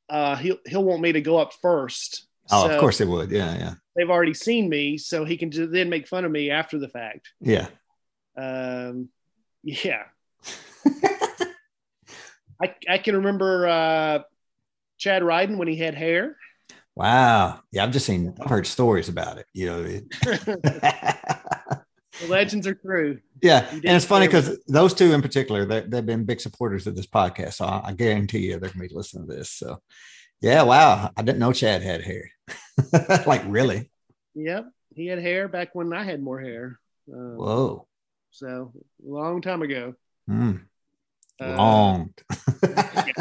uh, 0.10 0.36
he'll 0.36 0.58
he'll 0.66 0.84
want 0.84 1.02
me 1.02 1.12
to 1.12 1.22
go 1.22 1.38
up 1.38 1.54
first. 1.62 2.28
oh, 2.52 2.66
So 2.68 2.74
of 2.74 2.80
course 2.80 3.00
it 3.00 3.08
would. 3.08 3.30
Yeah, 3.32 3.56
yeah, 3.58 3.74
they've 3.96 4.10
already 4.10 4.34
seen 4.34 4.68
me, 4.68 4.98
so 4.98 5.24
he 5.24 5.38
can 5.38 5.52
then 5.72 5.90
make 5.90 6.08
fun 6.08 6.26
of 6.26 6.32
me 6.32 6.50
after 6.50 6.80
the 6.80 6.90
fact. 6.90 7.30
yeah. 7.40 7.68
Um, 8.38 9.10
yeah, 9.64 10.04
I 12.62 12.74
I 12.90 12.98
can 12.98 13.18
remember 13.18 13.68
uh, 13.68 14.20
Chad 14.98 15.22
Ryden 15.22 15.58
when 15.58 15.68
he 15.68 15.76
had 15.76 15.96
hair. 15.96 16.38
Wow. 16.96 17.62
Yeah, 17.72 17.84
I've 17.84 17.92
just 17.92 18.06
seen, 18.06 18.36
I've 18.42 18.50
heard 18.50 18.68
stories 18.68 19.10
about 19.10 19.38
it. 19.38 19.46
You 19.54 19.66
know. 19.68 20.02
the 22.22 22.28
legends 22.28 22.68
are 22.68 22.74
true. 22.76 23.20
yeah, 23.42 23.68
and 23.72 23.84
it's 23.84 24.06
funny 24.06 24.28
because 24.28 24.60
those 24.68 24.94
two 24.94 25.14
in 25.14 25.22
particular, 25.22 25.66
they, 25.66 25.82
they've 25.82 26.06
been 26.06 26.24
big 26.26 26.40
supporters 26.42 26.88
of 26.88 26.96
this 26.96 27.08
podcast. 27.08 27.54
So 27.54 27.66
I, 27.66 27.82
I 27.86 27.94
guarantee 27.94 28.40
you 28.40 28.60
they're 28.60 28.70
gonna 28.70 28.88
be 28.88 28.94
listening 28.94 29.28
to 29.28 29.36
this. 29.36 29.50
So, 29.52 29.82
yeah, 30.42 30.64
wow, 30.64 31.12
I 31.16 31.22
didn't 31.22 31.40
know 31.40 31.54
Chad 31.54 31.82
had 31.82 32.02
hair. 32.04 32.30
like 33.26 33.44
really? 33.48 33.90
Yep, 34.36 34.70
he 34.96 35.08
had 35.08 35.20
hair 35.20 35.48
back 35.48 35.74
when 35.74 35.92
I 35.94 36.04
had 36.04 36.22
more 36.22 36.40
hair. 36.40 36.80
Um, 37.12 37.38
Whoa, 37.38 37.88
So 38.32 38.72
a 39.06 39.10
long 39.10 39.42
time 39.42 39.62
ago. 39.62 39.96
Mm, 40.30 40.62
Uh, 41.42 41.56
long. 41.58 42.14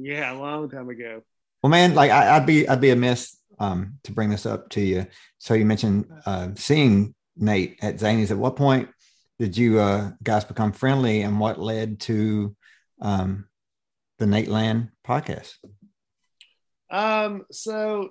Yeah, 0.00 0.32
a 0.32 0.38
long 0.38 0.70
time 0.70 0.88
ago. 0.90 1.22
Well, 1.62 1.70
man, 1.70 1.94
like 1.96 2.12
I, 2.12 2.36
I'd 2.36 2.46
be 2.46 2.68
I'd 2.68 2.80
be 2.80 2.90
amiss 2.90 3.36
um, 3.58 3.94
to 4.04 4.12
bring 4.12 4.30
this 4.30 4.46
up 4.46 4.68
to 4.70 4.80
you. 4.80 5.06
So 5.38 5.54
you 5.54 5.64
mentioned 5.64 6.06
uh, 6.24 6.50
seeing 6.54 7.16
Nate 7.38 7.78
at 7.82 7.96
Zanies. 7.96 8.30
At 8.30 8.38
what 8.38 8.56
point 8.56 8.88
did 9.38 9.56
you 9.56 9.78
uh, 9.78 10.10
guys 10.22 10.44
become 10.44 10.72
friendly, 10.72 11.22
and 11.22 11.38
what 11.40 11.60
led 11.60 12.00
to 12.00 12.56
um, 13.00 13.46
the 14.18 14.26
Nateland 14.26 14.90
podcast? 15.06 15.54
Um, 16.90 17.44
so 17.50 18.10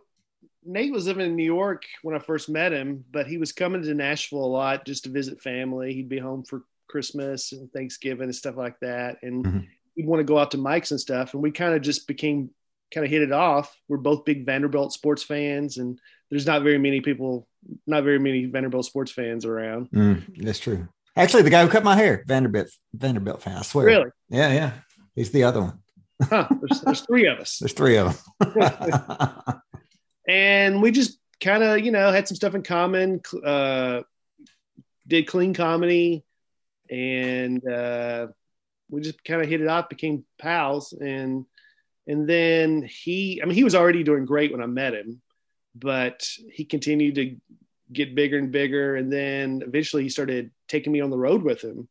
Nate 0.65 0.91
was 0.93 1.07
living 1.07 1.25
in 1.25 1.35
New 1.35 1.43
York 1.43 1.85
when 2.01 2.15
I 2.15 2.19
first 2.19 2.49
met 2.49 2.71
him, 2.73 3.03
but 3.11 3.27
he 3.27 3.37
was 3.37 3.51
coming 3.51 3.81
to 3.81 3.93
Nashville 3.93 4.43
a 4.43 4.45
lot 4.45 4.85
just 4.85 5.05
to 5.05 5.09
visit 5.09 5.41
family. 5.41 5.93
He'd 5.93 6.09
be 6.09 6.19
home 6.19 6.43
for 6.43 6.63
Christmas 6.87 7.51
and 7.51 7.71
Thanksgiving 7.73 8.25
and 8.25 8.35
stuff 8.35 8.55
like 8.55 8.79
that. 8.81 9.17
And 9.23 9.45
Mhm. 9.45 9.67
he'd 9.95 10.07
want 10.07 10.19
to 10.19 10.23
go 10.23 10.37
out 10.37 10.51
to 10.51 10.57
mics 10.57 10.91
and 10.91 10.99
stuff. 10.99 11.33
And 11.33 11.43
we 11.43 11.51
kind 11.51 11.73
of 11.73 11.81
just 11.81 12.07
became 12.07 12.51
kind 12.93 13.03
of 13.05 13.11
hit 13.11 13.21
it 13.21 13.33
off. 13.33 13.77
We're 13.89 13.97
both 13.97 14.23
big 14.23 14.45
Vanderbilt 14.45 14.93
sports 14.93 15.21
fans, 15.21 15.77
and 15.77 15.99
there's 16.29 16.45
not 16.45 16.63
very 16.63 16.77
many 16.77 17.01
people, 17.01 17.45
not 17.85 18.03
very 18.03 18.19
many 18.19 18.45
Vanderbilt 18.45 18.85
sports 18.85 19.11
fans 19.11 19.45
around. 19.45 19.89
Mm, 19.91 20.43
that's 20.43 20.59
true. 20.59 20.87
Actually, 21.15 21.43
the 21.43 21.49
guy 21.49 21.63
who 21.63 21.69
cut 21.69 21.83
my 21.83 21.95
hair, 21.95 22.23
Vanderbilt 22.27 22.69
Vanderbilt 22.93 23.41
fan. 23.41 23.57
I 23.57 23.61
swear. 23.63 23.85
Really? 23.85 24.09
Yeah, 24.29 24.53
yeah. 24.53 24.71
He's 25.15 25.31
the 25.31 25.43
other 25.43 25.61
one. 25.61 25.79
Huh, 26.21 26.47
there's, 26.61 26.81
there's 26.81 27.01
three 27.01 27.27
of 27.27 27.39
us. 27.39 27.57
There's 27.61 27.73
three 27.73 27.97
of 27.97 28.23
them. 28.39 29.61
and 30.27 30.81
we 30.81 30.91
just 30.91 31.19
kind 31.41 31.63
of 31.63 31.79
you 31.79 31.91
know 31.91 32.11
had 32.11 32.27
some 32.27 32.35
stuff 32.35 32.55
in 32.55 32.63
common 32.63 33.21
uh 33.45 34.01
did 35.07 35.27
clean 35.27 35.53
comedy 35.53 36.23
and 36.89 37.65
uh 37.67 38.27
we 38.89 39.01
just 39.01 39.23
kind 39.23 39.41
of 39.41 39.47
hit 39.47 39.61
it 39.61 39.67
off 39.67 39.89
became 39.89 40.25
pals 40.39 40.93
and 40.93 41.45
and 42.07 42.27
then 42.27 42.81
he 42.81 43.39
i 43.41 43.45
mean 43.45 43.55
he 43.55 43.63
was 43.63 43.75
already 43.75 44.03
doing 44.03 44.25
great 44.25 44.51
when 44.51 44.61
i 44.61 44.65
met 44.65 44.93
him 44.93 45.21
but 45.79 46.27
he 46.51 46.65
continued 46.65 47.15
to 47.15 47.35
get 47.91 48.15
bigger 48.15 48.37
and 48.37 48.51
bigger 48.51 48.95
and 48.95 49.11
then 49.11 49.61
eventually 49.65 50.03
he 50.03 50.09
started 50.09 50.51
taking 50.67 50.91
me 50.91 51.01
on 51.01 51.09
the 51.09 51.17
road 51.17 51.41
with 51.41 51.61
him 51.61 51.87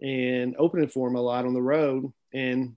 and 0.00 0.54
opening 0.58 0.88
for 0.88 1.08
him 1.08 1.16
a 1.16 1.20
lot 1.20 1.46
on 1.46 1.54
the 1.54 1.62
road 1.62 2.12
and 2.32 2.76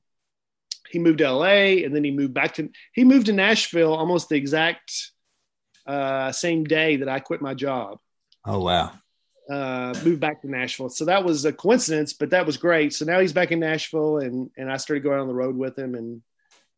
he 0.90 1.00
moved 1.00 1.20
to 1.20 1.32
LA 1.32 1.84
and 1.84 1.96
then 1.96 2.04
he 2.04 2.12
moved 2.12 2.34
back 2.34 2.56
to 2.56 2.70
he 2.94 3.04
moved 3.04 3.28
to 3.28 3.34
Nashville 3.34 3.94
almost 3.94 4.30
the 4.30 4.36
exact 4.36 5.12
uh, 5.86 6.32
same 6.32 6.64
day 6.64 6.98
that 6.98 7.10
I 7.10 7.20
quit 7.20 7.42
my 7.42 7.54
job. 7.54 8.00
oh 8.46 8.64
wow. 8.64 8.92
Uh, 9.50 9.96
moved 10.04 10.20
back 10.20 10.44
to 10.44 10.48
Nashville, 10.48 10.90
so 10.90 11.06
that 11.06 11.24
was 11.24 11.44
a 11.44 11.52
coincidence, 11.52 12.14
but 12.14 12.30
that 12.30 12.46
was 12.46 12.58
great. 12.58 12.94
So 12.94 13.04
now 13.04 13.20
he's 13.20 13.34
back 13.34 13.52
in 13.52 13.60
Nashville, 13.60 14.20
and 14.20 14.52
and 14.56 14.72
I 14.72 14.78
started 14.78 15.02
going 15.02 15.20
on 15.20 15.28
the 15.28 15.34
road 15.34 15.56
with 15.56 15.76
him, 15.76 15.96
and 15.96 16.22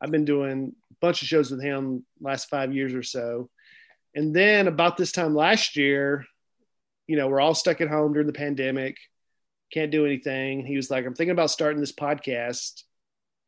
I've 0.02 0.12
been 0.12 0.26
doing 0.26 0.74
a 0.92 0.96
bunch 1.00 1.22
of 1.22 1.28
shows 1.28 1.52
with 1.52 1.62
him 1.62 2.06
last 2.20 2.50
five 2.50 2.74
years 2.74 2.94
or 2.94 3.04
so. 3.04 3.50
And 4.16 4.36
then 4.36 4.68
about 4.68 4.98
this 4.98 5.12
time 5.12 5.36
last 5.36 5.76
year, 5.78 6.26
you 7.08 7.16
know, 7.18 7.28
we're 7.28 7.40
all 7.42 7.54
stuck 7.54 7.82
at 7.82 7.88
home 7.90 8.14
during 8.14 8.28
the 8.28 8.34
pandemic, 8.34 8.98
can't 9.72 9.92
do 9.92 10.06
anything. 10.06 10.66
He 10.66 10.76
was 10.76 10.90
like, 10.92 11.06
"I'm 11.06 11.14
thinking 11.14 11.32
about 11.32 11.52
starting 11.52 11.80
this 11.80 11.94
podcast." 11.94 12.84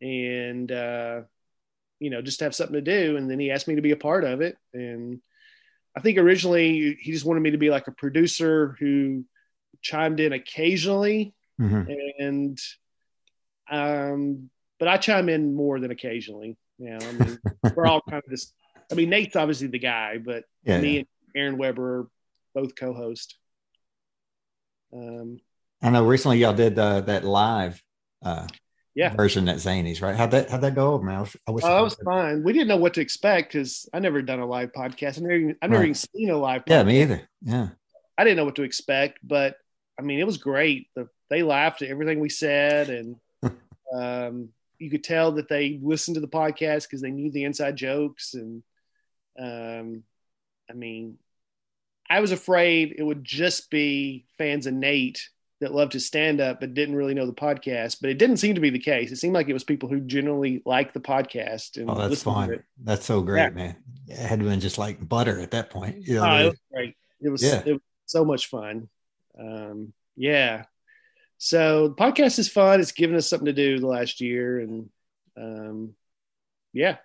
and 0.01 0.69
uh, 0.69 1.21
you 1.99 2.09
know 2.09 2.21
just 2.21 2.41
have 2.41 2.53
something 2.53 2.73
to 2.73 2.81
do 2.81 3.15
and 3.15 3.31
then 3.31 3.39
he 3.39 3.51
asked 3.51 3.69
me 3.69 3.75
to 3.75 3.81
be 3.81 3.91
a 3.91 3.95
part 3.95 4.25
of 4.25 4.41
it 4.41 4.57
and 4.73 5.21
i 5.95 6.01
think 6.01 6.17
originally 6.17 6.97
he 6.99 7.11
just 7.13 7.23
wanted 7.23 7.39
me 7.39 7.51
to 7.51 7.57
be 7.57 7.69
like 7.69 7.87
a 7.87 7.91
producer 7.91 8.75
who 8.79 9.23
chimed 9.81 10.19
in 10.19 10.33
occasionally 10.33 11.33
Mhm. 11.61 11.95
and 12.19 12.59
um, 13.71 14.49
but 14.79 14.87
I 14.87 14.97
chime 14.97 15.29
in 15.29 15.55
more 15.55 15.79
than 15.79 15.91
occasionally. 15.91 16.57
You 16.79 16.89
know, 16.91 16.97
I 17.01 17.11
mean, 17.13 17.39
we're 17.75 17.85
all 17.85 18.01
kind 18.09 18.21
of 18.25 18.29
just. 18.29 18.53
I 18.91 18.95
mean, 18.95 19.09
Nate's 19.09 19.35
obviously 19.35 19.67
the 19.67 19.79
guy, 19.79 20.17
but 20.17 20.43
Yeah, 20.63 20.79
me 20.81 20.93
yeah. 20.93 20.99
and 20.99 21.07
Aaron 21.35 21.57
Weber 21.57 21.99
are 22.01 22.07
both 22.53 22.75
co-host. 22.75 23.37
Um, 24.93 25.39
I 25.81 25.89
know 25.89 26.05
recently 26.05 26.37
y'all 26.39 26.53
did 26.53 26.77
uh, 26.77 27.01
that 27.01 27.23
live 27.23 27.81
uh, 28.23 28.47
Yeah. 28.95 29.13
version 29.15 29.49
at 29.49 29.57
Zanies, 29.57 30.01
right? 30.01 30.15
How'd 30.15 30.31
that 30.31 30.49
how'd 30.49 30.61
that 30.61 30.75
go 30.75 30.93
over, 30.93 31.03
man? 31.03 31.15
I, 31.17 31.21
was, 31.21 31.35
I 31.47 31.51
wish 31.51 31.63
oh, 31.65 31.75
that 31.75 31.81
was 31.81 31.95
fine. 32.05 32.43
We 32.43 32.53
didn't 32.53 32.67
know 32.67 32.77
what 32.77 32.93
to 32.95 33.01
expect 33.01 33.53
because 33.53 33.89
I 33.93 33.99
never 33.99 34.21
done 34.21 34.39
a 34.39 34.45
live 34.45 34.71
podcast. 34.73 35.17
I've 35.17 35.21
never, 35.23 35.35
even, 35.35 35.55
I've 35.61 35.69
never 35.71 35.79
Right. 35.81 35.89
even 35.89 35.95
seen 35.95 36.29
a 36.29 36.37
live. 36.37 36.61
Podcast. 36.65 36.69
Yeah, 36.69 36.83
me 36.83 37.01
either. 37.01 37.29
Yeah. 37.41 37.69
I 38.17 38.23
didn't 38.23 38.37
know 38.37 38.45
what 38.45 38.55
to 38.57 38.63
expect, 38.63 39.19
but 39.23 39.55
I 39.99 40.03
mean, 40.03 40.19
it 40.19 40.25
was 40.25 40.37
great. 40.37 40.87
The, 40.95 41.07
they 41.29 41.41
laughed 41.43 41.81
at 41.81 41.89
everything 41.89 42.19
we 42.19 42.29
said, 42.29 42.89
and 42.89 43.15
um, 43.95 44.49
you 44.83 44.89
could 44.89 45.03
tell 45.03 45.31
that 45.33 45.47
they 45.49 45.79
listened 45.81 46.15
to 46.15 46.21
the 46.21 46.27
podcast 46.27 46.83
because 46.83 47.01
they 47.01 47.11
knew 47.11 47.31
the 47.31 47.45
inside 47.45 47.75
jokes. 47.75 48.33
And 48.33 48.63
um, 49.39 50.03
I 50.69 50.73
mean, 50.73 51.17
I 52.09 52.19
was 52.19 52.31
afraid 52.31 52.95
it 52.97 53.03
would 53.03 53.23
just 53.23 53.69
be 53.71 54.25
fans 54.37 54.67
of 54.67 54.73
Nate 54.73 55.29
that 55.61 55.73
loved 55.73 55.93
his 55.93 56.05
stand 56.05 56.41
up 56.41 56.59
but 56.59 56.73
didn't 56.73 56.95
really 56.95 57.13
know 57.13 57.25
the 57.25 57.33
podcast. 57.33 57.97
But 58.01 58.09
it 58.09 58.17
didn't 58.17 58.37
seem 58.37 58.55
to 58.55 58.61
be 58.61 58.69
the 58.69 58.79
case. 58.79 59.11
It 59.11 59.15
seemed 59.15 59.33
like 59.33 59.47
it 59.47 59.53
was 59.53 59.63
people 59.63 59.87
who 59.87 60.01
generally 60.01 60.61
like 60.65 60.91
the 60.93 60.99
podcast. 60.99 61.77
And 61.77 61.89
Oh, 61.89 61.95
that's 62.07 62.23
fine. 62.23 62.61
That's 62.83 63.05
so 63.05 63.21
great, 63.21 63.41
Yeah. 63.43 63.49
man. 63.51 63.75
It 64.07 64.17
had 64.17 64.39
been 64.39 64.59
just 64.59 64.77
like 64.77 65.07
butter 65.07 65.39
at 65.39 65.51
that 65.51 65.69
point. 65.69 66.05
You 66.05 66.15
know, 66.15 66.25
Oh, 66.25 66.37
it 66.37 66.49
was 66.49 66.59
great. 66.73 66.95
It 67.21 67.29
was, 67.29 67.43
Yeah. 67.43 67.63
it 67.65 67.71
was 67.73 67.81
so 68.05 68.25
much 68.25 68.47
fun. 68.47 68.89
Um, 69.39 69.93
yeah. 70.17 70.65
So 71.45 71.89
the 71.89 71.95
podcast 71.95 72.39
is 72.39 72.47
fun. 72.47 72.79
It's 72.79 72.93
given 72.93 73.17
us 73.17 73.27
something 73.27 73.47
to 73.47 73.51
do 73.53 73.77
the 73.77 73.85
last 73.87 74.21
year, 74.21 74.61
and 74.61 74.89
um, 75.35 75.93
yeah. 76.71 76.97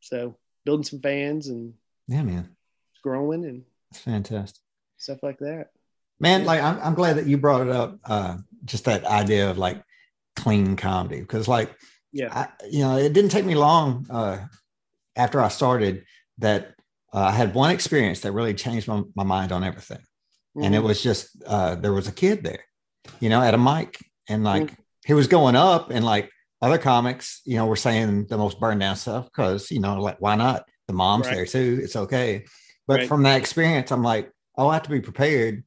So 0.00 0.36
building 0.64 0.84
some 0.84 1.00
fans 1.00 1.48
and 1.48 1.74
yeah, 2.06 2.22
man. 2.22 2.56
growing 3.02 3.44
and 3.44 3.64
It's 3.90 4.00
fantastic. 4.00 4.62
stuff 4.96 5.18
like 5.22 5.38
that. 5.40 5.66
Man, 6.18 6.46
like 6.46 6.62
I'm, 6.62 6.78
I'm 6.80 6.94
glad 6.94 7.16
that 7.18 7.26
you 7.26 7.36
brought 7.36 7.60
it 7.60 7.68
up. 7.68 7.98
Uh, 8.06 8.38
just 8.64 8.86
that 8.86 9.04
idea 9.04 9.50
of 9.50 9.58
like 9.58 9.82
clean 10.34 10.74
comedy, 10.76 11.20
because 11.20 11.46
like 11.46 11.76
Yeah. 12.10 12.32
I, 12.32 12.48
you 12.70 12.80
know, 12.80 12.96
it 12.96 13.12
didn't 13.12 13.32
take 13.32 13.44
me 13.44 13.54
long 13.54 14.06
uh, 14.08 14.46
after 15.14 15.42
I 15.42 15.48
started 15.48 16.06
that 16.38 16.74
uh, 17.12 17.18
I 17.18 17.32
had 17.32 17.52
one 17.54 17.70
experience 17.70 18.20
that 18.20 18.32
really 18.32 18.54
changed 18.54 18.88
my, 18.88 19.02
my 19.14 19.24
mind 19.24 19.52
on 19.52 19.62
everything. 19.62 20.00
And 20.56 20.74
it 20.74 20.78
Mhm. 20.80 20.84
was 20.84 21.02
just, 21.02 21.36
uh, 21.46 21.74
there 21.74 21.92
was 21.92 22.08
a 22.08 22.12
kid 22.12 22.42
there, 22.42 22.64
you 23.20 23.28
know, 23.28 23.42
at 23.42 23.54
a 23.54 23.58
mic 23.58 23.98
and 24.28 24.44
like 24.44 24.64
mm. 24.64 24.76
he 25.04 25.14
was 25.14 25.26
going 25.26 25.56
up 25.56 25.90
and 25.90 26.04
like 26.04 26.30
other 26.60 26.78
comics, 26.78 27.40
you 27.44 27.56
know, 27.56 27.66
were 27.66 27.76
saying 27.76 28.26
the 28.26 28.36
most 28.36 28.58
burned 28.58 28.80
down 28.80 28.96
stuff 28.96 29.26
because, 29.26 29.70
you 29.70 29.80
know, 29.80 30.00
like, 30.00 30.20
why 30.20 30.34
not? 30.34 30.64
The 30.88 30.92
mom's 30.94 31.26
Right. 31.26 31.36
there 31.36 31.46
too. 31.46 31.80
It's 31.82 31.96
okay. 31.96 32.44
But 32.86 33.00
Right. 33.00 33.08
from 33.08 33.22
that 33.24 33.36
experience, 33.38 33.92
I'm 33.92 34.02
like, 34.02 34.32
oh, 34.56 34.68
I 34.68 34.74
have 34.74 34.82
to 34.84 34.90
be 34.90 35.00
prepared 35.00 35.64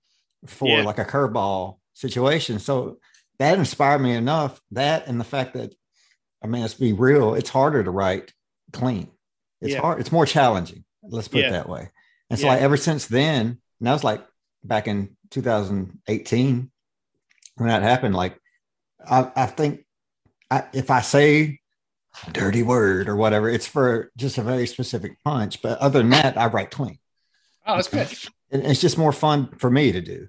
for 0.48 0.68
Yeah. 0.68 0.84
like 0.84 0.98
a 1.00 1.06
curveball 1.06 1.78
situation. 1.94 2.60
So 2.60 2.98
that 3.40 3.58
inspired 3.58 4.00
me 4.00 4.14
enough. 4.14 4.60
That 4.72 5.08
and 5.08 5.20
the 5.20 5.24
fact 5.26 5.54
that, 5.54 5.74
I 6.44 6.48
mean, 6.48 6.62
let's 6.62 6.74
be 6.74 6.94
real, 6.94 7.36
it's 7.36 7.50
harder 7.50 7.84
to 7.84 7.92
write 7.92 8.34
clean. 8.74 9.12
It's 9.62 9.74
Yeah. 9.74 9.82
hard, 9.82 10.00
it's 10.00 10.12
more 10.12 10.26
challenging. 10.26 10.84
Let's 11.04 11.28
put 11.28 11.42
Yeah. 11.42 11.48
it 11.48 11.52
that 11.52 11.70
way. 11.70 11.90
And 12.30 12.40
so 12.40 12.48
like 12.48 12.62
ever 12.62 12.78
since 12.78 13.08
then, 13.08 13.46
and 13.80 13.88
that 13.88 13.94
was 13.94 14.04
like 14.04 14.26
back 14.64 14.88
in 14.88 15.16
2018 15.30 16.71
when 17.56 17.70
that 17.70 17.84
happened, 17.84 18.16
like 18.16 18.40
I, 19.06 19.32
I 19.36 19.46
think 19.46 19.86
I, 20.50 20.66
if 20.74 20.90
I 20.90 21.02
say 21.02 21.60
a 22.28 22.32
dirty 22.32 22.64
word 22.64 23.08
or 23.08 23.16
whatever, 23.16 23.50
it's 23.50 23.68
for 23.68 24.12
just 24.18 24.38
a 24.38 24.44
very 24.44 24.68
specific 24.68 25.18
punch. 25.24 25.62
But 25.62 25.80
other 25.80 26.00
than 26.00 26.10
that, 26.12 26.38
I 26.38 26.48
write 26.48 26.72
clean 26.72 27.00
oh, 27.66 27.76
that's 27.76 27.88
good. 27.88 28.32
and 28.52 28.66
it's 28.66 28.82
just 28.82 28.98
more 28.98 29.12
fun 29.12 29.50
for 29.58 29.70
me 29.70 29.92
to 29.92 30.02
do, 30.02 30.28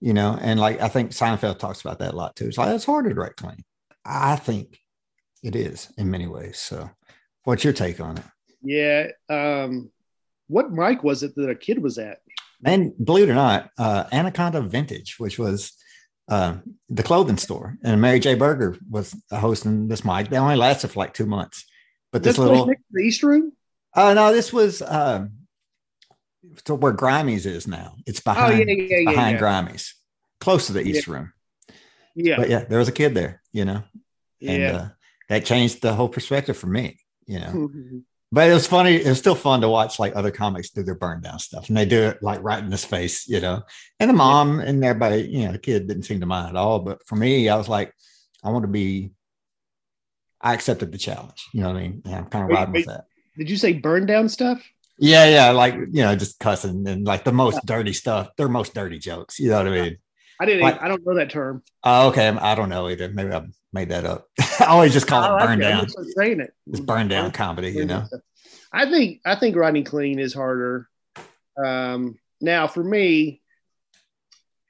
you 0.00 0.12
know. 0.12 0.38
And 0.40 0.58
like 0.58 0.80
I 0.80 0.88
think 0.88 1.10
Seinfeld 1.10 1.58
talks 1.58 1.80
about 1.80 1.98
that 2.00 2.14
a 2.14 2.16
lot 2.16 2.36
too. 2.36 2.46
It's 2.46 2.58
like 2.58 2.74
it's 2.74 2.84
harder 2.84 3.10
to 3.10 3.20
write 3.20 3.36
clean. 3.36 3.64
I 4.04 4.36
think 4.36 4.78
it 5.42 5.54
is 5.54 5.92
in 5.96 6.10
many 6.10 6.26
ways. 6.26 6.58
So, 6.58 6.90
what's 7.44 7.64
your 7.64 7.72
take 7.72 8.00
on 8.00 8.18
it? 8.18 8.24
Yeah. 8.62 9.08
Um, 9.28 9.90
what 10.48 10.72
mic 10.72 11.02
was 11.04 11.22
it 11.22 11.34
that 11.36 11.50
a 11.50 11.54
kid 11.54 11.82
was 11.82 11.98
at? 11.98 12.18
And 12.64 12.92
believe 13.02 13.28
it 13.28 13.32
or 13.32 13.36
not, 13.36 13.70
uh, 13.78 14.04
Anaconda 14.12 14.60
Vintage, 14.60 15.18
which 15.18 15.38
was 15.38 15.72
uh, 16.30 16.56
the 16.88 17.02
clothing 17.02 17.36
store, 17.36 17.76
and 17.82 18.00
Mary 18.00 18.20
J. 18.20 18.34
Berger 18.36 18.76
was 18.88 19.14
hosting 19.30 19.88
this 19.88 20.04
mic. 20.04 20.30
They 20.30 20.38
only 20.38 20.56
lasted 20.56 20.88
for 20.88 21.00
like 21.00 21.12
two 21.12 21.26
months, 21.26 21.66
but 22.12 22.22
this 22.22 22.36
This 22.36 22.38
little 22.38 22.72
the 22.92 23.02
East 23.02 23.22
Room. 23.24 23.52
oh 23.96 24.14
no, 24.14 24.32
this 24.32 24.52
was 24.52 24.80
um, 24.80 25.32
so 26.64 26.76
where 26.76 26.94
Grimey's 26.94 27.46
is 27.46 27.66
now. 27.66 27.96
It's 28.06 28.20
Oh 28.20 28.32
behind 28.32 28.68
yeah, 28.68 28.74
yeah, 28.74 28.98
yeah, 28.98 29.10
behind. 29.10 29.38
Grimey's, 29.38 29.94
close 30.40 30.68
to 30.68 30.72
the 30.72 30.82
East 30.82 31.08
Room. 31.08 31.32
Yeah, 32.14 32.36
but 32.36 32.48
yeah, 32.48 32.64
there 32.64 32.78
was 32.78 32.88
a 32.88 32.92
kid 32.92 33.14
there, 33.14 33.42
you 33.52 33.64
know, 33.64 33.82
and 34.40 34.62
yeah. 34.62 34.76
uh, 34.76 34.88
that 35.28 35.44
changed 35.44 35.82
the 35.82 35.94
whole 35.94 36.08
perspective 36.08 36.56
for 36.56 36.68
me, 36.68 37.00
you 37.26 37.40
know. 37.40 37.52
Mhm. 37.52 38.02
But 38.32 38.48
it 38.48 38.54
was 38.54 38.66
funny. 38.66 38.94
It 38.94 39.08
was 39.08 39.18
still 39.18 39.34
fun 39.34 39.60
to 39.62 39.68
watch 39.68 39.98
like 39.98 40.14
other 40.14 40.30
comics 40.30 40.70
do 40.70 40.84
their 40.84 40.94
burn 40.94 41.20
down 41.20 41.40
stuff, 41.40 41.68
and 41.68 41.76
they 41.76 41.84
do 41.84 42.02
it 42.02 42.22
like 42.22 42.42
right 42.42 42.62
in 42.62 42.70
his 42.70 42.84
face, 42.84 43.28
you 43.28 43.40
know. 43.40 43.62
And 43.98 44.08
the 44.08 44.14
mom 44.14 44.60
and 44.60 44.84
everybody, 44.84 45.22
you 45.22 45.46
know, 45.46 45.52
the 45.52 45.58
kid 45.58 45.88
didn't 45.88 46.04
seem 46.04 46.20
to 46.20 46.26
mind 46.26 46.50
at 46.50 46.56
all. 46.56 46.78
But 46.78 47.04
for 47.06 47.16
me, 47.16 47.48
I 47.48 47.56
was 47.56 47.68
like, 47.68 47.92
I 48.44 48.50
want 48.50 48.62
to 48.62 48.68
be. 48.68 49.10
I 50.40 50.54
accepted 50.54 50.92
the 50.92 50.98
challenge. 50.98 51.44
You 51.52 51.62
know 51.62 51.68
what 51.68 51.76
I 51.76 51.82
mean? 51.82 52.02
And 52.04 52.14
I'm 52.14 52.26
kind 52.26 52.44
of 52.44 52.50
Wait, 52.50 52.56
riding 52.56 52.72
with 52.72 52.86
that. 52.86 53.04
Did 53.36 53.50
you 53.50 53.56
say 53.56 53.74
burn 53.74 54.06
down 54.06 54.28
stuff? 54.28 54.64
Yeah, 54.96 55.28
yeah, 55.28 55.50
like 55.50 55.74
you 55.74 56.02
know, 56.02 56.14
just 56.14 56.38
cussing 56.38 56.86
and 56.86 57.04
like 57.06 57.24
the 57.24 57.32
most 57.32 57.64
dirty 57.66 57.92
stuff. 57.92 58.28
Their 58.36 58.48
most 58.48 58.74
dirty 58.74 58.98
jokes. 58.98 59.40
You 59.40 59.50
know 59.50 59.56
what 59.56 59.66
I 59.66 59.70
mean? 59.70 59.96
I 60.40 60.46
didn't. 60.46 60.64
I 60.64 60.88
don't 60.88 61.04
know 61.06 61.14
that 61.16 61.30
term. 61.30 61.62
Oh, 61.84 62.08
okay, 62.08 62.28
I 62.28 62.54
don't 62.54 62.70
know 62.70 62.88
either. 62.88 63.08
Maybe 63.10 63.32
I 63.32 63.42
made 63.72 63.90
that 63.90 64.04
up. 64.06 64.26
I 64.60 64.66
always 64.66 64.92
just 64.92 65.06
call 65.06 65.22
I 65.22 65.28
it 65.28 65.32
like 65.32 65.44
burn 65.46 65.62
it. 65.62 65.66
I'm 65.66 65.76
down. 65.78 65.84
just 65.86 66.16
saying 66.16 66.40
it. 66.40 66.54
It's 66.66 66.80
burn 66.80 67.08
down 67.08 67.30
comedy, 67.32 67.70
you 67.70 67.84
know. 67.84 68.04
I 68.72 68.88
think 68.90 69.20
I 69.26 69.34
think 69.36 69.54
writing 69.56 69.84
clean 69.84 70.18
is 70.18 70.32
harder. 70.32 70.88
Um, 71.62 72.18
now, 72.40 72.66
for 72.68 72.82
me, 72.82 73.42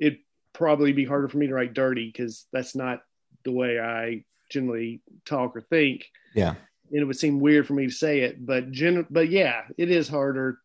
it'd 0.01 0.19
probably 0.55 0.93
be 0.93 1.05
harder 1.05 1.29
for 1.29 1.39
me 1.39 1.47
to 1.47 1.55
write 1.55 1.73
dirty 1.75 2.07
because 2.07 2.47
that's 2.53 2.75
not 2.75 3.03
the 3.45 3.53
way 3.53 3.79
I 3.79 4.25
generally 4.51 5.03
talk 5.25 5.57
or 5.57 5.61
think. 5.61 6.07
Yeah. 6.35 6.55
and 6.91 7.01
it 7.01 7.05
would 7.05 7.19
seem 7.19 7.39
weird 7.39 7.67
for 7.67 7.75
me 7.75 7.87
to 7.87 7.93
say 7.93 8.21
it, 8.21 8.45
but 8.45 8.73
gen- 8.73 9.07
but 9.11 9.29
yeah, 9.31 9.63
it 9.79 9.91
is 9.91 10.09
harder 10.09 10.59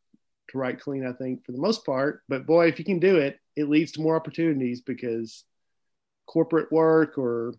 to 0.50 0.58
write 0.58 0.80
clean. 0.80 1.06
I 1.06 1.14
think 1.14 1.46
for 1.46 1.52
the 1.52 1.58
most 1.58 1.86
part, 1.86 2.22
but 2.28 2.46
boy, 2.46 2.68
if 2.68 2.80
you 2.80 2.86
can 2.86 3.00
do 3.00 3.18
it, 3.18 3.40
it 3.56 3.70
leads 3.70 3.94
to 3.94 4.02
more 4.02 4.16
opportunities 4.16 4.82
because 4.82 5.44
corporate 6.28 6.72
work 6.72 7.18
or 7.18 7.54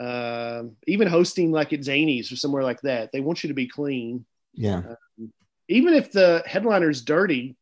um 0.00 0.76
even 0.86 1.06
hosting 1.06 1.52
like 1.52 1.72
at 1.72 1.80
Zanies 1.80 2.32
or 2.32 2.36
somewhere 2.36 2.62
like 2.62 2.80
that, 2.82 3.12
they 3.12 3.20
want 3.20 3.42
you 3.42 3.48
to 3.48 3.54
be 3.54 3.68
clean. 3.68 4.24
Yeah. 4.54 4.82
Even 5.68 5.94
if 5.94 6.12
the 6.12 6.42
headliner's 6.46 7.02
dirty, 7.02 7.56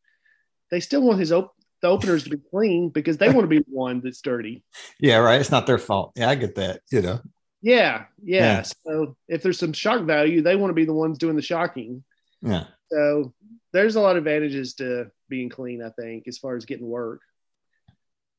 they 0.69 0.79
still 0.79 1.01
want 1.01 1.19
his 1.19 1.31
op- 1.31 1.55
the 1.81 1.87
openers 1.87 2.23
to 2.23 2.29
be 2.29 2.37
clean 2.37 2.89
because 2.89 3.17
they 3.17 3.29
want 3.29 3.41
to 3.41 3.47
be 3.47 3.59
the 3.59 3.65
one 3.69 4.01
that's 4.01 4.21
dirty. 4.21 4.63
Yeah, 4.99 5.17
right. 5.17 5.41
It's 5.41 5.51
not 5.51 5.65
their 5.65 5.79
fault. 5.79 6.11
Yeah, 6.15 6.29
I 6.29 6.35
get 6.35 6.55
that. 6.55 6.81
You 6.91 7.01
know. 7.01 7.19
Yeah, 7.61 8.05
yeah. 8.23 8.39
Yeah. 8.39 8.61
So 8.61 9.15
if 9.27 9.41
there's 9.43 9.59
some 9.59 9.73
shock 9.73 10.03
value, 10.03 10.41
they 10.41 10.55
want 10.55 10.69
to 10.69 10.75
be 10.75 10.85
the 10.85 10.93
ones 10.93 11.17
doing 11.17 11.35
the 11.35 11.41
shocking. 11.41 12.03
Yeah. 12.41 12.65
So 12.91 13.33
there's 13.73 13.95
a 13.95 14.01
lot 14.01 14.17
of 14.17 14.25
advantages 14.25 14.73
to 14.75 15.11
being 15.29 15.49
clean, 15.49 15.81
I 15.83 15.89
think, 15.89 16.27
as 16.27 16.37
far 16.37 16.55
as 16.55 16.65
getting 16.65 16.87
work. 16.87 17.21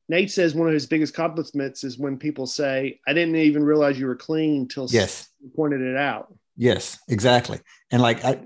Nate 0.09 0.31
says 0.31 0.55
one 0.55 0.69
of 0.69 0.75
his 0.75 0.87
biggest 0.87 1.15
compliments 1.15 1.85
is 1.85 1.99
when 1.99 2.19
people 2.19 2.47
say, 2.47 3.01
I 3.07 3.13
didn't 3.15 3.37
even 3.37 3.65
realize 3.65 3.99
you 3.99 4.07
were 4.07 4.17
clean 4.17 4.69
till 4.69 4.87
Yes. 4.91 5.29
you 5.41 5.51
pointed 5.55 5.81
it 5.81 5.97
out. 5.97 6.35
Yes, 6.57 6.99
exactly. 7.09 7.61
And 7.91 8.03
like 8.03 8.25
I 8.25 8.43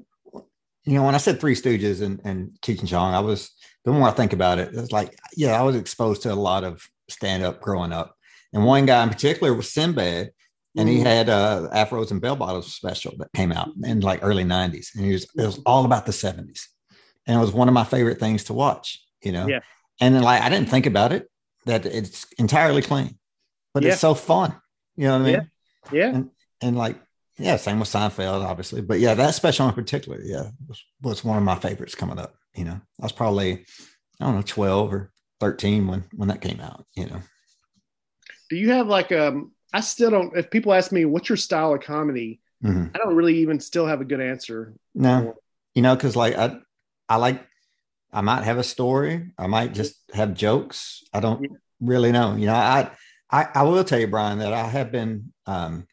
you 0.84 0.95
know, 0.95 1.03
when 1.03 1.16
I 1.16 1.18
said 1.18 1.41
Three 1.41 1.57
Stooges 1.57 2.01
and, 2.01 2.20
and 2.22 2.51
Cheech 2.62 2.78
and 2.78 2.89
Chong, 2.89 3.12
I 3.12 3.18
was 3.18 3.51
the 3.84 3.91
more 3.93 4.07
I 4.09 4.12
think 4.12 4.32
about 4.32 4.61
it, 4.61 4.72
it's 4.72 4.93
like, 4.93 5.18
yeah, 5.37 5.59
I 5.59 5.62
was 5.64 5.74
exposed 5.74 6.22
to 6.22 6.32
a 6.32 6.34
lot 6.34 6.62
of 6.62 6.80
stand-up 7.09 7.61
growing 7.61 7.93
up. 7.93 8.16
And 8.53 8.64
one 8.64 8.87
guy 8.87 9.03
in 9.03 9.09
particular 9.09 9.53
was 9.53 9.72
Sinbad, 9.72 10.30
and 10.76 10.89
he 10.89 10.99
Mhm. 10.99 11.03
had 11.05 11.28
uh 11.28 11.68
Afros 11.72 12.12
and 12.12 12.20
Bell 12.20 12.37
Bottoms 12.37 12.72
special 12.72 13.14
that 13.18 13.32
came 13.34 13.51
out 13.51 13.70
in 13.82 13.99
like 14.01 14.20
early 14.22 14.45
90s. 14.45 14.95
And 14.95 15.05
he 15.05 15.12
was 15.12 15.24
it 15.24 15.45
was 15.47 15.59
all 15.66 15.84
about 15.84 16.07
the 16.07 16.12
70s. 16.12 16.68
And 17.27 17.37
it 17.37 17.41
was 17.41 17.53
one 17.53 17.68
of 17.68 17.74
my 17.74 17.85
favorite 17.85 18.18
things 18.20 18.45
to 18.45 18.53
watch, 18.55 19.03
you 19.22 19.33
know. 19.33 19.47
Yeah. 19.49 19.61
And 20.01 20.14
then 20.14 20.22
like 20.22 20.43
I 20.43 20.49
didn't 20.49 20.68
think 20.68 20.87
about 20.87 21.12
it 21.12 21.29
that 21.64 21.85
it's 21.87 22.27
entirely 22.39 22.83
clean, 22.83 23.18
but 23.74 23.83
Yeah. 23.83 23.93
it's 23.93 24.01
so 24.01 24.14
fun. 24.14 24.55
You 24.97 25.07
know 25.09 25.12
what 25.18 25.22
I 25.22 25.24
mean? 25.24 25.51
Yeah. 25.93 26.12
Yeah. 26.12 26.22
and 26.62 26.77
like 26.77 26.97
yeah 27.39 27.57
same 27.57 27.79
with 27.79 27.89
seinfeld 27.89 28.43
obviously 28.45 28.81
but 28.81 28.99
yeah 28.99 29.14
that 29.14 29.35
special 29.37 29.68
in 29.68 29.74
particular 29.74 30.18
yeah 30.24 30.49
was, 30.66 30.83
was 31.03 31.22
one 31.24 31.37
of 31.39 31.45
my 31.45 31.55
favorites 31.55 31.95
coming 31.95 32.18
up 32.18 32.35
you 32.57 32.64
know 32.64 32.72
i 33.01 33.03
was 33.05 33.12
probably 33.12 33.53
i 34.20 34.24
don't 34.24 34.35
know 34.35 34.43
12 34.43 34.93
or 34.93 35.12
13 35.39 35.87
when 35.87 36.03
when 36.16 36.29
that 36.29 36.41
came 36.41 36.59
out 36.61 36.85
you 36.97 37.07
know 37.07 37.20
Do 38.51 38.57
you 38.57 38.70
have 38.72 38.89
like 38.89 39.12
um? 39.12 39.53
I 39.72 39.81
still 39.81 40.11
don't. 40.11 40.37
If 40.37 40.51
people 40.51 40.72
ask 40.72 40.91
me 40.93 41.05
what's 41.05 41.29
your 41.29 41.37
style 41.37 41.74
of 41.74 41.83
comedy, 41.83 42.41
Mhm. 42.64 42.91
I 42.95 42.99
don't 42.99 43.14
really 43.14 43.39
even 43.39 43.61
still 43.61 43.87
have 43.87 44.01
a 44.01 44.05
good 44.05 44.20
answer. 44.20 44.74
No, 44.95 45.35
you 45.74 45.83
know, 45.83 45.95
because 45.95 46.16
like 46.16 46.37
I, 46.37 46.57
I 47.09 47.17
like, 47.17 47.47
I 48.13 48.21
might 48.21 48.45
have 48.45 48.59
a 48.59 48.65
story. 48.65 49.33
I 49.39 49.47
might 49.47 49.75
just 49.75 49.97
have 50.15 50.35
jokes. 50.35 51.03
I 51.13 51.21
don't 51.21 51.43
Yeah. 51.43 51.57
really 51.81 52.13
know. 52.13 52.35
You 52.37 52.47
know, 52.47 52.55
I, 52.55 52.91
I, 53.31 53.49
I 53.55 53.63
will 53.65 53.85
tell 53.85 53.99
you, 54.01 54.07
Brian, 54.07 54.39
that 54.39 54.53
I 54.53 54.67
have 54.69 54.91
been 54.93 55.33
um, 55.47 55.87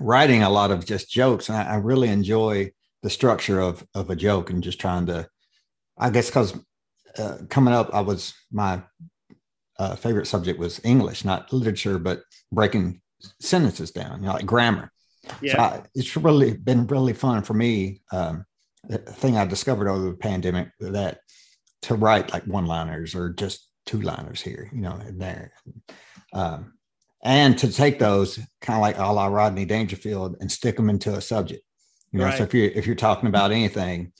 writing 0.00 0.42
a 0.42 0.50
lot 0.50 0.70
of 0.70 0.86
just 0.86 1.10
jokes, 1.10 1.48
and 1.48 1.58
I, 1.58 1.72
I 1.72 1.74
really 1.76 2.08
enjoy 2.08 2.72
the 3.02 3.10
structure 3.10 3.60
of 3.60 3.86
of 3.94 4.10
a 4.10 4.16
joke 4.16 4.50
and 4.50 4.62
just 4.62 4.80
trying 4.80 5.06
to. 5.06 5.28
I 5.98 6.10
guess 6.10 6.26
because 6.28 6.54
uh, 7.18 7.38
coming 7.48 7.74
up, 7.74 7.90
I 7.92 8.00
was 8.00 8.34
my 8.52 8.82
uh, 9.78 9.96
favorite 9.96 10.26
subject 10.26 10.58
was 10.58 10.80
English, 10.84 11.24
not 11.24 11.52
literature, 11.52 11.98
but 11.98 12.22
breaking 12.52 13.00
sentences 13.40 13.90
down, 13.90 14.20
you 14.20 14.26
know, 14.26 14.34
like 14.34 14.46
grammar. 14.46 14.92
Yeah. 15.42 15.52
So 15.52 15.58
I, 15.58 15.82
it's 15.94 16.16
really 16.16 16.56
been 16.56 16.86
really 16.86 17.12
fun 17.12 17.42
for 17.42 17.54
me. 17.54 18.00
Um, 18.12 18.46
thing 18.88 19.36
I 19.36 19.44
discovered 19.44 19.88
over 19.88 20.10
the 20.10 20.16
pandemic 20.16 20.68
that 20.80 21.20
to 21.82 21.94
write 21.94 22.32
like 22.32 22.44
one 22.46 22.66
liners 22.66 23.14
or 23.14 23.30
just 23.30 23.68
two 23.86 24.00
liners 24.00 24.40
here, 24.40 24.68
you 24.72 24.80
know, 24.80 24.92
and 24.92 25.20
there. 25.20 25.52
Um, 26.32 26.74
and 27.22 27.58
to 27.58 27.72
take 27.72 27.98
those 27.98 28.38
kind 28.60 28.76
of 28.76 28.80
like 28.82 28.98
a 28.98 29.02
la 29.12 29.26
Rodney 29.26 29.64
Dangerfield 29.64 30.36
and 30.40 30.50
stick 30.50 30.76
them 30.76 30.88
into 30.90 31.14
a 31.14 31.20
subject. 31.20 31.62
You 32.12 32.18
know, 32.20 32.24
Right. 32.26 32.38
so 32.38 32.44
if 32.44 32.54
you 32.54 32.70
if 32.74 32.86
you're 32.86 32.96
talking 32.96 33.28
about 33.28 33.52
anything, 33.52 34.12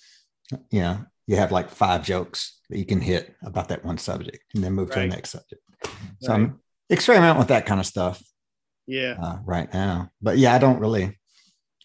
you 0.70 0.80
know, 0.80 1.04
you 1.26 1.36
have 1.36 1.52
like 1.52 1.70
five 1.70 2.04
jokes 2.04 2.58
that 2.68 2.78
you 2.78 2.84
can 2.84 3.00
hit 3.00 3.34
about 3.42 3.68
that 3.68 3.84
one 3.84 3.98
subject 3.98 4.38
and 4.54 4.62
then 4.62 4.72
move 4.72 4.90
to 4.90 5.00
the 5.00 5.06
next 5.06 5.30
subject. 5.30 5.62
So 6.20 6.32
Right. 6.32 6.40
I'm 6.40 6.61
experimenting 6.90 7.38
with 7.38 7.48
that 7.48 7.66
kind 7.66 7.80
of 7.80 7.86
stuff 7.86 8.22
Yeah. 8.86 9.16
uh, 9.20 9.38
right 9.44 9.72
now. 9.72 10.11
But 10.20 10.38
yeah, 10.38 10.54
I 10.54 10.58
don't 10.58 10.80
really 10.80 11.18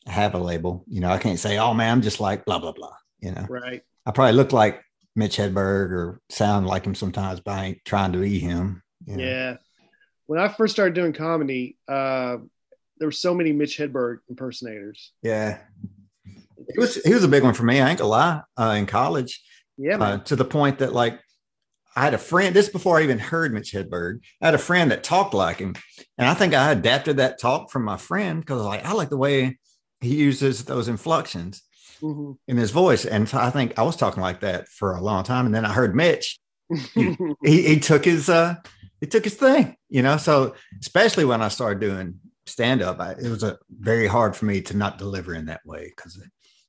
have 0.05 0.33
a 0.35 0.39
label. 0.39 0.83
You 0.87 1.01
know, 1.01 1.09
I 1.09 1.17
can't 1.17 1.39
say, 1.39 1.57
oh 1.57 1.73
man, 1.73 1.91
I'm 1.91 2.01
just 2.01 2.19
like 2.19 2.45
blah 2.45 2.59
blah 2.59 2.71
blah. 2.73 2.95
You 3.19 3.31
know, 3.31 3.45
Right. 3.49 3.81
I 4.05 4.11
probably 4.11 4.33
look 4.33 4.51
like 4.53 4.81
Mitch 5.15 5.37
Hedberg 5.37 5.91
or 5.91 6.21
sound 6.29 6.67
like 6.67 6.85
him 6.85 6.93
sometimes, 6.95 7.39
but 7.39 7.51
I 7.51 7.65
ain't 7.65 7.85
trying 7.85 8.11
to 8.13 8.19
be 8.19 8.39
him. 8.39 8.83
you 9.05 9.17
know. 9.17 9.23
Yeah. 9.23 9.57
When 10.27 10.39
I 10.39 10.47
first 10.47 10.73
started 10.73 10.93
doing 10.95 11.13
comedy, 11.13 11.77
uh, 11.87 12.37
there 12.97 13.07
were 13.07 13.11
so 13.11 13.33
many 13.33 13.51
Mitch 13.53 13.77
Hedberg 13.77 14.17
impersonators. 14.29 15.11
yeah. 15.21 15.59
He 16.73 16.79
was 16.79 16.95
he 17.03 17.13
was 17.13 17.23
a 17.23 17.27
big 17.27 17.43
one 17.43 17.53
for 17.53 17.63
me. 17.63 17.79
I 17.79 17.89
ain't 17.89 17.99
gonna 17.99 18.09
lie. 18.09 18.41
Uh, 18.57 18.75
in 18.77 18.85
college, 18.87 19.43
Yeah, 19.77 19.97
uh, 19.97 20.17
to 20.19 20.35
the 20.35 20.45
point 20.45 20.79
that 20.79 20.93
like 20.93 21.19
I 21.95 22.03
had 22.03 22.13
a 22.15 22.17
friend. 22.17 22.55
This 22.55 22.69
before 22.69 22.97
I 22.97 23.03
even 23.03 23.19
heard 23.19 23.53
Mitch 23.53 23.71
Hedberg. 23.71 24.19
I 24.41 24.47
had 24.47 24.55
a 24.55 24.59
friend 24.59 24.89
that 24.91 25.03
talked 25.03 25.33
like 25.35 25.57
him, 25.57 25.75
and 26.17 26.27
I 26.27 26.33
think 26.33 26.53
I 26.55 26.71
adapted 26.71 27.17
that 27.17 27.39
talk 27.39 27.69
from 27.71 27.83
my 27.83 27.97
friend 27.97 28.39
because 28.41 28.63
like 28.63 28.83
I 28.83 28.93
like 28.93 29.09
the 29.09 29.17
way 29.17 29.59
he 30.01 30.15
uses 30.15 30.65
those 30.65 30.87
inflections. 30.87 31.61
Mhm. 32.01 32.37
in 32.49 32.57
his 32.57 32.71
voice. 32.71 33.05
And 33.05 33.27
so 33.27 33.37
I 33.37 33.49
think 33.49 33.79
I 33.79 33.83
was 33.83 33.95
talking 33.95 34.21
like 34.21 34.41
that 34.41 34.67
for 34.67 34.95
a 34.95 35.01
long 35.01 35.23
time. 35.23 35.45
And 35.45 35.55
then 35.55 35.63
I 35.63 35.71
heard 35.71 35.95
Mitch, 35.95 36.37
he, 36.93 37.15
he 37.41 37.79
took 37.79 38.03
his, 38.03 38.27
uh, 38.29 38.55
he 38.99 39.07
took 39.07 39.23
his 39.23 39.35
thing, 39.35 39.77
you 39.87 40.01
know? 40.03 40.17
So 40.17 40.55
especially 40.81 41.23
when 41.23 41.41
I 41.41 41.47
started 41.47 41.79
doing 41.79 42.19
stand 42.47 42.81
up, 42.81 42.99
it 43.17 43.29
was 43.29 43.43
a 43.43 43.57
very 43.79 44.07
hard 44.07 44.35
for 44.35 44.43
me 44.43 44.59
to 44.63 44.75
not 44.75 44.97
deliver 44.97 45.33
in 45.33 45.45
that 45.45 45.61
way 45.65 45.85
because 45.95 46.17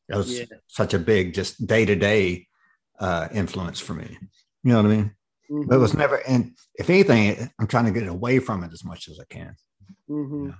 it 0.08 0.14
was 0.16 0.38
Yeah. 0.38 0.44
such 0.68 0.94
a 0.94 0.98
big, 0.98 1.34
just 1.34 1.66
day 1.66 1.84
to 1.84 1.96
day, 1.96 2.46
uh, 3.00 3.26
influence 3.32 3.80
for 3.80 3.94
me. 3.94 4.16
You 4.62 4.72
know 4.72 4.76
what 4.82 4.86
I 4.92 4.96
mean? 4.96 5.16
Mhm. 5.50 5.66
But 5.66 5.74
it 5.74 5.80
was 5.80 5.92
never, 5.92 6.16
and 6.28 6.56
if 6.76 6.88
anything, 6.88 7.50
I'm 7.58 7.66
trying 7.66 7.86
to 7.86 7.90
get 8.00 8.06
away 8.06 8.38
from 8.38 8.62
it 8.62 8.72
as 8.72 8.84
much 8.84 9.08
as 9.08 9.18
I 9.18 9.24
can. 9.28 9.56
Mhm. 10.08 10.56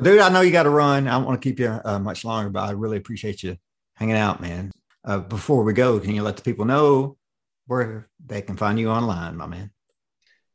Dude, 0.00 0.20
I 0.20 0.28
know 0.28 0.42
you 0.42 0.52
got 0.52 0.64
to 0.64 0.70
run. 0.70 1.08
I 1.08 1.12
don't 1.12 1.24
want 1.24 1.40
to 1.40 1.48
keep 1.48 1.58
you 1.58 1.80
uh, 1.82 1.98
much 1.98 2.22
longer, 2.22 2.50
but 2.50 2.68
I 2.68 2.72
really 2.72 2.98
appreciate 2.98 3.42
you 3.42 3.56
hanging 3.94 4.16
out, 4.16 4.42
man. 4.42 4.70
Uh, 5.02 5.20
before 5.20 5.64
we 5.64 5.72
go, 5.72 5.98
can 5.98 6.14
you 6.14 6.22
let 6.22 6.36
the 6.36 6.42
people 6.42 6.66
know 6.66 7.16
where 7.66 8.08
they 8.24 8.42
can 8.42 8.58
find 8.58 8.78
you 8.78 8.90
online, 8.90 9.36
my 9.36 9.46
man? 9.46 9.70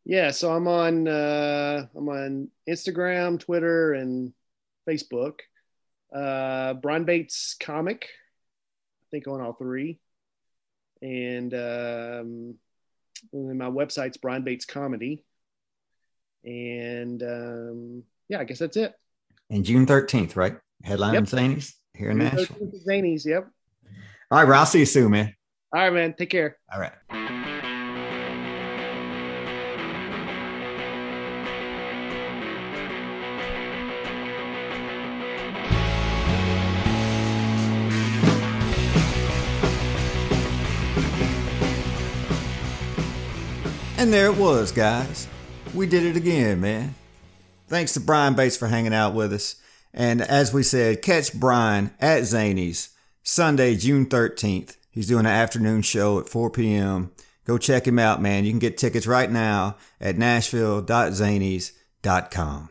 Yeah, 0.06 0.32
so 0.32 0.54
I'm 0.54 0.68
on 0.68 1.08
uh, 1.08 1.88
I'm 1.96 2.10
on 2.10 2.50
Instagram, 2.70 3.40
Twitter, 3.40 3.94
and 3.94 4.34
Facebook. 4.88 5.40
Uh, 6.14 6.74
Brian 6.76 7.06
Bates 7.06 7.56
comic, 7.60 8.10
I 9.02 9.06
think 9.10 9.28
on 9.28 9.42
all 9.42 9.54
three, 9.54 10.00
and 11.02 11.54
um, 11.54 12.56
and 13.34 13.58
my 13.58 13.70
website's 13.70 14.18
Brian 14.18 14.44
Bates 14.44 14.66
Comedy, 14.66 15.24
and 16.44 17.24
um, 17.24 18.04
yeah, 18.28 18.40
I 18.40 18.44
guess 18.44 18.60
that's 18.60 18.78
it. 18.78 18.94
And 19.52 19.66
June 19.66 19.86
13th, 19.86 20.38
right? 20.38 20.56
Headline 20.82 21.14
Yep. 21.14 21.24
Zanies 21.26 21.74
here 21.94 22.12
in 22.12 22.20
Nashville. 22.20 22.72
Zanies, 22.88 23.26
yep. 23.26 23.50
All 24.32 24.40
right, 24.40 24.46
bro. 24.46 24.58
I'll 24.58 24.66
see 24.66 24.80
you 24.80 24.86
soon, 24.86 25.12
man. 25.12 25.36
All 25.76 25.82
right, 25.82 25.92
man. 25.92 26.16
Take 26.18 26.30
care. 26.30 26.56
All 26.74 26.80
right. 26.80 26.94
And 43.98 44.12
there 44.14 44.28
it 44.28 44.38
was, 44.38 44.72
guys. 44.72 45.28
We 45.74 45.88
did 45.88 46.04
it 46.04 46.16
again, 46.16 46.62
man. 46.62 46.96
Thanks 47.72 47.94
to 47.94 48.02
Brian 48.02 48.34
Bates 48.34 48.58
for 48.58 48.68
hanging 48.68 48.94
out 48.94 49.14
with 49.14 49.32
us. 49.32 49.56
And 49.94 50.22
as 50.22 50.54
we 50.54 50.62
said, 50.62 51.02
catch 51.02 51.34
Brian 51.34 51.92
at 52.02 52.24
Zanies 52.24 52.90
Sunday, 53.24 53.78
June 53.78 54.08
13th. 54.08 54.76
He's 54.90 55.08
doing 55.08 55.22
an 55.22 55.32
afternoon 55.32 55.82
show 55.82 56.20
at 56.20 56.28
4 56.28 56.50
p.m. 56.50 57.12
Go 57.46 57.58
check 57.58 57.88
him 57.88 57.98
out, 57.98 58.22
man. 58.22 58.44
You 58.44 58.52
can 58.52 58.60
get 58.60 58.78
tickets 58.78 59.08
right 59.08 59.32
now 59.32 59.78
at 60.02 60.18
nashville.zanies.com. 60.18 62.70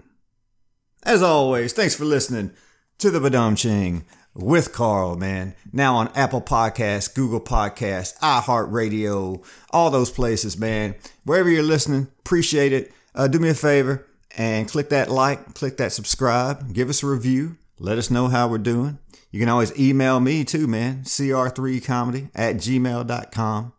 As 1.02 1.22
always, 1.22 1.72
thanks 1.72 1.94
for 1.94 2.04
listening 2.04 2.50
to 2.98 3.10
the 3.10 3.20
Badum 3.20 3.56
Ching 3.56 4.04
with 4.34 4.74
Carl, 4.74 5.16
man. 5.16 5.54
Now 5.72 5.96
on 5.96 6.08
Apple 6.08 6.42
Podcasts, 6.42 7.14
Google 7.14 7.40
Podcasts, 7.40 8.18
iHeartRadio, 8.18 9.42
all 9.70 9.90
those 9.90 10.10
places, 10.10 10.58
man. 10.58 10.94
Wherever 11.24 11.48
you're 11.48 11.62
listening, 11.62 12.08
appreciate 12.18 12.74
it. 12.74 12.92
Uh, 13.14 13.28
do 13.28 13.38
me 13.38 13.48
a 13.48 13.54
favor 13.54 14.06
and 14.36 14.68
click 14.68 14.88
that 14.90 15.10
like, 15.10 15.54
click 15.54 15.76
that 15.78 15.92
subscribe, 15.92 16.72
give 16.72 16.88
us 16.88 17.02
a 17.02 17.06
review, 17.06 17.56
let 17.78 17.98
us 17.98 18.10
know 18.10 18.28
how 18.28 18.48
we're 18.48 18.58
doing. 18.58 18.98
You 19.30 19.40
can 19.40 19.48
always 19.48 19.78
email 19.78 20.20
me 20.20 20.44
too, 20.44 20.66
man. 20.66 21.02
CR3comedy 21.04 22.30
at 22.34 22.56
gmail.com. 22.56 23.72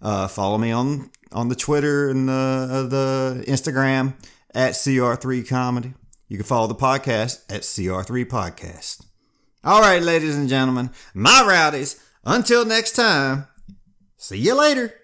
Uh, 0.00 0.28
follow 0.28 0.58
me 0.58 0.70
on, 0.70 1.10
on 1.32 1.48
the 1.48 1.54
Twitter 1.54 2.08
and 2.10 2.28
the, 2.28 2.68
uh, 2.70 2.82
the 2.84 3.44
Instagram 3.46 4.14
at 4.54 4.72
CR3comedy. 4.72 5.94
You 6.28 6.38
can 6.38 6.46
follow 6.46 6.66
the 6.66 6.74
podcast 6.74 7.44
at 7.50 7.62
CR3 7.62 8.24
Podcast. 8.24 9.04
All 9.64 9.80
right, 9.80 10.02
ladies 10.02 10.36
and 10.36 10.48
gentlemen, 10.48 10.90
my 11.14 11.44
rowdies, 11.46 12.02
until 12.24 12.64
next 12.64 12.92
time, 12.92 13.46
see 14.16 14.38
you 14.38 14.54
later. 14.54 14.94